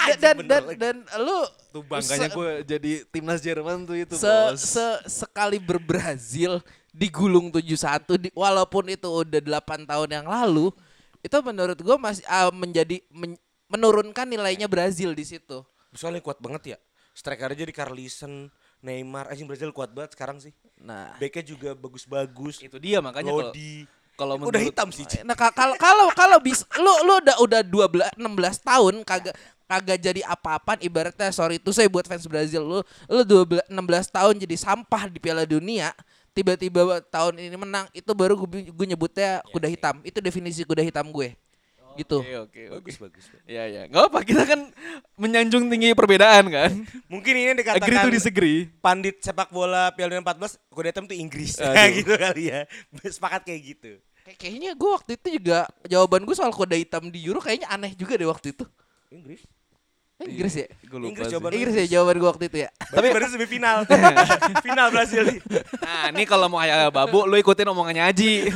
Eh, 0.08 0.16
dan 0.16 0.40
dan 0.40 0.64
dan 0.80 0.96
lu 1.20 1.44
tuh 1.68 1.84
bangkanya 1.84 2.32
se- 2.32 2.34
gue 2.34 2.50
jadi 2.64 2.92
timnas 3.12 3.44
Jerman 3.44 3.84
tuh 3.84 3.92
itu, 3.92 4.16
se, 4.16 4.24
Bos. 4.24 4.56
se 4.56 4.86
sekali 5.04 5.60
berbrazil 5.60 6.64
digulung 6.88 7.52
7-1 7.52 7.68
di, 8.16 8.28
walaupun 8.32 8.88
itu 8.88 9.04
udah 9.04 9.60
8 9.60 9.84
tahun 9.84 10.08
yang 10.08 10.26
lalu 10.26 10.72
itu 11.20 11.36
menurut 11.44 11.76
gue 11.76 11.96
masih 12.00 12.24
ah, 12.24 12.48
menjadi 12.48 13.04
men- 13.12 13.36
menurunkan 13.68 14.24
nilainya 14.24 14.64
Brazil 14.64 15.12
di 15.12 15.28
situ. 15.28 15.60
Soalnya 15.92 16.20
kuat 16.20 16.38
banget 16.38 16.74
ya. 16.74 16.78
Striker 17.12 17.50
aja 17.50 17.64
di 17.66 17.74
Carlison, 17.74 18.46
Neymar, 18.78 19.26
anjing 19.26 19.48
Brazil 19.48 19.74
kuat 19.74 19.90
banget 19.90 20.14
sekarang 20.14 20.38
sih. 20.38 20.54
Nah, 20.78 21.18
Backnya 21.18 21.42
juga 21.42 21.74
bagus-bagus. 21.74 22.62
itu 22.62 22.78
dia 22.78 23.02
makanya 23.02 23.34
kalau 23.34 23.50
Lodi. 23.50 23.74
kalau 24.14 24.34
Udah 24.38 24.42
menurut 24.54 24.62
hitam 24.70 24.88
sih. 24.94 25.02
Nah 25.26 25.34
ka- 25.34 25.50
kalau 25.50 25.74
kalau 25.78 26.06
kalau 26.14 26.38
bis 26.38 26.62
lu 26.78 26.92
lu 27.02 27.18
udah 27.22 27.36
udah 27.42 27.60
12 27.62 28.18
16 28.18 28.62
tahun 28.62 28.94
kagak 29.02 29.34
kagak 29.66 29.98
jadi 30.00 30.20
apa-apaan 30.26 30.78
ibaratnya 30.80 31.30
sorry 31.30 31.58
itu 31.58 31.70
saya 31.70 31.86
buat 31.86 32.06
fans 32.06 32.26
Brazil 32.26 32.62
lu 32.66 32.78
lu 33.10 33.22
12 33.22 33.66
16 33.70 34.10
tahun 34.10 34.34
jadi 34.42 34.56
sampah 34.58 35.06
di 35.06 35.18
Piala 35.22 35.46
Dunia 35.46 35.94
tiba-tiba 36.32 37.02
tahun 37.04 37.34
ini 37.50 37.56
menang 37.58 37.86
itu 37.90 38.10
baru 38.14 38.38
gue, 38.38 38.70
gue 38.70 38.86
nyebutnya 38.86 39.42
kuda 39.50 39.66
hitam 39.66 39.98
itu 40.02 40.18
definisi 40.18 40.62
kuda 40.62 40.82
hitam 40.82 41.10
gue 41.10 41.34
gitu 41.98 42.22
Oke, 42.22 42.34
oke, 42.38 42.60
oke. 42.70 42.74
Bagus 42.78 42.96
bagus. 42.96 43.24
Ya, 43.44 43.66
ya. 43.66 43.84
Enggak 43.84 44.08
apa 44.08 44.18
kita 44.22 44.42
kan 44.44 44.60
menyanjung 45.14 45.66
tinggi 45.66 45.92
perbedaan 45.92 46.46
kan. 46.46 46.70
Mungkin 47.06 47.32
ini 47.34 47.52
dikatakan 47.56 47.82
Agree 47.82 47.98
to 48.00 48.10
disagree. 48.10 48.58
pandit 48.78 49.18
sepak 49.18 49.50
bola 49.50 49.90
Piala 49.90 50.14
Dunia 50.14 50.24
14 50.24 50.56
kuda 50.68 50.88
hitam 50.88 51.04
tuh 51.04 51.14
Inggris. 51.14 51.58
Aduh. 51.58 51.74
gitu 51.98 52.14
kali 52.14 52.44
ya. 52.48 52.60
Sepakat 53.02 53.42
kayak 53.42 53.62
gitu. 53.66 53.90
Kayak- 54.22 54.38
kayaknya 54.38 54.70
gue 54.72 54.90
waktu 54.92 55.10
itu 55.14 55.28
juga 55.36 55.58
jawaban 55.84 56.22
gue 56.22 56.32
soal 56.32 56.52
kuda 56.52 56.76
hitam 56.76 57.08
di 57.08 57.18
Euro 57.24 57.40
kayaknya 57.40 57.68
aneh 57.68 57.92
juga 57.92 58.14
deh 58.14 58.28
waktu 58.28 58.52
itu 58.52 58.64
Inggris. 59.08 59.40
Eh, 60.18 60.34
Inggris 60.34 60.50
ya 60.50 60.66
Gue 60.90 60.98
lupa 60.98 61.10
Inggris 61.14 61.26
jawaban 61.30 61.50
Inggris 61.54 61.74
ya 61.78 61.86
jawaban 61.94 62.14
gue 62.18 62.26
waktu 62.26 62.44
itu 62.50 62.58
ya 62.66 62.70
Tapi 62.90 63.06
baru 63.14 63.26
semifinal. 63.30 63.76
Final 64.66 64.88
Brazil 64.90 65.22
nih. 65.30 65.38
Nah, 65.78 66.04
ini 66.10 66.24
kalau 66.26 66.50
mau 66.50 66.58
kayak 66.58 66.90
babu 66.90 67.22
lu 67.28 67.38
ikutin 67.38 67.68
omongannya 67.70 68.02
Aji. 68.10 68.32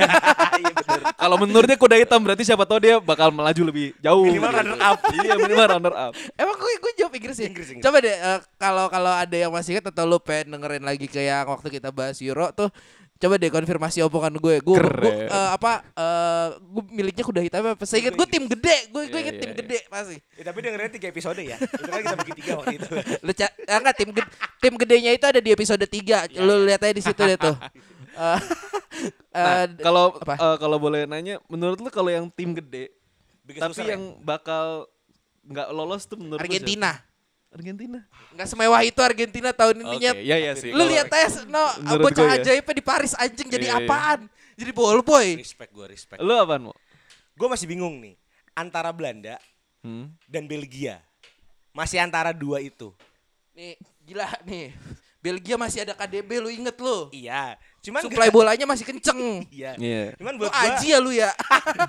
Iya 0.52 0.68
kalau 1.16 1.40
menurut 1.40 1.64
dia 1.64 1.80
kuda 1.80 1.96
hitam 1.96 2.20
berarti 2.20 2.44
siapa 2.44 2.68
tahu 2.68 2.78
dia 2.84 3.00
bakal 3.00 3.32
melaju 3.32 3.72
lebih 3.72 3.96
jauh. 4.04 4.28
Minimal 4.28 4.52
runner 4.52 4.78
up. 4.84 4.98
iya, 5.16 5.34
minimal 5.40 5.66
runner 5.78 5.94
up. 5.96 6.12
Emang 6.36 6.56
gue 6.60 6.72
gue 6.76 6.92
jawab 7.00 7.12
Inggris 7.16 7.38
ya? 7.40 7.48
Inggris, 7.48 7.68
Inggris. 7.72 7.84
Coba 7.88 8.04
deh 8.04 8.12
eh, 8.12 8.38
kalau 8.60 8.86
kalau 8.92 9.12
ada 9.16 9.32
yang 9.32 9.48
masih 9.48 9.78
ingat 9.80 9.88
atau 9.88 10.04
lu 10.04 10.20
pengen 10.20 10.60
dengerin 10.60 10.84
lagi 10.84 11.08
kayak 11.08 11.48
waktu 11.48 11.72
kita 11.72 11.88
bahas 11.88 12.20
Euro 12.20 12.52
tuh 12.52 12.68
coba 13.22 13.38
deh 13.38 13.48
konfirmasi 13.48 14.02
omongan 14.02 14.34
gue. 14.34 14.58
Gue 14.58 14.74
gue 14.74 14.82
Keren. 14.82 15.30
eh, 15.30 15.50
apa 15.54 15.72
eh 15.88 16.48
gue 16.58 16.82
miliknya 16.90 17.22
kuda 17.22 17.40
hitam 17.40 17.62
apa? 17.68 17.84
Saya 17.84 18.02
ingat 18.02 18.14
gue 18.14 18.26
tim 18.26 18.44
gede. 18.44 18.90
Gue 18.90 19.02
gue 19.04 19.12
Iya, 19.12 19.22
inget 19.22 19.34
iya, 19.34 19.40
tim 19.40 19.50
iya. 19.50 19.56
gede 19.56 19.78
pasti. 19.86 20.16
Ya, 20.34 20.42
tapi 20.42 20.58
dengerin 20.60 20.90
tiga 20.90 21.06
episode 21.08 21.38
ya. 21.38 21.56
Itu 21.56 21.86
kan 21.86 22.00
kita 22.02 22.16
bagi 22.18 22.34
tiga 22.34 22.52
waktu 22.58 22.74
itu. 22.74 22.88
Lu 23.26 23.32
ca- 23.32 23.54
eh, 23.56 23.76
enggak 23.78 23.94
tim 23.94 24.10
gede, 24.10 24.28
tim 24.58 24.74
gedenya 24.76 25.10
itu 25.12 25.24
ada 25.24 25.38
di 25.38 25.50
episode 25.50 25.84
3. 25.84 26.34
Lu 26.36 26.54
lihat 26.62 26.82
aja 26.82 26.90
di 26.90 27.00
situ 27.00 27.20
deh 27.20 27.38
tuh. 27.38 27.54
Eh, 28.12 28.38
Nah, 29.32 29.64
eh, 29.64 29.80
kalau 29.80 30.12
eh, 30.20 30.56
kalau 30.60 30.76
boleh 30.76 31.08
nanya, 31.08 31.40
menurut 31.48 31.80
lu 31.80 31.88
kalau 31.88 32.06
yang 32.06 32.28
tim 32.28 32.52
gede 32.52 32.92
Biggest 33.42 33.64
tapi 33.64 33.80
ya? 33.82 33.96
yang 33.96 34.20
bakal 34.20 34.84
nggak 35.42 35.72
lolos 35.72 36.04
tuh 36.04 36.20
menurut 36.20 36.38
lu 36.38 36.44
siapa? 36.44 36.92
Argentina. 37.52 38.00
Enggak 38.32 38.48
semewah 38.48 38.80
itu 38.80 39.00
Argentina 39.00 39.52
tahun 39.52 39.76
ini 39.78 39.94
Oke, 39.94 40.00
Nyet. 40.02 40.14
iya 40.18 40.36
iya 40.40 40.52
sih. 40.56 40.72
Lu 40.72 40.82
lihat 40.82 41.06
aja 41.06 41.44
no 41.44 41.60
Menurut 41.78 42.00
bocah 42.08 42.24
gue 42.24 42.28
ya. 42.28 42.40
ajaibnya 42.40 42.74
di 42.74 42.84
Paris 42.84 43.12
anjing 43.14 43.48
jadi 43.48 43.66
Iya, 43.68 43.76
iya. 43.76 43.84
apaan? 43.84 44.20
Jadi 44.56 44.70
ball 44.72 45.00
boy. 45.00 45.36
Respect 45.36 45.70
gue, 45.70 45.86
respect. 45.86 46.18
Lu 46.18 46.32
apaan, 46.32 46.68
Mo? 46.68 46.72
Gue 47.32 47.48
masih 47.48 47.64
bingung 47.64 48.00
nih. 48.00 48.16
Antara 48.52 48.88
Belanda 48.90 49.36
Hmm? 49.82 50.14
dan 50.24 50.46
Belgia. 50.46 51.02
Masih 51.70 51.98
antara 51.98 52.30
dua 52.30 52.60
itu. 52.60 52.92
Nih, 53.52 53.74
gila 54.00 54.28
nih. 54.44 54.70
Belgia 55.18 55.54
masih 55.54 55.82
ada 55.82 55.94
KDB 55.94 56.38
lu 56.38 56.50
inget 56.50 56.74
lu. 56.76 57.06
Iya. 57.10 57.54
Cuman 57.78 58.02
Suplai 58.02 58.26
bolanya 58.28 58.64
masih 58.64 58.82
kenceng. 58.82 59.18
Iya. 59.50 59.74
Iya. 59.76 60.14
Cuman 60.16 60.34
Lu 60.34 60.46
buat 60.46 60.50
gua 60.50 60.62
aji 60.72 60.86
ya 60.88 60.98
lu 60.98 61.10
ya. 61.10 61.30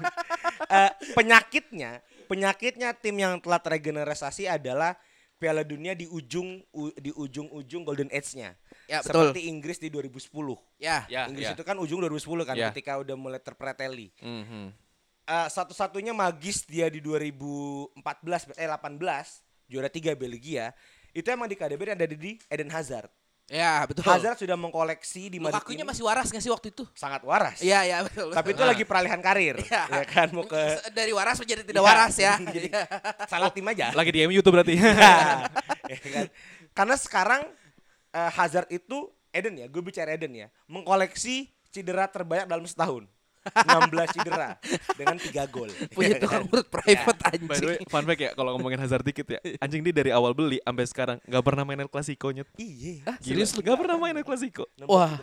eh, 0.78 0.92
penyakitnya, 1.14 1.92
penyakitnya 2.26 2.90
tim 2.94 3.16
yang 3.16 3.38
telah 3.38 3.60
regenerasi 3.60 4.46
adalah 4.46 4.98
Piala 5.44 5.62
Dunia 5.62 5.92
di 5.92 6.08
ujung 6.08 6.64
u- 6.72 6.96
di 6.96 7.12
ujung-ujung 7.12 7.84
Golden 7.84 8.08
Age-nya. 8.08 8.56
Ya, 8.88 9.04
betul. 9.04 9.36
Seperti 9.36 9.52
Inggris 9.52 9.76
di 9.76 9.92
2010. 9.92 10.56
ya. 10.80 11.04
Ya, 11.06 11.28
Inggris 11.28 11.52
ya. 11.52 11.54
itu 11.54 11.64
kan 11.64 11.76
ujung 11.76 12.00
2010 12.00 12.48
kan 12.48 12.56
Ya. 12.56 12.72
ketika 12.72 12.96
udah 12.96 13.14
mulai 13.14 13.38
terpreteli. 13.38 14.16
Mhm. 14.18 14.72
Eh, 15.24 15.48
satu-satunya 15.50 16.12
magis 16.12 16.64
dia 16.64 16.88
di 16.88 17.00
2014 17.00 18.48
eh 18.56 18.68
18 18.68 19.44
juara 19.66 19.88
3 19.88 20.16
Belgia 20.16 20.72
itu 21.12 21.28
emang 21.28 21.48
di 21.48 21.56
KDB 21.56 21.92
ada 21.92 22.04
di 22.04 22.40
Eden 22.48 22.68
Hazard. 22.68 23.08
Ya, 23.52 23.84
betul. 23.84 24.08
Hazard 24.08 24.40
sudah 24.40 24.56
mengkoleksi 24.56 25.28
di 25.28 25.36
Madrid 25.36 25.60
Lukakunya 25.60 25.84
masih 25.84 26.04
waras 26.08 26.32
gak 26.32 26.40
sih 26.40 26.48
waktu 26.48 26.72
itu? 26.72 26.88
sangat 26.96 27.22
waras. 27.28 27.60
Iya, 27.60 27.84
iya 27.84 27.98
betul. 28.02 28.32
Tapi 28.32 28.56
itu 28.56 28.64
lagi 28.64 28.84
peralihan 28.88 29.20
karir, 29.20 29.60
Iya. 29.60 29.84
ya 29.84 30.04
kan 30.08 30.32
mau 30.32 30.48
ke 30.48 30.58
dari 30.96 31.12
waras 31.12 31.38
menjadi 31.38 31.62
tidak 31.62 31.84
Iya. 31.84 31.90
waras 31.92 32.16
ya. 32.16 32.34
Jadi- 32.56 32.72
Iya. 32.72 32.84
salah 33.28 33.52
tim 33.52 33.68
aja. 33.68 33.92
Lagi 33.92 34.12
di 34.16 34.20
MU 34.24 34.40
tuh 34.40 34.52
berarti. 34.56 34.80
Ya 34.80 35.98
kan? 36.16 36.28
Karena 36.72 36.96
sekarang 36.96 37.42
eh, 38.16 38.32
Hazard 38.32 38.72
itu 38.72 39.12
Eden 39.30 39.60
ya, 39.60 39.68
gue 39.68 39.82
bicara 39.82 40.14
Eden 40.14 40.34
ya, 40.34 40.48
mengkoleksi 40.70 41.50
cedera 41.68 42.08
terbanyak 42.08 42.46
dalam 42.46 42.64
setahun. 42.64 43.10
16 43.44 44.16
cedera 44.16 44.56
dengan 44.96 45.16
3 45.18 45.54
gol. 45.54 45.70
Punya 45.90 46.16
Ya 46.16 46.20
tukang 46.24 46.44
kan? 46.46 46.52
urut 46.52 46.68
private 46.68 47.20
By 47.20 47.30
the 47.30 47.40
anjing. 47.44 47.68
way, 47.68 47.78
fun 47.86 48.04
fact 48.04 48.22
ya, 48.22 48.32
kalau 48.34 48.50
ngomongin 48.56 48.80
Hazard 48.80 49.04
dikit 49.04 49.28
ya. 49.28 49.40
Anjing 49.60 49.82
dia 49.82 49.94
dari 49.94 50.12
awal 50.12 50.32
beli 50.32 50.60
sampai 50.60 50.86
sekarang 50.86 51.18
nggak 51.24 51.44
pernah 51.44 51.64
main 51.64 51.80
El 51.80 51.92
Clasico 51.92 52.28
nyet. 52.30 52.48
Iya. 52.56 53.20
Gila, 53.20 53.44
nggak 53.44 53.78
pernah 53.78 53.98
main 53.98 54.16
El 54.16 54.26
Clasico. 54.26 54.66
16 54.80 54.88
Wah. 54.88 55.14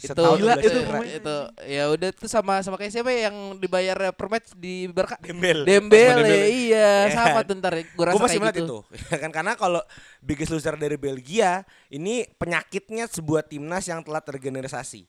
Itu 0.00 0.22
gila 0.36 0.54
16 0.56 0.64
itu 0.64 0.80
itu 1.10 1.36
ya 1.68 1.84
udah 1.90 2.08
tuh 2.14 2.28
sama 2.30 2.64
sama 2.64 2.76
kayak 2.76 2.92
siapa 2.92 3.10
yang 3.10 3.36
dibayar 3.56 4.10
per 4.12 4.26
match 4.28 4.56
di 4.56 4.88
Barca? 4.88 5.20
Dembele. 5.20 5.62
Dembele, 5.68 6.24
Dembele. 6.24 6.48
iya, 6.48 6.90
Ya. 7.10 7.12
sama 7.12 7.44
tuh 7.44 7.54
ntar 7.58 7.74
gue 7.76 8.04
rasa 8.04 8.14
Gue 8.16 8.22
masih 8.24 8.38
kayak 8.40 8.56
gitu. 8.56 8.78
itu. 8.88 9.04
Ya 9.10 9.18
kan 9.18 9.30
karena 9.30 9.52
kalau 9.54 9.82
biggest 10.20 10.50
loser 10.50 10.76
dari 10.76 10.96
Belgia 10.96 11.62
ini 11.88 12.24
penyakitnya 12.36 13.04
sebuah 13.06 13.44
timnas 13.44 13.84
yang 13.84 14.00
telah 14.00 14.20
tergeneralisasi. 14.20 15.04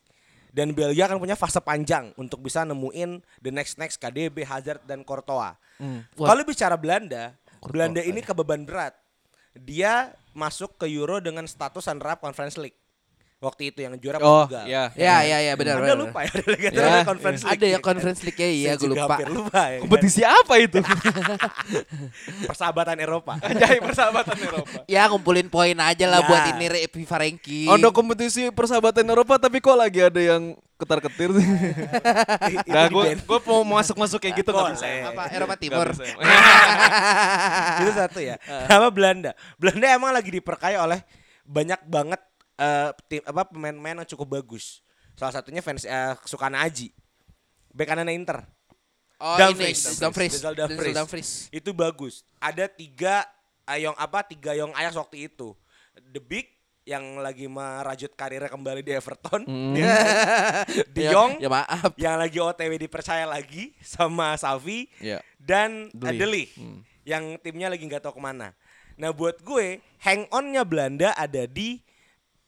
Dan 0.52 0.76
Belgia 0.76 1.08
akan 1.08 1.16
punya 1.16 1.32
fase 1.32 1.64
panjang 1.64 2.12
untuk 2.20 2.44
bisa 2.44 2.60
nemuin 2.68 3.24
the 3.40 3.48
next 3.48 3.80
next 3.80 3.96
KDB, 3.96 4.44
Hazard 4.44 4.84
dan 4.84 5.00
Courtois. 5.00 5.56
Wah. 6.20 6.28
Kalau 6.28 6.44
bicara 6.44 6.76
Belanda, 6.76 7.32
Belanda 7.64 8.04
ini 8.04 8.20
kebeban 8.20 8.68
berat. 8.68 8.92
Dia 9.56 10.12
masuk 10.36 10.76
ke 10.76 10.88
Euro 10.92 11.24
dengan 11.24 11.48
status 11.48 11.88
runner 11.88 12.16
up 12.16 12.20
Conference 12.20 12.60
League. 12.60 12.76
Waktu 13.42 13.74
itu 13.74 13.82
yang 13.82 13.98
juara 13.98 14.22
Oh, 14.22 14.46
Portugal. 14.46 14.64
ya. 14.64 14.94
Ya 14.94 15.16
ya 15.20 15.38
ya 15.42 15.52
benar. 15.52 15.82
Anda 15.82 15.84
benar. 15.84 15.98
lupa 15.98 16.18
ya 16.22 16.30
delegator 16.38 16.78
Ya, 16.78 16.86
ada 16.86 17.02
Conference 17.02 17.42
League. 17.42 17.52
Ada 17.52 17.66
ya 17.66 17.78
conference 17.82 18.20
league 18.22 18.38
ya, 18.38 18.48
iya 18.48 18.70
gue 18.72 18.86
juga 18.86 18.94
lupa. 18.94 19.04
hampir 19.10 19.28
lupa 19.28 19.60
ya. 19.60 19.66
kan? 19.66 19.80
Kompetisi 19.82 20.22
apa 20.22 20.54
itu? 20.56 20.78
Persahabatan 22.46 22.96
Eropa. 22.98 23.32
Anjay 23.42 23.78
persahabatan 23.78 24.36
Eropa. 24.38 24.78
Ya 24.86 25.02
ngumpulin 25.06 25.48
poin 25.48 25.74
aja 25.74 26.06
lah 26.06 26.22
Ya. 26.22 26.28
buat 26.28 26.42
ini 26.54 26.66
FIFA 26.86 27.16
ranking. 27.18 27.66
Ada 27.66 27.88
kompetisi 27.90 28.42
persahabatan 28.50 29.02
Eropa 29.04 29.34
tapi 29.36 29.58
kok 29.58 29.74
lagi 29.74 30.00
ada 30.00 30.20
yang 30.20 30.54
ketar-ketir 30.76 31.30
sih. 31.34 31.46
Nah, 32.72 32.86
gue 32.88 33.04
gue 33.16 33.38
mau 33.44 33.62
masuk-masuk 33.74 34.18
kayak 34.18 34.38
gitu 34.38 34.50
nggak 34.50 34.70
bisa. 34.72 34.86
Apa 35.08 35.22
Eropa 35.30 35.54
Timur. 35.56 35.86
itu 37.74 37.90
satu 37.92 38.18
ya. 38.18 38.36
Sama 38.66 38.88
Belanda. 38.88 39.34
Belanda 39.56 39.86
emang 39.88 40.10
lagi 40.10 40.30
diperkaya 40.30 40.78
oleh 40.80 41.02
banyak 41.42 41.80
banget 41.84 42.20
eh, 42.62 42.88
tim 43.08 43.22
apa 43.22 43.42
pemain-pemain 43.44 43.98
yang 43.98 44.08
cukup 44.08 44.38
bagus. 44.38 44.78
Salah 45.12 45.34
satunya 45.34 45.58
fans 45.58 45.82
eh, 45.82 46.14
kesukaan 46.16 46.54
Aji. 46.54 46.94
Bek 47.68 47.84
kanan 47.84 48.06
Inter. 48.08 48.46
Oh 49.18 49.34
Dumfries. 49.34 49.80
ini 49.82 49.98
Dumfries. 49.98 50.32
Denzel 50.34 50.54
Dumfries. 50.56 50.94
Dumfries. 50.94 51.30
Itu 51.50 51.70
bagus. 51.72 52.14
Ada 52.38 52.66
tiga 52.66 53.26
Ayong 53.62 53.94
apa 53.94 54.22
tiga 54.22 54.52
Yong 54.52 54.70
Ajax 54.72 54.94
waktu 54.94 55.26
itu. 55.26 55.54
The 55.94 56.18
Big 56.18 56.50
yang 56.82 57.14
lagi 57.16 57.46
merajut 57.46 58.10
karirnya 58.12 58.50
kembali 58.50 58.82
di 58.82 58.90
Everton. 58.90 59.46
De 60.90 61.02
Ya- 61.06 61.12
Jong 61.12 61.38
Ya 61.38 61.46
maaf. 61.46 61.94
yang 61.94 62.18
lagi 62.18 62.36
OTW 62.36 62.74
dipercaya 62.76 63.22
lagi 63.22 63.70
sama 63.86 64.34
Savi 64.34 64.90
Iya. 64.98 65.22
dan 65.38 65.86
Deli. 65.92 66.18
Deli 66.18 66.44
yang 67.02 67.38
timnya 67.38 67.66
lagi 67.66 67.82
nggak 67.82 68.02
tahu 68.02 68.18
ke 68.18 68.22
mana. 68.22 68.50
Nah 68.94 69.10
buat 69.10 69.38
gue 69.38 69.78
hang 70.00 70.26
onnya 70.28 70.62
Belanda 70.62 71.14
ada 71.14 71.46
di 71.46 71.78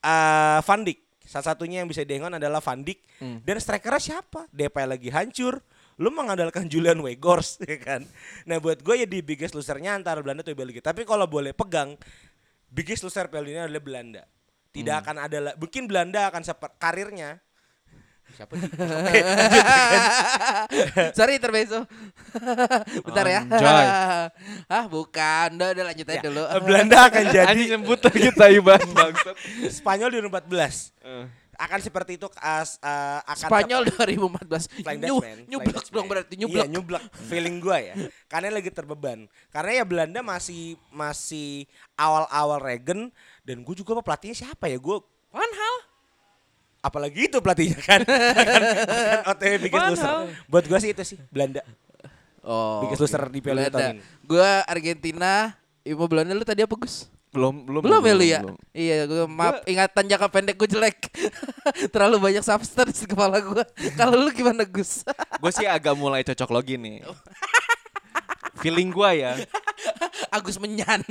uh, 0.05 0.61
Van 0.61 0.81
Dijk. 0.85 1.01
Salah 1.25 1.57
satunya 1.57 1.81
yang 1.81 1.89
bisa 1.89 2.05
di 2.05 2.21
hang 2.21 2.29
on 2.29 2.37
adalah 2.37 2.61
Van 2.61 2.85
Dijk 2.85 3.01
dan 3.43 3.57
strikernya 3.57 4.21
siapa? 4.21 4.45
DP 4.53 4.77
lagi 4.85 5.09
hancur. 5.09 5.65
Lu 5.97 6.11
mengandalkan 6.13 6.69
Julian 6.69 7.01
Weghorst 7.01 7.65
ya 7.71 7.81
kan. 7.81 8.05
Nah 8.45 8.61
buat 8.61 8.85
gue 8.85 8.95
ya 9.03 9.07
di 9.09 9.25
biggest 9.25 9.57
losernya 9.57 9.97
antara 9.97 10.21
Belanda 10.21 10.45
atau 10.45 10.53
Belgia. 10.53 10.85
Tapi 10.85 11.09
kalau 11.09 11.25
boleh 11.25 11.57
pegang 11.57 11.97
biggest 12.69 13.07
loser 13.07 13.31
Piala 13.33 13.47
Dunia 13.47 13.65
adalah 13.65 13.83
Belanda. 13.83 14.23
Tidak 14.75 14.95
akan 15.01 15.17
ada 15.23 15.55
mungkin 15.55 15.87
Belanda 15.87 16.29
akan 16.35 16.43
seper 16.43 16.75
karirnya 16.83 17.39
Siapa 18.35 18.53
nih? 18.53 18.67
Sorry 21.17 21.39
terbeso. 21.39 21.87
Bentar 23.07 23.25
ya. 23.25 23.41
Anjay. 23.43 23.87
ah 24.75 24.85
bukan. 24.87 25.49
Udah, 25.55 25.69
udah 25.71 25.85
lanjut 25.87 26.07
aja 26.07 26.15
Ya, 26.15 26.23
dulu. 26.23 26.43
Belanda 26.61 26.99
akan 27.07 27.25
jadi 27.31 27.61
nyebut 27.71 27.99
kita 28.03 28.45
Iban 28.51 28.83
bangsat. 28.91 29.35
Spanyol 29.71 30.09
di 30.11 30.19
2014. 30.21 30.93
Eh. 31.01 31.27
Akan 31.55 31.79
seperti 31.79 32.19
itu 32.19 32.27
as, 32.35 32.83
uh, 32.83 33.23
akan 33.25 33.47
Spanyol 33.47 33.81
seperti- 33.87 34.19
2014. 34.19 34.63
Flying 34.75 34.99
Nyu, 34.99 35.15
Dutchman, 35.15 35.23
Flying 35.23 35.47
nyublak 35.47 35.75
Dutchman. 35.79 35.95
dong 35.95 36.07
berarti 36.11 36.35
Iya, 36.35 36.41
nyublak. 36.43 36.67
nyublak. 36.69 37.03
Feeling 37.31 37.57
gua 37.63 37.79
ya. 37.79 37.95
Karena 38.27 38.49
lagi 38.51 38.69
terbeban. 38.69 39.19
Karena 39.49 39.71
ya 39.73 39.85
Belanda 39.87 40.21
masih 40.21 40.75
masih 40.91 41.65
awal-awal 41.95 42.59
Regen 42.59 43.09
dan 43.43 43.57
gue 43.61 43.73
juga 43.73 43.95
apa 43.95 44.03
pelatihnya 44.03 44.37
siapa 44.37 44.67
ya? 44.67 44.77
Gue 44.77 44.99
Van 45.31 45.47
Hal. 45.47 45.77
Apalagi 46.85 47.33
itu 47.33 47.41
pelatihnya 47.41 47.81
kan. 47.81 48.01
akan, 48.45 48.63
akan 48.85 49.21
OTW 49.33 49.53
biggest 49.65 49.85
loser. 49.97 50.15
Buat 50.53 50.65
gua 50.69 50.79
sih 50.85 50.93
itu 50.93 51.03
sih 51.03 51.19
Belanda. 51.33 51.65
Oh. 52.45 52.85
Biggest 52.85 53.01
loser 53.01 53.25
di 53.33 53.41
Piala 53.41 53.65
Dunia 53.65 53.73
tahun 53.73 53.89
ini. 53.97 54.01
Gue 54.21 54.51
Argentina. 54.69 55.33
Ibu 55.85 56.05
Belanda 56.09 56.33
lu 56.33 56.45
tadi 56.49 56.65
apa 56.65 56.73
Gus? 56.81 57.09
Belum 57.29 57.67
belum 57.67 57.85
Belum 57.85 58.01
ya 58.01 58.15
lu 58.17 58.25
ya? 58.25 58.41
belum. 58.41 58.57
Iya, 58.73 58.97
gue 59.05 59.25
maaf 59.29 59.61
ingatan 59.69 60.05
jangka 60.09 60.29
pendek 60.33 60.57
gue 60.57 60.69
jelek. 60.71 61.13
Terlalu 61.93 62.17
banyak 62.21 62.41
substance 62.41 63.05
di 63.05 63.07
kepala 63.11 63.37
gue. 63.43 63.65
Kalau 63.93 64.17
lu 64.17 64.33
gimana 64.33 64.65
Gus? 64.65 65.05
Gue 65.43 65.53
sih 65.53 65.69
agak 65.69 65.93
mulai 65.93 66.25
cocok 66.25 66.49
logi 66.49 66.81
nih. 66.81 67.05
Feeling 68.65 68.89
gua 68.97 69.13
ya, 69.13 69.37
Agus 70.33 70.57
Menyan. 70.57 71.05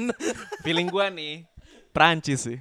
feeling 0.66 0.90
gua 0.90 1.14
nih 1.14 1.46
Prancis 1.94 2.50
sih. 2.50 2.58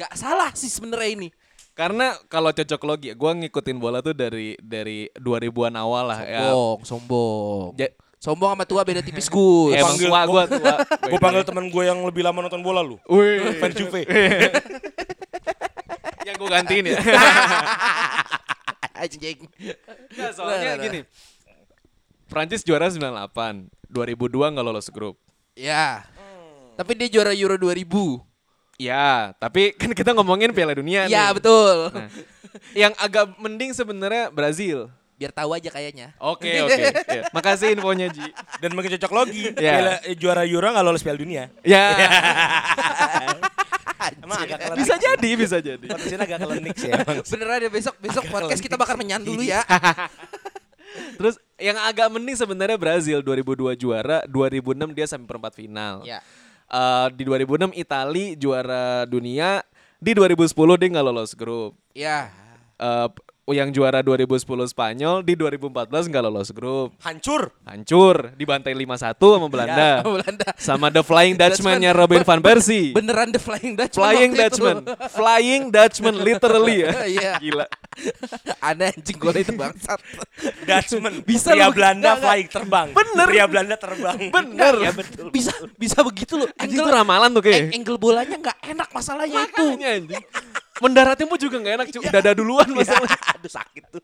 Nggak 0.00 0.12
salah 0.16 0.48
sih 0.56 0.66
sebenarnya 0.66 1.12
ini. 1.12 1.28
Karena 1.70 2.12
kalau 2.26 2.50
cocok 2.50 2.80
logi, 2.82 3.08
gua 3.12 3.30
ngikutin 3.32 3.76
bola 3.76 4.00
tuh 4.00 4.12
dari 4.12 4.56
dari 4.58 5.06
2000-an 5.14 5.76
awal 5.76 6.08
lah 6.08 6.20
ya. 6.24 6.48
Sombong, 6.48 6.78
sombong. 6.82 7.68
Ja- 7.76 7.92
Sombong 8.16 8.52
sama 8.52 8.64
tua 8.64 8.80
beda 8.80 9.00
tipis 9.00 9.28
Gus. 9.28 9.72
Emang 9.72 9.96
panggil 9.96 10.08
tua 10.08 10.20
gua- 10.24 10.44
gua 10.44 10.52
tua. 10.52 10.74
Gue 11.08 11.18
panggil 11.18 11.40
teman 11.40 11.64
gue 11.68 11.82
yang 11.82 12.00
lebih 12.00 12.20
lama 12.20 12.36
nonton 12.40 12.60
bola 12.60 12.80
lu. 12.80 12.96
Wih, 13.08 13.56
Fans 13.56 13.72
Juve. 13.72 14.04
yang 16.22 16.34
gua 16.36 16.48
gantiin 16.50 16.84
ya. 16.84 16.98
Anjing. 19.00 19.38
Nggak, 20.12 20.30
soalnya 20.36 20.54
Nah, 20.54 20.60
nah, 20.60 20.74
nah. 20.76 20.84
gini. 20.84 21.00
Prancis 22.28 22.60
juara 22.60 22.86
98, 22.86 23.72
2002 23.88 24.52
nggak 24.52 24.64
lolos 24.64 24.88
grup. 24.88 25.16
Ya. 25.56 26.04
Tapi 26.76 26.92
dia 26.94 27.08
juara 27.08 27.32
Euro 27.32 27.56
2000. 27.56 28.20
Ya, 28.80 29.36
tapi 29.36 29.70
kan 29.80 29.92
kita 29.92 30.16
ngomongin 30.16 30.56
Piala 30.56 30.72
Dunia 30.72 31.04
nih. 31.04 31.12
Ya, 31.12 31.28
betul. 31.36 31.92
Nah, 31.92 32.08
yang 32.72 32.96
agak 32.96 33.36
mending 33.36 33.76
sebenarnya 33.76 34.32
Brazil. 34.32 34.88
Biar 35.20 35.36
tahu 35.36 35.52
aja 35.52 35.68
kayaknya. 35.68 36.16
Oke, 36.16 36.48
oke. 36.64 36.80
Ya. 37.04 37.28
Makasih 37.36 37.76
infonya, 37.76 38.08
Ji. 38.08 38.24
Dan 38.64 38.72
makin 38.72 38.96
cocok 38.96 39.12
logi. 39.12 39.52
Ya. 39.60 39.76
Piala- 39.76 40.00
eh, 40.08 40.16
juara 40.16 40.48
Euro 40.48 40.64
nggak 40.64 40.80
lolos 40.80 41.04
Piala 41.04 41.20
Dunia. 41.20 41.52
Ya, 41.60 41.92
Emang 44.24 44.40
agak 44.40 44.58
kelenik 44.64 44.80
bisa 44.80 44.96
jadi, 44.96 45.30
bisa 45.36 45.56
jadi. 45.60 45.86
Potensinya 45.86 46.24
agak 46.24 46.40
kelenik 46.40 46.74
sih 46.80 46.88
emang. 46.88 47.20
Beneran 47.20 47.58
ya 47.60 47.70
besok 47.70 47.94
besok 48.00 48.24
Agak 48.24 48.32
podcast 48.32 48.62
kita 48.64 48.80
bakar 48.80 48.96
menyan 48.96 49.20
dulu 49.20 49.44
ya. 49.44 49.60
Terus 51.20 51.36
yang 51.60 51.76
agak 51.84 52.08
mending 52.08 52.32
sebenarnya 52.34 52.80
Brazil 52.80 53.20
2002 53.20 53.76
juara, 53.76 54.24
2006 54.24 54.96
dia 54.96 55.06
sampai 55.06 55.28
perempat 55.28 55.52
final. 55.52 56.00
Ya. 56.08 56.24
Eh, 56.70 57.08
di 57.18 57.26
2006 57.26 57.74
Itali 57.74 58.38
juara 58.38 59.02
dunia, 59.02 59.66
di 59.98 60.14
2010 60.14 60.78
dia 60.78 60.88
nggak 60.94 61.06
lolos 61.06 61.34
grup. 61.34 61.74
Ya. 61.98 62.30
Eh, 62.78 63.08
yang 63.50 63.74
juara 63.74 63.98
2010 64.06 64.70
Spanyol, 64.70 65.26
di 65.26 65.34
2014 65.34 66.06
nggak 66.06 66.22
lolos 66.22 66.54
grup. 66.54 66.94
Hancur. 67.02 67.50
Hancur, 67.66 68.30
dibantai 68.38 68.78
5-1 68.78 69.18
sama 69.18 69.50
Belanda. 69.50 69.90
Belanda. 70.06 70.48
Sama 70.54 70.86
The 70.94 71.02
Flying 71.02 71.34
Dutchman-nya 71.40 71.90
Dutchman. 71.90 72.06
Robin 72.06 72.22
van 72.22 72.40
Persie. 72.40 72.94
Beneran 72.94 73.34
the 73.34 73.42
Flying 73.42 73.74
Dutchman. 73.74 73.98
Flying. 73.98 74.32
Dutchman, 74.38 74.76
Flying 75.10 75.64
Dutchman 75.74 76.14
literally 76.22 76.86
ya. 76.86 76.90
Iya. 77.10 77.32
Gila. 77.42 77.66
Aneh 78.60 78.90
anjing 78.90 79.16
gue 79.16 79.32
itu 79.38 79.52
bangsat. 79.52 80.00
Dutchman. 80.62 81.22
Bisa 81.22 81.52
Pria 81.52 81.68
lu- 81.68 81.74
Belanda 81.74 82.00
nggak, 82.02 82.14
nggak. 82.14 82.24
flying 82.24 82.48
terbang. 82.48 82.88
Bener. 82.90 83.26
Pria 83.26 83.44
Belanda 83.46 83.76
terbang. 83.76 84.18
Bener. 84.28 84.74
Ya 84.78 84.92
betul. 84.92 85.26
bisa 85.28 85.52
bisa 85.74 85.98
begitu 86.00 86.34
loh. 86.36 86.48
Anjing 86.56 86.76
itu 86.76 86.84
ramalan 86.84 87.30
tuh 87.30 87.42
kayak. 87.42 87.60
Ang- 87.60 87.72
angle 87.76 87.98
bolanya 87.98 88.36
nggak 88.36 88.58
enak 88.68 88.88
masalahnya 88.90 89.40
itu. 89.44 89.66
Anjing. 89.76 90.24
Mendaratnya 90.80 91.28
pun 91.28 91.36
juga 91.36 91.60
gak 91.60 91.74
enak, 91.76 91.86
cu. 91.92 92.00
dada 92.08 92.32
duluan 92.32 92.64
masalah. 92.72 93.04
Aduh 93.36 93.52
sakit 93.52 93.84
tuh. 93.90 94.00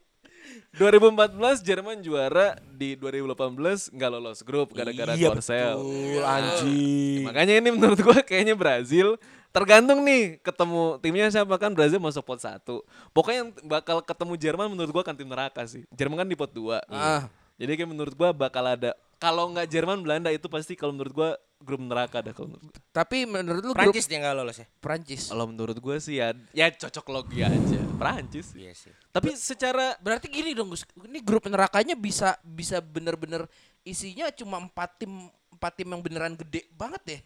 2014 0.76 1.40
Jerman 1.64 2.05
juara 2.05 2.53
di 2.61 2.92
2018 2.94 3.97
nggak 3.97 4.11
lolos 4.12 4.44
grup 4.44 4.76
gara-gara 4.76 5.16
iya 5.16 5.32
Korsel. 5.32 5.72
betul. 5.72 6.20
Anjing. 6.20 7.24
Makanya 7.24 7.55
ini 7.57 7.68
menurut 7.72 7.97
gua 7.99 8.20
kayaknya 8.20 8.53
Brazil 8.53 9.16
tergantung 9.57 10.05
nih 10.05 10.37
ketemu 10.45 11.01
timnya 11.01 11.33
siapa 11.33 11.57
kan 11.57 11.73
Brazil 11.73 11.97
masuk 11.97 12.21
pot 12.29 12.37
satu. 12.37 12.85
Pokoknya 13.17 13.49
yang 13.49 13.51
bakal 13.65 14.05
ketemu 14.05 14.37
Jerman 14.37 14.69
menurut 14.69 14.93
gua 14.93 15.01
kan 15.01 15.17
tim 15.17 15.25
neraka 15.25 15.65
sih. 15.65 15.89
Jerman 15.97 16.21
kan 16.21 16.29
di 16.29 16.37
pot 16.37 16.53
dua. 16.53 16.85
Ah. 16.93 17.25
Jadi 17.57 17.73
kayak 17.81 17.89
menurut 17.89 18.13
gua 18.13 18.37
bakal 18.37 18.69
ada 18.69 18.93
kalau 19.17 19.49
nggak 19.49 19.65
Jerman 19.73 20.05
Belanda 20.05 20.29
itu 20.29 20.45
pasti 20.53 20.77
kalau 20.77 20.93
menurut 20.93 21.13
gua 21.17 21.31
grup 21.57 21.81
neraka 21.81 22.21
dah 22.21 22.37
kalau 22.37 22.53
menurut. 22.53 22.69
gua. 22.69 22.85
Tapi 22.93 23.25
menurut 23.25 23.63
lu 23.65 23.73
grup 23.73 23.81
Prancis 23.81 24.05
dia 24.05 24.21
nggak 24.21 24.35
lolos 24.37 24.61
ya? 24.61 24.67
Prancis. 24.77 25.23
Kalau 25.33 25.49
menurut 25.49 25.77
gua 25.81 25.97
sih 25.97 26.21
ya 26.21 26.37
ya 26.53 26.69
cocok 26.69 27.07
logi 27.09 27.41
aja. 27.41 27.81
Prancis. 27.97 28.53
Iya 28.53 28.77
sih. 28.77 28.93
Tapi 29.09 29.33
secara 29.41 29.97
Berarti 30.05 30.29
gini 30.29 30.53
dong 30.53 30.69
Gus, 30.69 30.85
ini 31.09 31.25
grup 31.25 31.49
nerakanya 31.49 31.97
bisa 31.97 32.37
bisa 32.45 32.85
bener-bener 32.85 33.49
isinya 33.89 34.29
cuma 34.37 34.61
empat 34.61 35.01
tim 35.01 35.33
empat 35.57 35.73
tim 35.81 35.89
yang 35.89 36.05
beneran 36.05 36.37
gede 36.37 36.69
banget 36.77 37.03
deh. 37.09 37.21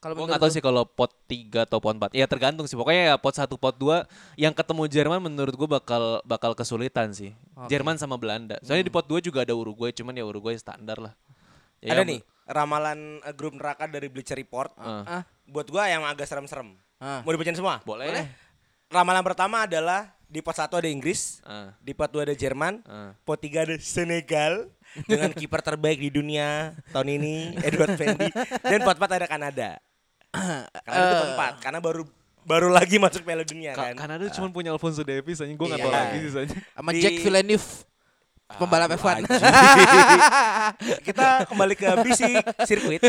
Kalau 0.00 0.16
Gue 0.16 0.26
nggak 0.26 0.40
tahu 0.40 0.48
sih 0.48 0.64
kalau 0.64 0.88
pot 0.88 1.12
3 1.28 1.68
atau 1.68 1.76
pot 1.76 1.92
4. 1.92 2.16
Ya 2.16 2.24
tergantung 2.24 2.64
sih. 2.64 2.72
Pokoknya 2.72 3.12
ya 3.12 3.16
pot 3.20 3.36
1, 3.36 3.44
pot 3.52 3.76
2 3.76 4.08
yang 4.34 4.56
ketemu 4.56 4.88
Jerman 4.88 5.20
menurut 5.20 5.52
gue 5.52 5.68
bakal 5.68 6.24
bakal 6.24 6.56
kesulitan 6.56 7.12
sih. 7.12 7.36
Jerman 7.68 8.00
sama 8.00 8.16
Belanda. 8.16 8.56
Soalnya 8.64 8.88
di 8.88 8.92
pot 8.92 9.04
2 9.04 9.20
juga 9.20 9.44
ada 9.44 9.52
Uruguay, 9.52 9.92
cuman 9.92 10.16
ya 10.16 10.24
Uruguay 10.24 10.56
standar 10.56 10.96
lah. 10.96 11.12
Ya, 11.84 11.92
Ada 11.92 12.00
yang- 12.02 12.16
nih 12.16 12.20
ramalan 12.50 12.98
eh, 13.20 13.34
grup 13.36 13.52
neraka 13.52 13.84
dari 13.84 14.08
Bleacher 14.08 14.34
Report. 14.34 14.72
Ah. 14.74 15.22
Buat 15.44 15.68
gua 15.68 15.84
yang 15.86 16.00
agak 16.02 16.24
serem-serem. 16.24 16.72
Ah. 16.96 17.20
Mau 17.20 17.30
dibacain 17.30 17.54
semua? 17.54 17.84
Boleh. 17.84 18.24
Ramalan 18.88 19.22
pertama 19.22 19.68
adalah 19.68 20.10
di 20.24 20.40
pot 20.40 20.56
1 20.56 20.66
ada 20.72 20.88
Inggris, 20.88 21.38
Ah. 21.42 21.76
di 21.78 21.92
pot 21.92 22.08
2 22.08 22.24
ada 22.24 22.32
Jerman, 22.32 22.80
Ah. 22.84 23.12
pot 23.20 23.36
3 23.36 23.62
ada 23.62 23.76
Senegal 23.76 24.64
dengan 25.04 25.28
kiper 25.36 25.60
terbaik 25.60 26.00
di 26.00 26.08
dunia 26.08 26.72
tahun 26.88 27.20
ini 27.20 27.34
Edward 27.60 27.94
Mendy 27.94 28.32
dan 28.64 28.80
pot 28.80 28.96
4 28.96 29.12
ada 29.14 29.28
Kanada. 29.28 29.70
Kanada 30.30 31.02
itu 31.02 31.14
pot 31.16 31.30
4 31.56 31.58
karena 31.60 31.78
baru 31.78 32.02
baru 32.40 32.68
lagi 32.68 32.96
masuk 32.96 33.22
Piala 33.22 33.42
Dunia 33.42 33.72
Ka- 33.72 33.90
kan. 33.90 33.94
Kanada 33.96 34.24
cuma 34.30 34.48
punya 34.48 34.70
Alfonso 34.70 35.02
Davies 35.02 35.38
aja 35.38 35.48
gue 35.48 35.58
nggak 35.60 35.78
tahu 35.78 35.88
Iya. 35.88 36.00
lagi 36.00 36.18
sisanya. 36.20 36.56
Sama 36.72 36.90
Jack 36.92 37.14
Villeneuve 37.20 37.66
pembalap 38.52 38.90
F1. 38.92 39.22
Kita 41.06 41.46
kembali 41.46 41.74
ke 41.74 41.86
bisik 42.02 42.34
sirkuit. 42.64 43.02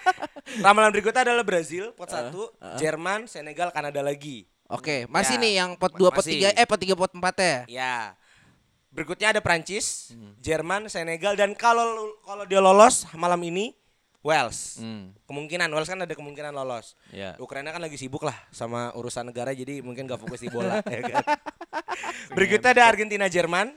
Ramalan 0.64 0.90
berikutnya 0.90 1.22
adalah 1.24 1.42
Brazil 1.42 1.90
pot 1.92 2.06
1, 2.06 2.30
Jerman, 2.76 3.26
Senegal, 3.26 3.70
Kanada 3.70 3.98
lagi. 4.00 4.46
Oke, 4.66 5.06
masih 5.06 5.38
Ya. 5.38 5.42
nih 5.42 5.52
yang 5.56 5.70
pot 5.74 5.90
2, 5.90 6.10
pot 6.10 6.20
Masih. 6.20 6.42
3, 6.44 6.54
eh 6.54 6.64
pot 6.64 6.78
3, 6.78 6.94
pot 6.94 7.10
4 7.10 7.22
ya. 7.36 7.58
Ya. 7.68 7.96
Berikutnya 8.88 9.28
ada 9.28 9.40
Prancis, 9.40 10.10
Jerman, 10.38 10.86
Senegal 10.86 11.34
dan 11.34 11.52
kalau 11.52 11.84
kalau 12.22 12.44
dia 12.44 12.58
lolos 12.58 13.04
malam 13.12 13.38
ini 13.40 13.74
Wales. 14.26 14.82
Hmm. 14.82 15.14
Kemungkinan 15.24 15.70
Wales 15.70 15.86
kan 15.86 16.02
ada 16.02 16.10
kemungkinan 16.10 16.50
lolos. 16.50 16.98
Ya. 17.14 17.38
Ukraina 17.38 17.70
kan 17.70 17.78
lagi 17.78 17.94
sibuk 17.94 18.26
lah 18.26 18.34
sama 18.50 18.90
urusan 18.92 19.30
negara 19.30 19.54
jadi 19.54 19.78
mungkin 19.80 20.04
gak 20.04 20.18
fokus 20.18 20.42
di 20.42 20.50
bola 20.50 20.82
ya 20.90 21.00
kan. 21.06 21.22
Berikutnya 22.34 22.74
ada 22.74 22.84
Argentina, 22.90 23.30
Jerman. 23.30 23.70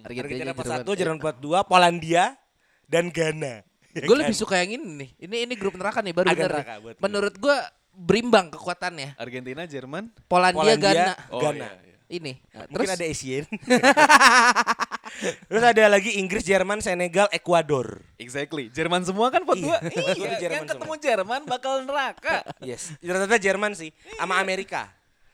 Argentina 0.00 0.54
pot 0.54 0.64
1, 0.64 0.86
Jerman 0.86 1.18
pot 1.18 1.36
2, 1.36 1.66
Polandia 1.66 2.38
dan 2.86 3.10
Ghana. 3.10 3.66
Ya 3.90 4.06
Gue 4.06 4.14
kan? 4.14 4.22
lebih 4.22 4.36
suka 4.38 4.54
yang 4.56 4.78
ini 4.78 4.86
nih. 5.04 5.10
Ini 5.26 5.36
ini 5.50 5.54
grup 5.58 5.74
neraka 5.74 5.98
nih 6.00 6.14
baru 6.14 6.30
Agak 6.30 6.38
bener. 6.38 6.52
neraka. 6.54 6.74
Menurut 7.02 7.34
gue 7.36 7.56
berimbang 7.90 8.46
kekuatannya. 8.54 9.18
Argentina, 9.18 9.66
Jerman. 9.66 10.14
Polandia, 10.24 10.78
Ghana. 10.78 11.12
Oh, 11.34 11.42
Ghana. 11.42 11.66
iya, 11.66 11.82
iya. 11.84 11.96
Ini. 12.10 12.32
Nah, 12.54 12.66
Mungkin 12.70 12.74
terus 12.86 12.90
ada 12.94 13.04
Asian. 13.06 13.44
Terus 15.20 15.62
ada 15.62 15.84
lagi 15.86 16.16
Inggris, 16.16 16.40
Jerman, 16.40 16.78
Senegal, 16.78 17.28
Ekuador. 17.30 18.00
Exactly. 18.16 18.68
Jerman 18.68 19.02
semua 19.02 19.28
kan 19.28 19.42
pot 19.42 19.54
Iya. 19.54 19.66
dua. 19.66 19.78
Iya, 19.82 20.02
Iya, 20.14 20.30
Jerman 20.38 20.56
yang 20.56 20.66
ketemu 20.66 20.84
semua. 20.86 20.96
Jerman 21.02 21.40
bakal 21.44 21.72
neraka. 21.82 22.36
Yes. 22.60 22.94
Rata-rata 22.98 23.36
Jerman 23.36 23.72
sih, 23.72 23.90
sama 24.14 24.36
Amerika. 24.36 24.88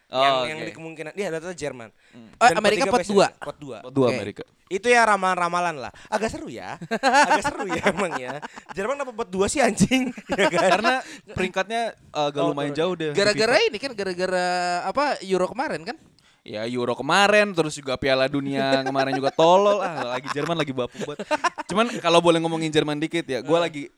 Oh, 0.07 0.23
yang 0.23 0.35
oke. 0.37 0.47
yang 0.47 0.59
di 0.63 0.71
kemungkinan, 0.71 1.13
iya 1.15 1.29
rata-rata 1.29 1.51
Jerman. 1.53 1.91
Oh, 2.39 2.47
Dan 2.47 2.57
Amerika 2.57 2.87
pot 2.87 3.03
biasanya- 3.03 3.11
dua. 3.11 3.27
Pot 3.37 3.57
dua. 3.59 3.79
Pot 3.83 3.91
dua 3.93 4.07
Oke. 4.07 4.15
Amerika. 4.15 4.43
Itu 4.67 4.87
ya 4.87 5.03
ramalan-ramalan 5.05 5.77
lah. 5.79 5.91
Agak 6.07 6.31
seru 6.31 6.47
ya. 6.47 6.79
Agak 7.03 7.43
seru 7.43 7.67
ya 7.67 7.83
emang 7.91 8.15
ya. 8.15 8.39
Jerman 8.71 8.99
apa 8.99 9.11
pot 9.11 9.27
dua 9.27 9.47
sih 9.47 9.59
anjing? 9.59 10.15
Ya 10.39 10.47
kan? 10.47 10.63
Karena 10.73 10.95
peringkatnya 11.29 11.83
uh, 12.13 12.31
agak 12.31 12.39
Oh, 12.41 12.51
lumayan 12.51 12.71
turun. 12.71 12.79
jauh 12.79 12.95
deh. 12.95 13.11
gara-gara 13.13 13.59
ini 13.61 13.77
kan 13.77 13.93
gara-gara 13.93 14.47
apa 14.87 15.19
Euro 15.23 15.47
kemarin 15.47 15.83
kan? 15.83 15.99
Ya 16.47 16.63
Euro 16.71 16.95
kemarin 16.95 17.51
terus 17.51 17.75
juga 17.75 17.99
Piala 17.99 18.31
Dunia 18.31 18.87
kemarin 18.87 19.19
juga 19.19 19.35
tolol 19.35 19.83
ah 19.83 20.15
lagi 20.15 20.31
Jerman 20.31 20.55
lagi 20.55 20.71
bapuk 20.71 21.03
banget. 21.03 21.27
Cuman 21.67 21.91
kalau 21.99 22.23
boleh 22.23 22.39
ngomongin 22.39 22.71
Jerman 22.71 23.03
dikit 23.03 23.27
ya, 23.27 23.43
gua 23.43 23.67
lagi 23.67 23.91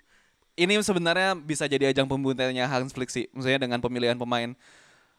ini 0.56 0.80
sebenarnya 0.80 1.36
bisa 1.36 1.68
jadi 1.68 1.92
ajang 1.92 2.08
pembuktiannya 2.08 2.64
Hans 2.64 2.96
Flick 2.96 3.12
sih. 3.12 3.28
Maksudnya 3.36 3.60
dengan 3.60 3.84
pemilihan 3.84 4.16
pemain 4.16 4.56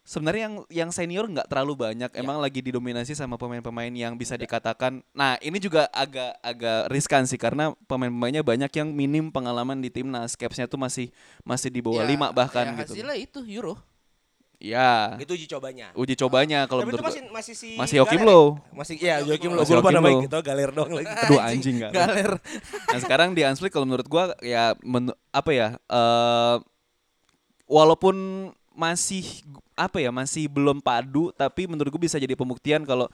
sebenarnya 0.10 0.42
yang 0.50 0.56
yang 0.74 0.90
senior 0.90 1.30
nggak 1.30 1.46
terlalu 1.46 1.78
banyak. 1.78 2.10
Emang 2.18 2.42
lagi 2.42 2.66
didominasi 2.66 3.14
sama 3.14 3.38
pemain-pemain 3.38 3.94
yang 3.94 4.18
bisa 4.18 4.34
dikatakan. 4.34 5.06
Nah, 5.14 5.38
ini 5.46 5.62
juga 5.62 5.86
agak 5.94 6.34
agak 6.42 6.80
riskan 6.90 7.30
sih 7.30 7.38
karena 7.38 7.78
pemain-pemainnya 7.86 8.42
banyak 8.42 8.74
yang 8.74 8.90
minim 8.90 9.30
pengalaman 9.30 9.78
di 9.78 9.94
timnas. 9.94 10.34
Capsnya 10.34 10.66
tuh 10.66 10.82
masih 10.82 11.14
masih 11.46 11.70
di 11.70 11.86
bawah 11.86 12.02
Ya, 12.02 12.10
lima 12.10 12.34
bahkan 12.34 12.74
ya, 12.74 12.82
gitu. 12.84 12.98
Hasilnya 12.98 13.16
itu 13.22 13.40
Euro. 13.46 13.78
Ya. 14.60 15.16
itu 15.16 15.32
uji 15.34 15.48
cobanya. 15.48 15.88
Uji 15.94 16.14
cobanya 16.14 16.68
kalau 16.68 16.84
Tapi 16.84 16.92
itu 16.92 17.00
menurut 17.00 17.08
masih 17.08 17.22
gua- 17.22 17.34
masih 17.34 17.54
si 17.56 17.70
Masih 17.74 17.96
Galer 17.98 18.22
Low. 18.22 18.44
ya? 18.44 18.76
Masih 18.76 18.96
iya 19.00 19.16
Joachim 19.24 19.50
Low. 19.50 19.64
Masih 19.64 19.72
Gue 19.72 19.80
lupa 19.80 19.92
namanya 19.96 20.20
gitu, 20.22 20.38
Galer 20.42 20.70
doang 20.70 20.92
lagi. 20.92 21.08
Aduh 21.08 21.40
anjing 21.48 21.76
gak. 21.80 21.92
Galer. 21.92 22.32
Nah 22.86 23.00
sekarang 23.00 23.30
di 23.32 23.42
Hansflick 23.42 23.72
kalau 23.72 23.88
menurut 23.88 24.04
gua 24.06 24.36
ya 24.40 24.76
menu- 24.82 25.16
apa 25.30 25.52
ya 25.54 25.68
eh 25.80 26.56
walaupun 27.66 28.16
masih 28.72 29.24
apa 29.76 29.98
ya 29.98 30.10
masih 30.10 30.48
belum 30.48 30.80
padu 30.80 31.32
tapi 31.32 31.64
menurut 31.64 31.88
gua 31.90 32.02
bisa 32.02 32.16
jadi 32.16 32.34
pembuktian 32.34 32.84
kalau 32.84 33.08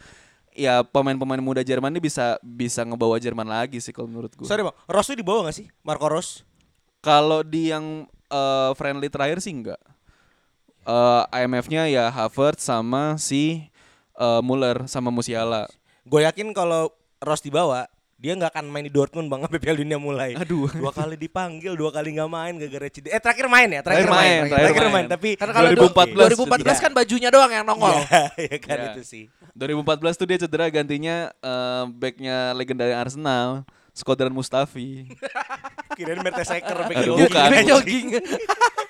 ya 0.50 0.82
pemain-pemain 0.82 1.38
muda 1.40 1.62
Jerman 1.62 1.90
ini 1.90 2.02
bisa 2.02 2.40
bisa 2.40 2.82
ngebawa 2.82 3.18
Jerman 3.18 3.46
lagi 3.46 3.78
sih 3.78 3.92
kalau 3.92 4.08
menurut 4.08 4.34
gua. 4.34 4.48
Sorry 4.48 4.62
bang, 4.62 4.74
Ross 4.88 5.06
tuh 5.06 5.14
dibawa 5.14 5.46
gak 5.46 5.58
sih? 5.58 5.68
Marco 5.82 6.08
Ross? 6.08 6.42
Kalau 7.00 7.46
di 7.46 7.70
yang 7.70 8.10
eh, 8.26 8.72
friendly 8.74 9.08
terakhir 9.08 9.38
sih 9.40 9.54
enggak. 9.54 9.78
Eh 10.86 11.24
IMF-nya 11.36 11.86
ya 11.86 12.06
Havertz 12.08 12.64
sama 12.64 13.18
si 13.18 13.66
eh, 14.16 14.42
Muller 14.42 14.86
sama 14.86 15.10
Musiala. 15.10 15.66
Gue 16.04 16.22
yakin 16.22 16.54
kalau 16.54 16.94
Ross 17.18 17.42
dibawa, 17.42 17.90
dia 18.16 18.32
nggak 18.32 18.54
akan 18.54 18.70
main 18.70 18.86
di 18.86 18.94
Dortmund 18.94 19.26
bang 19.26 19.42
sampai 19.50 19.58
Piala 19.58 19.82
Dunia 19.82 19.98
mulai. 19.98 20.38
Aduh. 20.38 20.70
Dua 20.70 20.94
kali 20.94 21.18
dipanggil, 21.18 21.74
dua 21.74 21.90
kali 21.90 22.14
nggak 22.14 22.30
main 22.30 22.54
gara-gara 22.56 22.88
cedera. 22.88 23.12
Eh 23.12 23.20
terakhir 23.20 23.46
main 23.50 23.68
ya, 23.68 23.82
terakhir, 23.82 24.06
Terakhir 24.06 24.14
main, 24.14 24.22
main, 24.22 24.42
terakhir, 24.46 24.66
terakhir 24.70 24.86
main. 24.86 24.94
main. 24.94 25.06
Tapi 25.10 25.30
Karena 25.36 25.54
kalau 25.54 25.70
2014 25.74 26.64
2014 26.70 26.80
kan 26.80 26.92
bajunya 26.94 27.30
doang 27.30 27.52
yang 27.52 27.66
nongol. 27.66 27.96
Iya, 27.98 28.24
iya 28.38 28.58
kan 28.62 28.78
Iya. 28.78 28.88
itu 28.94 29.02
sih. 29.04 29.24
2014 29.58 30.14
tuh 30.16 30.28
dia 30.28 30.38
cedera 30.38 30.70
gantinya 30.70 31.16
eh, 31.34 31.84
backnya 31.90 32.54
legenda 32.54 32.86
Arsenal, 32.94 33.66
Skodran 33.92 34.30
Mustafi. 34.30 35.10
Kirain 35.98 36.20
Mertesacker 36.20 36.78
back 36.86 36.98
Aduh, 37.00 37.16
jogging. 37.16 37.26
bukan. 37.26 37.50
Jogging. 37.66 38.08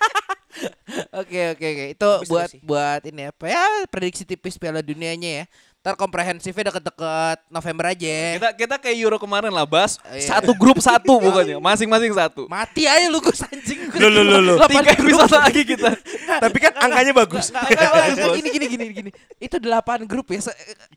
Oke 1.16 1.56
oke 1.56 1.66
oke 1.66 1.86
itu 1.96 2.10
seru 2.20 2.28
buat 2.28 2.50
sih. 2.52 2.60
buat 2.60 3.02
ini 3.08 3.32
apa 3.32 3.46
ya 3.48 3.64
prediksi 3.88 4.28
tipis 4.28 4.60
Piala 4.60 4.84
Dunianya 4.84 5.32
ya. 5.42 5.46
Ntar 5.86 6.02
komprehensifnya 6.02 6.74
deket-deket 6.74 7.46
November 7.46 7.94
aja. 7.94 8.10
Kita 8.42 8.50
kita 8.58 8.76
kayak 8.82 8.98
Euro 9.06 9.22
kemarin 9.22 9.54
lah, 9.54 9.70
Bas. 9.70 10.02
Iya. 10.10 10.34
Satu 10.34 10.58
grup 10.58 10.82
satu 10.82 11.14
bukannya, 11.30 11.62
masing-masing 11.62 12.10
satu. 12.10 12.50
Mati 12.50 12.90
aja 12.90 13.06
lu 13.06 13.22
Gus 13.22 13.46
anjing. 13.46 13.94
Loh, 13.94 14.10
loh, 14.10 14.42
loh. 14.42 14.58
Delapan 14.58 14.82
Tiga 14.82 14.92
episode 14.98 15.38
lagi 15.38 15.62
kita. 15.62 15.94
Tapi 16.50 16.58
kan 16.58 16.74
angkanya 16.82 17.14
bagus. 17.14 17.54
Gini 18.34 18.50
gini 18.50 18.66
gini 18.66 18.86
gini. 18.92 19.10
Itu 19.38 19.62
8 19.62 20.10
grup 20.10 20.34
ya. 20.34 20.42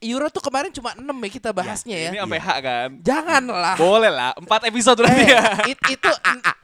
Euro 0.09 0.33
tuh 0.33 0.41
kemarin 0.41 0.73
cuma 0.73 0.97
6 0.97 1.05
ya 1.05 1.31
kita 1.37 1.51
bahasnya 1.53 2.09
ya. 2.09 2.11
Ini 2.11 2.25
sampai 2.25 2.41
H 2.41 2.49
kan. 2.65 2.89
Janganlah. 3.05 3.77
Boleh 3.77 4.09
lah, 4.09 4.33
empat 4.41 4.73
episode 4.73 5.05
berarti 5.05 5.21
Eh, 5.21 5.29
ya. 5.29 5.43
it- 5.69 5.87
itu 5.93 6.09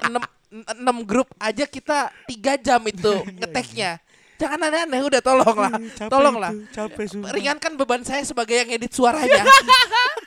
6 0.01 0.17
enam 0.63 1.03
grup 1.03 1.27
aja 1.43 1.67
kita 1.67 2.15
3 2.31 2.63
jam 2.63 2.81
itu 2.87 3.13
ngeteknya. 3.43 3.99
Jangan 4.35 4.59
aneh-aneh 4.67 5.01
udah 5.07 5.23
tolonglah. 5.23 5.73
Tolonglah. 6.11 6.53
capek 6.75 7.07
sumpah. 7.07 7.31
Ringankan 7.31 7.79
beban 7.79 8.03
saya 8.03 8.23
sebagai 8.27 8.59
yang 8.59 8.71
edit 8.71 8.91
suaranya. 8.91 9.47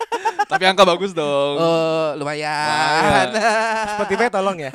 Tapi 0.48 0.64
angka 0.64 0.88
bagus 0.88 1.12
dong. 1.12 1.56
Oh, 1.60 2.16
lumayan. 2.16 3.28
Spotify 4.00 4.32
tolong 4.32 4.58
ya. 4.60 4.72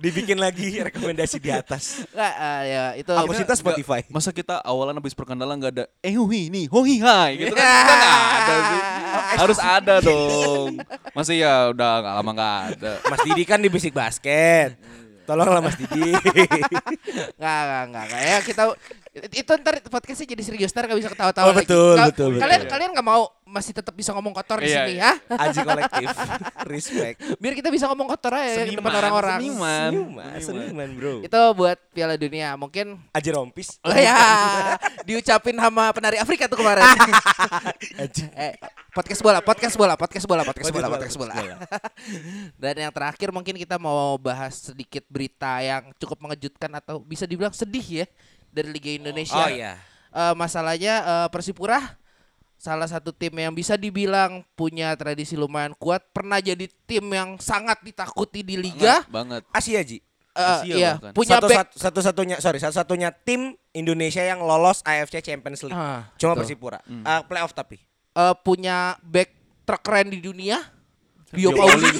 Dibikin 0.00 0.40
lagi 0.40 0.80
rekomendasi 0.80 1.36
di 1.36 1.52
atas. 1.52 2.08
Nggak, 2.10 2.34
eh, 2.40 2.60
ya 2.64 2.84
itu 2.96 3.12
Aku 3.12 3.36
cinta 3.36 3.52
Spotify. 3.52 4.00
Masa 4.08 4.32
kita 4.32 4.58
awalan 4.64 4.96
habis 4.96 5.12
perkenalan 5.12 5.60
nggak 5.60 5.72
ada 5.76 5.84
eh 6.00 6.16
hui 6.16 6.48
nih, 6.48 6.66
hoi 6.72 6.96
hai 7.04 7.30
gitu 7.36 7.52
kan. 7.52 7.68
Kita 7.68 7.94
nggak 8.00 8.16
ada 8.16 8.54
sih. 8.64 8.80
Harus 9.44 9.58
ada 9.60 9.94
dong. 10.00 10.80
Masih 11.12 11.44
ya 11.44 11.68
udah 11.70 11.92
nggak 12.00 12.14
lama 12.16 12.30
nggak 12.32 12.58
ada. 12.74 12.92
Mas 13.12 13.20
Didi 13.28 13.42
kan 13.44 13.60
di 13.60 13.68
bisik 13.68 13.92
basket. 13.92 14.74
Tolonglah 15.28 15.62
Mas 15.62 15.78
Didi. 15.78 16.10
Nggak, 17.38 17.60
nggak, 17.62 17.84
nggak. 17.86 18.22
Ya 18.26 18.38
kita 18.42 18.62
itu 19.10 19.50
ntar 19.58 19.82
podcastnya 19.90 20.38
jadi 20.38 20.42
serius 20.46 20.70
ntar 20.70 20.86
nggak 20.86 21.00
bisa 21.02 21.10
ketawa-tawa 21.10 21.50
Oh, 21.50 21.50
lagi. 21.50 21.66
betul, 21.66 21.94
Kal- 21.98 22.08
betul, 22.14 22.28
betul. 22.30 22.42
Kalian 22.46 22.62
kalian 22.70 22.90
nggak 22.94 23.08
mau 23.10 23.22
masih 23.42 23.74
tetap 23.74 23.90
bisa 23.90 24.14
ngomong 24.14 24.30
kotor 24.30 24.62
di 24.62 24.70
Iya, 24.70 24.86
sini 24.86 24.92
iya. 24.94 25.10
ya? 25.26 25.34
Aji 25.34 25.60
kolektif. 25.66 26.06
Respect. 26.70 27.16
Biar 27.42 27.54
kita 27.58 27.74
bisa 27.74 27.90
ngomong 27.90 28.06
kotor 28.06 28.38
aja 28.38 28.62
di 28.62 28.78
depan 28.78 28.94
orang-orang. 28.94 29.42
Seniman. 29.42 29.90
Seniman, 29.90 30.32
seniman 30.38 30.88
bro. 30.94 31.14
Itu 31.26 31.40
buat 31.58 31.74
Piala 31.90 32.14
Dunia. 32.14 32.54
Mungkin 32.54 33.02
Aji 33.10 33.30
rompis. 33.34 33.82
Oh 33.82 33.90
ya, 33.90 34.14
diucapin 35.10 35.58
sama 35.58 35.90
penari 35.90 36.22
Afrika 36.22 36.46
tuh 36.46 36.62
kemarin. 36.62 36.86
eh, 38.38 38.54
podcast 38.94 39.20
bola, 39.20 39.42
podcast 39.42 39.74
bola, 39.74 39.94
podcast 39.98 40.26
bola, 40.30 40.42
podcast 40.46 40.70
bola, 40.70 40.86
podcast 40.86 41.16
bola. 41.18 41.34
Dan 42.54 42.74
yang 42.78 42.92
terakhir 42.94 43.34
mungkin 43.34 43.58
kita 43.58 43.74
mau 43.74 44.14
bahas 44.14 44.70
sedikit 44.70 45.02
berita 45.10 45.58
yang 45.58 45.90
cukup 45.98 46.22
mengejutkan 46.22 46.70
atau 46.78 47.02
bisa 47.02 47.26
dibilang 47.26 47.50
sedih 47.50 48.06
ya 48.06 48.06
dari 48.50 48.68
Liga 48.70 48.90
Indonesia. 48.92 49.38
Oh 49.38 49.50
iya. 49.50 49.78
Eh, 50.10 50.34
masalahnya 50.34 50.94
eh, 51.00 51.28
Persipura 51.30 51.98
salah 52.60 52.84
satu 52.84 53.08
tim 53.10 53.32
yang 53.32 53.56
bisa 53.56 53.72
dibilang 53.74 54.44
punya 54.52 54.92
tradisi 54.92 55.32
lumayan 55.32 55.72
kuat, 55.80 56.04
pernah 56.12 56.36
jadi 56.38 56.68
tim 56.84 57.08
yang 57.08 57.40
sangat 57.40 57.80
ditakuti 57.80 58.44
di 58.44 58.60
liga. 58.60 59.00
Banget. 59.08 59.48
Asia 59.48 59.80
Ji. 59.80 60.04
Eh, 60.30 60.44
Asia 60.44 60.74
iya, 60.76 60.92
bahkan. 61.00 61.12
punya 61.16 61.34
satu, 61.40 61.46
back 61.48 61.56
satu, 61.56 61.74
satu 61.80 62.00
satunya 62.04 62.36
sorry 62.38 62.58
satu 62.62 62.76
satunya 62.76 63.10
tim 63.10 63.56
Indonesia 63.72 64.20
yang 64.20 64.44
lolos 64.44 64.78
AFC 64.84 65.24
Champions 65.24 65.64
League. 65.64 65.74
Ah, 65.74 66.12
Cuma 66.20 66.36
betul. 66.36 66.46
Persipura. 66.46 66.78
Eh, 66.86 67.22
playoff 67.26 67.50
tapi. 67.50 67.80
eh, 68.10 68.34
punya 68.44 68.94
back 69.02 69.32
terkeren 69.64 70.10
di 70.12 70.20
dunia. 70.20 70.58
Bio 71.30 71.54
Bio 71.54 71.62
Pauli. 71.62 71.90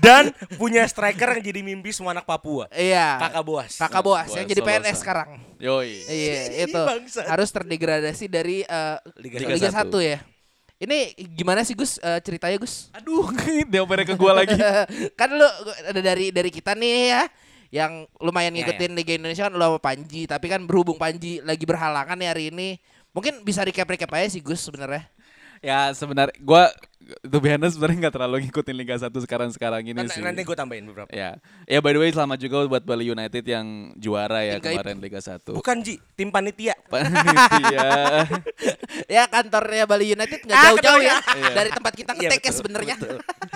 Dan 0.00 0.32
punya 0.56 0.88
striker 0.88 1.36
yang 1.36 1.42
jadi 1.44 1.60
mimpi 1.60 1.92
semua 1.92 2.16
anak 2.16 2.24
Papua. 2.24 2.72
Iya. 2.72 3.20
Kakak 3.20 3.44
Boas. 3.44 3.72
Kakak 3.76 4.02
Boas 4.02 4.28
yang 4.32 4.48
jadi. 4.48 4.60
PNS 4.64 4.98
sekarang. 5.04 5.36
Yoi. 5.60 6.02
Iya, 6.08 6.40
itu 6.66 6.80
harus 7.28 7.48
terdegradasi 7.52 8.26
dari 8.26 8.64
eh, 8.64 8.96
Liga 9.20 9.38
Liga, 9.44 9.54
Liga 9.54 9.70
1 9.70 9.92
ya. 10.00 10.18
Ini 10.82 11.14
gimana 11.38 11.62
sih 11.62 11.78
Gus 11.78 12.02
eh, 12.02 12.18
ceritanya 12.24 12.58
Gus? 12.58 12.90
Aduh, 12.96 13.30
diopernya 13.70 14.06
ke 14.08 14.14
gua 14.18 14.42
lagi. 14.42 14.58
kan 15.20 15.30
lu 15.30 15.46
ada 15.86 16.00
dari 16.00 16.34
dari 16.34 16.50
kita 16.50 16.74
nih 16.74 17.14
ya 17.14 17.22
yang 17.72 18.04
lumayan 18.18 18.52
Ya, 18.52 18.66
ngikutin 18.66 18.92
Liga 18.96 19.12
Indonesia 19.16 19.46
kan 19.48 19.54
lu 19.54 19.62
sama 19.62 19.78
Panji, 19.80 20.26
tapi 20.26 20.50
kan 20.50 20.60
berhubung 20.64 20.98
Panji 20.98 21.44
lagi 21.44 21.64
berhalangan 21.68 22.16
nih 22.16 22.28
hari 22.28 22.44
ini. 22.50 22.68
Mungkin 23.12 23.44
bisa 23.44 23.60
recap-recap 23.60 24.08
aja 24.16 24.32
sih 24.32 24.40
Gus 24.40 24.64
sebenarnya. 24.64 25.11
Ya 25.62 25.90
sebenarnya 25.90 26.34
gua 26.38 26.68
tuh 27.20 27.38
biasanya 27.38 27.66
sebenarnya 27.68 27.98
nggak 28.00 28.14
terlalu 28.14 28.36
ngikutin 28.40 28.74
Liga 28.74 28.94
1 28.94 29.10
sekarang-sekarang 29.10 29.82
ini 29.82 29.92
Nanti, 29.92 30.16
sih. 30.16 30.22
nanti 30.22 30.42
gue 30.42 30.54
tambahin 30.54 30.86
beberapa. 30.86 31.10
Ya, 31.10 31.34
ya 31.64 31.78
by 31.78 31.92
the 31.92 32.00
way 32.00 32.08
selamat 32.08 32.38
juga 32.40 32.64
buat 32.64 32.80
Bali 32.80 33.04
United 33.04 33.42
yang 33.42 33.66
juara 33.96 34.40
ya 34.40 34.56
Tim 34.56 34.64
gaib. 34.64 34.74
kemarin 34.80 34.98
Liga 34.98 35.18
1. 35.18 35.50
Bukan 35.50 35.76
Ji, 35.82 35.98
tim 36.14 36.30
panitia. 36.30 36.78
Panitia. 36.92 37.90
Ya 39.10 39.26
kantornya 39.26 39.84
Bali 39.84 40.10
United 40.10 40.40
nggak 40.40 40.56
Ah, 40.56 40.64
jauh-jauh 40.70 41.02
ya 41.02 41.16
Iya. 41.42 41.50
dari 41.52 41.70
tempat 41.70 41.92
kita 41.92 42.12
Iya, 42.14 42.20
ngetek 42.28 42.42
ya 42.42 42.52
sebenarnya. 42.54 42.94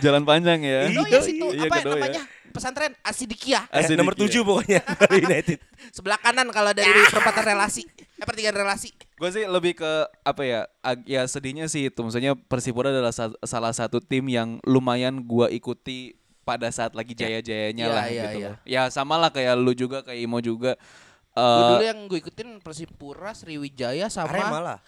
Jalan 0.01 0.23
panjang 0.25 0.61
ya. 0.61 0.81
Oh 0.93 1.07
iya 1.07 1.21
situ 1.23 1.47
Iya, 1.49 1.65
apa 1.65 1.77
Kedoya. 1.81 1.95
namanya? 1.97 2.23
Pesantren 2.51 2.93
Asidikia. 3.01 3.69
Eh, 3.69 3.85
Asik 3.85 3.95
nomor 3.95 4.17
dikit. 4.17 4.33
7 4.33 4.43
pokoknya 4.43 4.81
Bali 4.99 5.21
United. 5.23 5.59
Sebelah 5.93 6.19
kanan 6.19 6.49
kalau 6.51 6.73
dari 6.73 6.89
perempatan 7.07 7.45
relasi. 7.47 7.85
Eh 8.17 8.25
pertigaan 8.25 8.57
relasi. 8.57 8.97
Gue 9.15 9.29
sih 9.29 9.45
lebih 9.45 9.77
ke 9.77 9.93
apa 10.23 10.41
ya? 10.41 10.61
ag- 10.81 11.05
ya 11.05 11.25
sedihnya 11.25 11.67
sih 11.67 11.87
itu. 11.87 11.99
Maksudnya 11.99 12.33
Persipura 12.35 12.89
adalah 12.89 13.11
sa- 13.11 13.37
salah 13.41 13.71
satu 13.71 13.99
tim 13.99 14.25
yang 14.27 14.57
lumayan 14.63 15.21
gua 15.21 15.47
ikuti 15.47 16.17
pada 16.41 16.71
saat 16.71 16.95
lagi 16.95 17.13
jaya-jayanya 17.13 17.85
Iya, 17.85 17.93
lah 17.93 18.05
iya, 18.07 18.23
gitu 18.25 18.39
iya. 18.39 18.49
loh. 18.49 18.57
Ya 18.65 18.83
sama 18.89 19.17
lah 19.17 19.29
kayak 19.29 19.55
lu 19.55 19.73
juga 19.73 20.01
kayak 20.01 20.17
Imo 20.19 20.41
juga. 20.41 20.81
Gua 21.31 21.45
Eh 21.59 21.69
dulu 21.71 21.85
yang 21.85 22.01
gue 22.07 22.19
ikutin 22.19 22.49
Persipura, 22.59 23.31
Sriwijaya 23.31 24.09
sama 24.09 24.33
Arema 24.33 24.59
lah. 24.59 24.79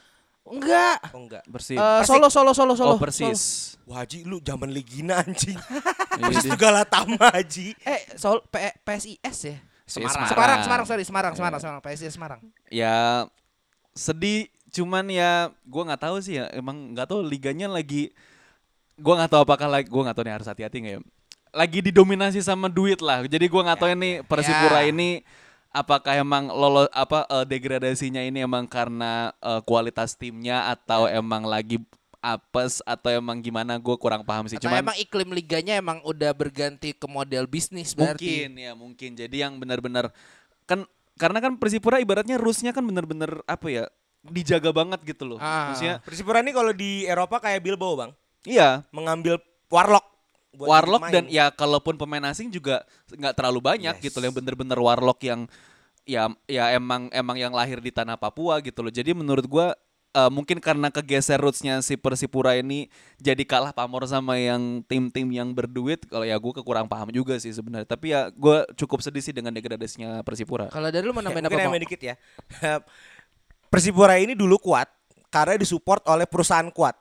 Enggak. 0.49 1.13
Oh 1.13 1.21
enggak. 1.21 1.45
bersih. 1.45 1.77
Eh, 1.77 2.01
Solo 2.03 2.33
Solo 2.33 2.57
Solo 2.57 2.73
Solo. 2.73 2.97
oh 2.97 2.99
persis. 2.99 3.77
Wah 3.85 4.01
Ji, 4.03 4.25
lu 4.25 4.41
zaman 4.41 4.73
Legina 4.73 5.21
anjing. 5.21 5.61
Persis 6.19 6.41
dia- 6.41 6.49
itu 6.49 6.57
Galatama 6.57 7.29
Ji. 7.45 7.77
Eh, 7.79 8.17
Sol 8.17 8.41
P- 8.43 8.81
PSIS 8.81 9.39
ya? 9.45 9.57
Semarang. 9.89 10.29
Semarang, 10.29 10.59
Semarang, 10.63 10.87
sorry, 10.87 11.05
Semarang, 11.05 11.33
Semarang, 11.33 11.61
Semarang, 11.61 11.81
PSIS 11.83 12.13
Semarang. 12.13 12.41
ya 12.69 13.25
sedih 13.97 14.47
cuman 14.69 15.09
ya 15.09 15.49
gua 15.65 15.89
nggak 15.89 16.03
tahu 16.05 16.17
sih 16.21 16.39
ya 16.39 16.47
emang 16.53 16.93
nggak 16.93 17.09
tahu 17.09 17.25
liganya 17.25 17.67
lagi 17.67 18.13
gua 18.95 19.25
nggak 19.25 19.33
tahu 19.33 19.41
apakah 19.43 19.67
lagi 19.67 19.89
gua 19.89 20.07
nggak 20.07 20.17
tahu 20.17 20.25
nih 20.29 20.35
harus 20.37 20.47
hati-hati 20.47 20.77
nggak 20.79 20.95
ya 20.95 21.03
lagi 21.49 21.81
didominasi 21.81 22.45
sama 22.45 22.69
duit 22.69 23.01
lah 23.01 23.25
jadi 23.25 23.49
gua 23.49 23.65
nggak 23.65 23.79
tahu 23.81 23.91
ini 23.97 24.11
Persipura 24.23 24.85
Ya. 24.85 24.93
ini 24.93 25.25
apakah 25.73 26.13
emang 26.15 26.53
lolos 26.53 26.87
apa 26.93 27.25
eh, 27.27 27.45
degradasinya 27.49 28.21
ini 28.21 28.45
emang 28.45 28.69
karena 28.69 29.33
eh, 29.41 29.61
kualitas 29.65 30.13
timnya 30.15 30.69
atau 30.69 31.09
emang 31.09 31.49
lagi 31.49 31.81
apes 32.19 32.83
atau 32.83 33.15
emang 33.15 33.39
gimana 33.39 33.79
gue 33.79 33.97
kurang 33.97 34.27
paham 34.27 34.51
sih 34.51 34.59
Atau 34.59 34.67
cuman 34.67 34.83
emang 34.83 34.97
iklim 34.99 35.31
liganya 35.31 35.79
emang 35.79 36.03
udah 36.03 36.35
berganti 36.35 36.91
ke 36.91 37.07
model 37.07 37.47
bisnis 37.47 37.95
berarti. 37.95 38.27
Mungkin 38.47 38.51
ya 38.59 38.73
mungkin. 38.75 39.11
Jadi 39.15 39.37
yang 39.39 39.57
benar-benar 39.63 40.11
kan 40.67 40.83
karena 41.15 41.39
kan 41.39 41.55
Persipura 41.59 41.99
ibaratnya 41.99 42.35
rusnya 42.39 42.75
kan 42.75 42.83
benar-benar 42.83 43.43
apa 43.47 43.67
ya 43.71 43.85
dijaga 44.27 44.75
banget 44.75 45.01
gitu 45.07 45.25
loh. 45.25 45.39
Ah. 45.39 45.71
Maksudnya 45.73 46.03
Persipura 46.03 46.43
ini 46.43 46.51
kalau 46.51 46.75
di 46.75 47.07
Eropa 47.07 47.39
kayak 47.39 47.63
Bilbao, 47.63 47.95
Bang. 47.95 48.11
iya 48.47 48.83
Mengambil 48.95 49.39
warlock 49.71 50.07
buat 50.55 50.69
warlock 50.81 51.13
dan 51.13 51.29
ya 51.29 51.53
kalaupun 51.53 51.95
pemain 52.01 52.25
asing 52.33 52.49
juga 52.51 52.83
nggak 53.13 53.37
terlalu 53.37 53.61
banyak 53.63 53.95
Yes. 54.01 54.05
gitu 54.11 54.17
loh 54.19 54.33
yang 54.33 54.37
bener-bener 54.43 54.79
warlock 54.81 55.21
yang 55.23 55.45
ya 56.09 56.33
ya 56.49 56.73
emang 56.73 57.13
emang 57.13 57.37
yang 57.37 57.53
lahir 57.53 57.79
di 57.85 57.93
tanah 57.93 58.17
Papua 58.17 58.59
gitu 58.65 58.81
loh. 58.81 58.89
Jadi 58.89 59.13
menurut 59.13 59.45
gua 59.45 59.77
eh, 60.13 60.31
mungkin 60.31 60.63
karena 60.63 60.89
kegeser 60.93 61.41
rootsnya 61.41 61.81
si 61.81 61.97
Persipura 61.99 62.55
ini 62.57 62.89
jadi 63.19 63.43
kalah 63.43 63.73
pamor 63.73 64.05
sama 64.07 64.37
yang 64.39 64.85
tim-tim 64.87 65.29
yang 65.33 65.51
berduit 65.53 66.05
kalau 66.07 66.25
ya 66.25 66.37
gue 66.37 66.53
kekurang 66.53 66.87
paham 66.87 67.11
juga 67.11 67.41
sih 67.41 67.51
sebenarnya 67.51 67.89
tapi 67.89 68.13
ya 68.13 68.29
gue 68.31 68.65
cukup 68.79 69.01
sedih 69.01 69.23
sih 69.25 69.35
dengan 69.35 69.53
degradasinya 69.55 70.21
Persipura 70.23 70.69
Kalau 70.69 70.89
dari 70.93 71.05
lu 71.05 71.17
mau 71.17 71.25
nambahin 71.25 71.49
Mungkin 71.49 71.59
apa? 71.59 71.73
Mo? 71.73 71.81
dikit 71.81 72.01
ya. 72.01 72.15
Persipura 73.73 74.17
ini 74.17 74.33
dulu 74.33 74.57
kuat 74.61 74.89
karena 75.29 75.61
disupport 75.61 76.05
oleh 76.09 76.25
perusahaan 76.25 76.69
kuat. 76.73 76.97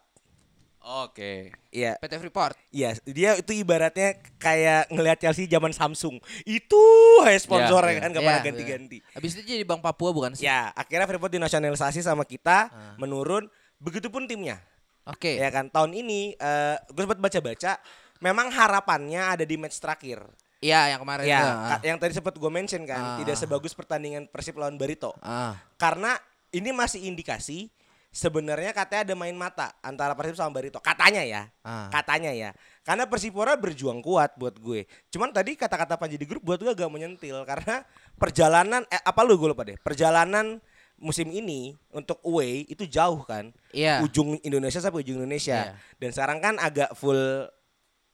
Oke. 0.87 1.51
Iya, 1.67 1.99
PT 1.99 2.15
Freeport. 2.17 2.55
iya, 2.69 2.95
dia 3.03 3.35
itu 3.35 3.51
ibaratnya 3.53 4.15
kayak 4.37 4.87
ngelihat 4.87 5.19
Chelsea 5.19 5.43
zaman 5.45 5.69
Samsung. 5.69 6.15
Itu 6.41 6.79
kayak 7.19 7.43
sponsornya 7.43 7.91
Iya, 7.91 8.01
kan 8.01 8.09
gak 8.09 8.17
Iya, 8.17 8.27
pernah 8.29 8.41
ganti-ganti. 8.41 8.97
Habis 9.11 9.31
itu 9.35 9.41
jadi 9.45 9.63
Bank 9.63 9.83
Papua 9.83 10.09
bukan 10.09 10.31
sih? 10.31 10.47
Ya, 10.47 10.71
akhirnya 10.71 11.03
Freeport 11.03 11.29
dinasionalisasi 11.29 11.99
sama 11.99 12.23
kita, 12.23 12.71
menurun. 12.95 13.51
Begitupun 13.77 14.25
timnya. 14.25 14.63
Oke. 15.03 15.35
Ya 15.35 15.47
kan, 15.49 15.67
tahun 15.67 15.91
ini 15.93 16.33
eh 16.33 16.75
gue 16.87 17.03
sempat 17.03 17.19
baca-baca, 17.19 17.71
memang 18.17 18.47
harapannya 18.47 19.21
ada 19.33 19.43
di 19.43 19.55
match 19.55 19.77
terakhir. 19.77 20.23
Iya, 20.57 20.89
yang 20.89 20.99
kemarin 20.99 21.23
Ya, 21.23 21.37
itu. 21.37 21.51
ka- 21.69 21.83
yang 21.85 21.97
tadi 21.97 22.13
sempat 22.15 22.33
gue 22.33 22.49
mention 22.49 22.81
Ah. 22.83 22.89
kan, 22.89 23.03
tidak 23.21 23.35
sebagus 23.35 23.71
pertandingan 23.71 24.25
Persib 24.25 24.55
lawan 24.55 24.73
Barito. 24.73 25.13
Ah. 25.19 25.53
Karena 25.75 26.17
ini 26.49 26.71
masih 26.71 27.05
indikasi 27.05 27.69
sebenarnya 28.17 28.73
katanya 28.73 29.13
ada 29.13 29.15
main 29.15 29.37
mata 29.37 29.77
antara 29.85 30.17
Persib 30.17 30.33
sama 30.33 30.49
Barito. 30.49 30.81
Katanya 30.81 31.21
ya. 31.21 31.53
Ah. 31.61 31.85
Katanya 31.93 32.33
ya. 32.33 32.49
Karena 32.81 33.05
Persipura 33.05 33.53
berjuang 33.53 34.01
kuat 34.01 34.33
buat 34.41 34.57
gue. 34.57 34.89
Cuman 35.13 35.29
tadi 35.29 35.53
kata-kata 35.53 36.01
Panji 36.01 36.17
di 36.17 36.25
grup 36.25 36.41
buat 36.41 36.57
gue 36.57 36.73
agak 36.73 36.89
menyentil 36.89 37.45
karena 37.45 37.85
perjalanan 38.17 38.81
eh, 38.89 39.01
apa 39.05 39.21
lu 39.21 39.37
gue 39.37 39.53
lupa 39.53 39.61
deh. 39.61 39.77
Perjalanan 39.77 40.57
musim 40.97 41.29
ini 41.29 41.77
untuk 41.93 42.17
away 42.25 42.65
itu 42.65 42.89
jauh 42.89 43.21
kan. 43.21 43.53
Iya. 43.69 44.01
Ujung 44.01 44.41
Indonesia 44.41 44.81
sampai 44.81 45.05
ujung 45.05 45.21
Indonesia. 45.21 45.77
Iya. 45.77 45.77
Dan 46.01 46.09
sekarang 46.09 46.41
kan 46.41 46.55
agak 46.57 46.97
full 46.97 47.45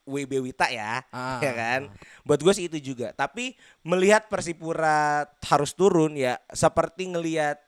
WB 0.04 0.43
Wita 0.43 0.68
ya, 0.68 0.99
Ah. 1.16 1.39
ya 1.39 1.56
kan. 1.56 1.88
Buat 2.28 2.43
gue 2.43 2.51
sih 2.51 2.68
itu 2.68 2.76
juga. 2.91 3.16
Tapi 3.16 3.56
melihat 3.88 4.28
Persipura 4.28 5.24
harus 5.47 5.72
turun 5.72 6.20
ya 6.20 6.36
seperti 6.51 7.08
ngelihat 7.08 7.62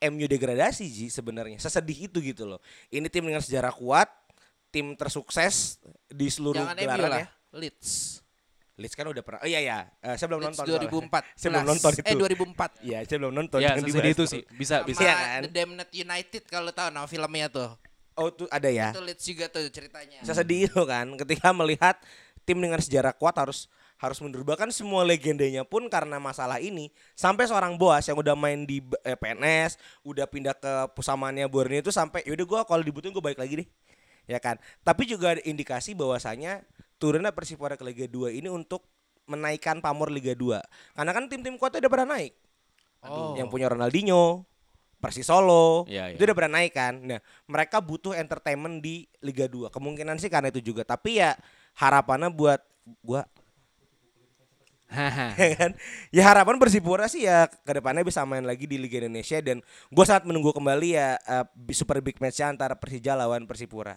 MU 0.00 0.24
degradasi 0.24 0.88
Ji 0.88 1.06
sebenarnya. 1.08 1.60
Sesedih 1.60 2.08
itu 2.08 2.18
gitu 2.18 2.48
loh. 2.48 2.60
Ini 2.88 3.04
tim 3.06 3.20
dengan 3.22 3.44
sejarah 3.44 3.70
kuat, 3.70 4.08
tim 4.68 4.96
tersukses 4.96 5.76
di 6.08 6.26
seluruh 6.26 6.60
Jangan 6.64 6.76
MU 6.76 6.84
gelaran 6.84 7.10
lah. 7.10 7.20
ya. 7.20 7.28
Leeds. 7.52 7.90
Leeds 8.80 8.96
kan 8.96 9.04
udah 9.04 9.20
pernah. 9.20 9.44
Oh 9.44 9.48
iya 9.48 9.60
ya, 9.60 9.78
Eh, 10.00 10.16
saya 10.16 10.24
belum 10.32 10.40
Leeds 10.40 10.56
nonton. 10.56 10.72
2004. 10.72 10.80
soalnya. 10.80 11.36
Saya 11.40 11.48
belum 11.52 11.66
nonton 11.68 11.90
itu. 11.92 12.00
Eh 12.00 12.14
2004. 12.16 12.70
Iya, 12.80 12.98
saya 13.04 13.18
belum 13.20 13.34
nonton. 13.36 13.58
Ya, 13.60 13.70
sesedih 13.76 13.92
dibahas 13.92 14.14
itu 14.16 14.24
sih. 14.24 14.42
Bisa 14.56 14.74
Sama 14.80 14.88
bisa. 14.88 15.00
Iya 15.04 15.12
kan? 15.12 15.40
The 15.44 15.50
Damned 15.52 15.90
United 15.92 16.42
kalau 16.48 16.70
tahu 16.72 16.88
nama 16.88 17.04
filmnya 17.04 17.46
tuh. 17.52 17.70
Oh, 18.16 18.28
tuh 18.32 18.48
ada 18.48 18.68
ya. 18.72 18.88
Itu 18.96 19.04
Leeds 19.04 19.24
juga 19.28 19.52
tuh 19.52 19.68
ceritanya. 19.68 20.24
Sesedih 20.24 20.72
itu 20.72 20.80
kan 20.88 21.06
ketika 21.20 21.52
melihat 21.52 22.00
tim 22.48 22.56
dengan 22.56 22.80
sejarah 22.80 23.12
kuat 23.12 23.36
harus 23.36 23.68
harus 24.00 24.16
mundur. 24.24 24.40
Bahkan 24.42 24.72
semua 24.72 25.04
legendanya 25.04 25.60
pun 25.62 25.84
karena 25.92 26.16
masalah 26.16 26.56
ini 26.56 26.88
sampai 27.12 27.44
seorang 27.44 27.76
Boas 27.76 28.08
yang 28.08 28.16
udah 28.16 28.32
main 28.32 28.64
di 28.64 28.80
eh, 29.04 29.14
PNS 29.14 29.76
udah 30.08 30.24
pindah 30.24 30.56
ke 30.56 30.72
pusamaannya 30.96 31.44
Borneo 31.52 31.84
itu 31.84 31.92
sampai 31.92 32.24
yaudah 32.24 32.46
gua 32.48 32.60
kalau 32.64 32.80
dibutuhin 32.80 33.12
gue 33.12 33.20
balik 33.20 33.36
lagi 33.36 33.60
deh. 33.60 33.68
Ya 34.24 34.40
kan? 34.40 34.56
Tapi 34.80 35.04
juga 35.04 35.36
ada 35.36 35.42
indikasi 35.44 35.92
bahwasanya 35.92 36.64
turunnya 36.96 37.28
Persipura 37.36 37.76
ke 37.76 37.84
Liga 37.84 38.08
2 38.08 38.40
ini 38.40 38.48
untuk 38.48 38.88
menaikkan 39.28 39.84
pamor 39.84 40.08
Liga 40.08 40.32
2 40.32 40.96
karena 40.96 41.12
kan 41.12 41.24
tim-tim 41.28 41.54
kuatnya 41.60 41.86
udah 41.86 41.92
pernah 41.92 42.08
naik. 42.16 42.34
Oh. 43.00 43.32
yang 43.32 43.48
punya 43.48 43.64
Ronaldinho 43.72 44.44
Persis 45.00 45.24
Solo 45.24 45.88
Iya, 45.88 46.12
itu 46.12 46.20
udah 46.20 46.36
pernah 46.36 46.60
naik 46.60 46.76
kan? 46.76 47.00
Nah 47.00 47.20
mereka 47.48 47.80
butuh 47.80 48.12
entertainment 48.12 48.84
di 48.84 49.08
Liga 49.24 49.48
2 49.48 49.72
kemungkinan 49.72 50.20
sih 50.20 50.28
karena 50.28 50.52
itu 50.52 50.60
juga. 50.60 50.84
Tapi 50.84 51.24
ya 51.24 51.32
harapannya 51.80 52.28
buat 52.28 52.60
gua 53.00 53.24
ya 55.40 55.56
kan 55.56 55.70
ya 56.10 56.22
harapan 56.26 56.58
Persipura 56.58 57.06
sih 57.06 57.24
ya 57.24 57.46
ke 57.46 57.72
depannya 57.78 58.02
bisa 58.02 58.26
main 58.26 58.42
lagi 58.42 58.66
di 58.66 58.76
Liga 58.76 58.98
Indonesia 58.98 59.38
dan 59.38 59.62
gua 59.88 60.04
sangat 60.04 60.26
menunggu 60.26 60.50
kembali 60.50 60.88
ya 60.98 61.16
eh, 61.16 61.46
super 61.70 62.02
big 62.02 62.18
match 62.18 62.42
antara 62.42 62.74
Persija 62.74 63.14
lawan 63.14 63.46
Persipura 63.46 63.96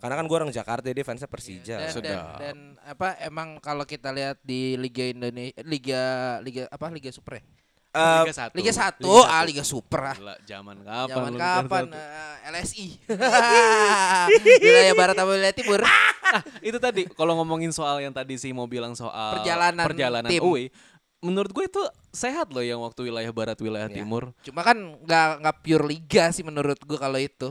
karena 0.00 0.16
kan 0.16 0.24
gua 0.24 0.36
orang 0.40 0.52
Jakarta 0.52 0.88
dia 0.88 1.04
fansnya 1.04 1.28
Persija 1.28 1.76
Dan, 1.76 1.84
dan, 1.84 1.92
Sudah. 1.92 2.22
dan 2.40 2.56
apa 2.88 3.20
emang 3.20 3.60
kalau 3.60 3.84
kita 3.84 4.08
lihat 4.16 4.40
di 4.40 4.80
Liga 4.80 5.04
Indonesia 5.04 5.60
Liga 5.60 6.02
Liga 6.40 6.64
apa 6.72 6.88
Liga 6.88 7.12
Super 7.12 7.40
ya? 7.40 7.44
Eh, 7.90 8.20
Liga 8.22 8.30
satu. 8.32 8.54
Liga 8.54 8.72
1, 8.72 9.02
Liga 9.02 9.22
ah 9.26 9.42
Liga 9.42 9.64
Super 9.64 10.00
ah. 10.04 10.14
Gila, 10.14 10.34
zaman 10.44 10.76
kapan? 10.80 11.08
Zaman 11.10 11.32
kapan 11.34 11.84
satu? 11.84 11.98
eh, 11.98 12.50
LSI. 12.52 12.86
Wilayah 14.62 14.94
Barat 14.94 15.14
sama 15.16 15.30
Wilayah 15.32 15.56
Timur. 15.56 15.80
Nah, 16.30 16.46
itu 16.62 16.78
tadi 16.78 17.10
kalau 17.10 17.34
ngomongin 17.34 17.74
soal 17.74 17.98
yang 17.98 18.14
tadi 18.14 18.38
sih 18.38 18.54
mau 18.54 18.62
bilang 18.64 18.94
soal 18.94 19.34
Perjalanan 19.34 19.82
perjalanan 19.82 20.30
tim. 20.30 20.38
away, 20.38 20.70
menurut 21.18 21.50
gue 21.50 21.66
itu 21.66 21.82
sehat 22.08 22.54
loh 22.54 22.62
yang 22.62 22.78
waktu 22.78 23.02
wilayah 23.02 23.34
barat 23.34 23.58
wilayah 23.58 23.90
Ya. 23.90 23.98
timur. 23.98 24.30
Cuma 24.40 24.62
kan 24.62 24.78
nggak 24.78 25.42
nggak 25.42 25.56
pure 25.58 25.82
liga 25.82 26.30
sih 26.30 26.46
menurut 26.46 26.78
gua 26.86 27.02
kalau 27.02 27.18
itu. 27.18 27.50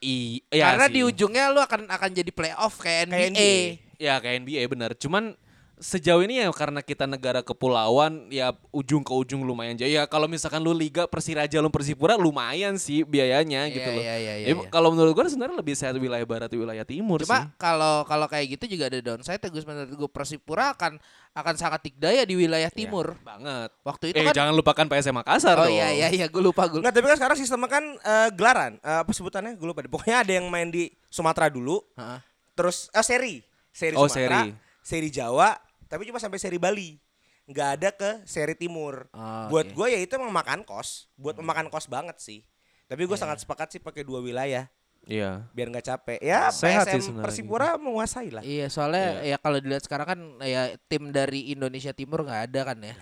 I, 0.00 0.40
iya 0.48 0.72
Karena 0.72 0.88
sih. 0.88 0.94
di 0.96 1.00
ujungnya 1.04 1.52
lu 1.52 1.60
akan 1.60 1.92
akan 1.92 2.10
jadi 2.10 2.30
playoff 2.32 2.80
kayak 2.80 3.04
NBA. 3.04 3.12
Kayak 3.12 3.28
NBA. 3.28 3.52
Ya 4.00 4.14
kayak 4.16 4.36
NBA 4.40 4.62
bener. 4.64 4.90
Cuman 4.96 5.36
sejauh 5.76 6.20
ini 6.20 6.40
ya 6.40 6.48
karena 6.50 6.80
kita 6.80 7.04
negara 7.04 7.40
kepulauan 7.40 8.28
ya 8.28 8.50
ujung 8.70 9.00
ke 9.00 9.12
ujung 9.12 9.42
lumayan 9.42 9.74
jauh. 9.74 9.86
Ya 9.86 10.04
kalau 10.04 10.24
misalkan 10.24 10.58
lu 10.58 10.72
liga 10.72 11.04
Persiraja 11.04 11.60
lu 11.60 11.68
Persipura 11.68 12.16
lumayan 12.16 12.76
sih 12.76 13.02
biayanya 13.02 13.68
Iya, 13.68 13.74
gitu 13.74 13.88
loh. 13.90 14.00
iya, 14.00 14.14
iya, 14.16 14.34
iya, 14.36 14.46
Ya, 14.46 14.54
iya. 14.56 14.68
Kalau 14.68 14.88
menurut 14.88 15.12
gue 15.12 15.24
sebenarnya 15.26 15.56
lebih 15.56 15.72
sehat 15.72 15.92
wilayah 15.94 16.24
barat 16.24 16.48
wilayah 16.48 16.80
timur 16.82 17.20
Cuma 17.20 17.44
sih. 17.44 17.48
kalau 17.56 18.02
kalau 18.02 18.24
kayak 18.24 18.56
gitu 18.56 18.72
juga 18.72 18.88
ada 18.88 18.98
downside 18.98 19.36
ya 19.36 19.48
Gus 19.48 19.64
menurut 19.64 19.92
gue 19.92 20.08
Persipura 20.08 20.72
akan 20.72 20.96
akan 21.36 21.54
sangat 21.54 21.80
dikdaya 21.84 22.24
di 22.24 22.34
wilayah 22.34 22.72
timur. 22.72 23.12
Banget. 23.20 23.68
Waktu 23.82 24.04
itu 24.10 24.16
eh 24.16 24.24
kan 24.24 24.32
jangan 24.32 24.56
lupakan 24.56 24.84
PSM 24.86 25.12
Makassar 25.14 25.56
Oh 25.56 25.68
dong. 25.68 25.76
iya 25.76 25.92
iya 25.92 26.08
iya 26.08 26.26
gue 26.26 26.40
lupa 26.40 26.64
gue. 26.66 26.80
Enggak, 26.80 26.96
tapi 26.96 27.06
kan 27.06 27.16
sekarang 27.20 27.36
sistemnya 27.36 27.68
kan 27.68 27.84
eh, 27.84 28.28
gelaran. 28.32 28.72
Eh, 28.80 28.98
apa 29.04 29.10
sebutannya? 29.12 29.52
Gue 29.54 29.68
lupa. 29.68 29.84
deh. 29.84 29.92
Pokoknya 29.92 30.24
ada 30.24 30.32
yang 30.32 30.48
main 30.48 30.72
di 30.72 30.88
Sumatera 31.06 31.46
dulu, 31.46 31.84
Heeh. 31.94 32.18
terus 32.56 32.88
eh, 32.90 33.04
seri. 33.04 33.34
Seri 33.68 33.92
Oh, 33.92 34.08
Sumatera, 34.08 34.48
seri. 34.48 34.56
seri 34.80 35.08
Jawa, 35.12 35.52
tapi 35.86 36.06
cuma 36.06 36.18
sampai 36.18 36.38
seri 36.38 36.58
Bali. 36.58 36.98
Nggak 37.46 37.68
ada 37.78 37.88
ke 37.94 38.10
seri 38.26 38.58
Timur. 38.58 39.06
Oh, 39.14 39.46
buat 39.48 39.70
oke. 39.70 39.74
gue 39.74 39.86
ya 39.94 39.98
itu 40.02 40.12
emang 40.18 40.34
makan 40.34 40.66
kos, 40.66 41.06
buat 41.14 41.38
memakan 41.38 41.70
kos 41.70 41.86
banget 41.86 42.18
sih. 42.18 42.42
Tapi 42.86 43.06
gue 43.06 43.18
sangat 43.18 43.42
sepakat 43.42 43.74
sih 43.74 43.80
pakai 43.82 44.06
dua 44.06 44.18
wilayah 44.22 44.66
Iya. 45.06 45.46
biar 45.54 45.70
nggak 45.70 45.86
capek. 45.86 46.18
Ya 46.18 46.50
Sehat 46.50 46.90
PSM 46.90 47.22
Persipura 47.22 47.78
menguasai 47.78 48.34
lah. 48.34 48.42
Iya 48.42 48.66
soalnya 48.66 49.22
ya 49.22 49.38
kalau 49.38 49.62
dilihat 49.62 49.86
sekarang 49.86 50.06
kan 50.06 50.20
ya 50.42 50.74
tim 50.90 51.14
dari 51.14 51.54
Indonesia 51.54 51.94
Timur 51.94 52.26
nggak 52.26 52.50
ada 52.50 52.60
kan 52.74 52.78
ya. 52.82 52.94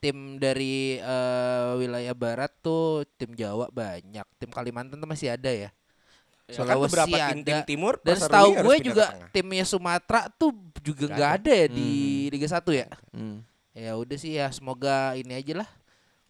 Tim 0.00 0.36
dari 0.36 1.00
eh, 1.00 1.70
wilayah 1.80 2.12
barat 2.12 2.52
tuh 2.60 3.08
tim 3.16 3.32
Jawa 3.32 3.72
banyak, 3.72 4.24
tim 4.36 4.52
Kalimantan 4.52 5.00
tuh 5.00 5.08
masih 5.08 5.32
ada 5.32 5.48
ya. 5.48 5.72
Bahkan 6.52 6.76
beberapa 6.80 7.16
tim, 7.30 7.38
tim 7.40 7.58
timur 7.64 7.94
Dan 8.00 8.16
setahu 8.16 8.50
gue 8.56 8.76
juga 8.82 9.04
timnya 9.30 9.62
Sumatera 9.62 10.26
tuh 10.28 10.50
juga 10.80 11.06
Nggak 11.06 11.14
nggak 11.14 11.30
ada 11.36 11.52
ya 11.52 11.66
di 11.68 11.90
Liga 12.28 12.48
1 12.48 12.72
ya. 12.72 12.86
Hmm. 13.12 13.44
Ya 13.70 13.92
udah 13.94 14.16
sih 14.16 14.32
ya 14.34 14.48
semoga 14.48 15.12
ini 15.14 15.32
aja 15.32 15.60
lah. 15.60 15.68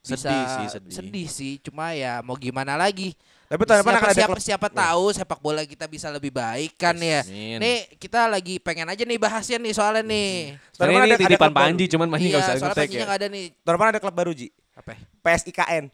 Bisa 0.01 0.16
Sedih 0.16 0.45
sih, 0.49 0.66
sedih. 0.89 1.29
sih, 1.29 1.53
cuma 1.61 1.93
ya 1.93 2.21
mau 2.21 2.33
gimana 2.33 2.73
lagi. 2.73 3.12
Tapi 3.51 3.66
siapa, 3.66 3.83
akan 3.85 4.01
ada 4.01 4.14
siapa, 4.14 4.37
siapa 4.41 4.68
tahu 4.71 5.11
sepak 5.11 5.39
bola 5.39 5.61
kita 5.61 5.85
bisa 5.85 6.09
lebih 6.09 6.31
baik 6.31 6.73
kan 6.75 6.95
ya. 6.97 7.21
Amin. 7.21 7.59
Nih 7.59 7.79
kita 7.99 8.25
lagi 8.25 8.57
pengen 8.57 8.87
aja 8.87 9.03
nih 9.03 9.18
bahasnya 9.18 9.59
nih 9.59 9.73
soalnya 9.75 10.01
nih. 10.01 10.57
Sebenarnya 10.71 10.73
depan 10.73 10.89
ini 10.89 10.97
ada- 10.97 11.11
ada 11.11 11.21
titipan 11.27 11.51
baru. 11.51 11.59
Panji 11.61 11.85
cuman 11.87 12.07
Panji 12.09 12.23
Iya, 12.23 12.31
nggak 12.31 12.41
usah 12.41 12.55
soalnya 12.55 12.73
ngetek 12.73 12.89
ya. 12.89 12.99
nggak 13.03 13.12
ada 13.12 13.27
nih. 13.29 13.45
Tahun 13.61 13.75
depan 13.75 13.89
ada 13.89 14.01
klub 14.01 14.14
baru 14.14 14.33
Ji. 14.33 14.49
Apa? 14.73 14.91
PSIKN. 15.21 15.85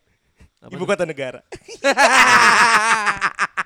Ibu 0.67 0.85
kota 0.85 1.03
negara. 1.03 1.41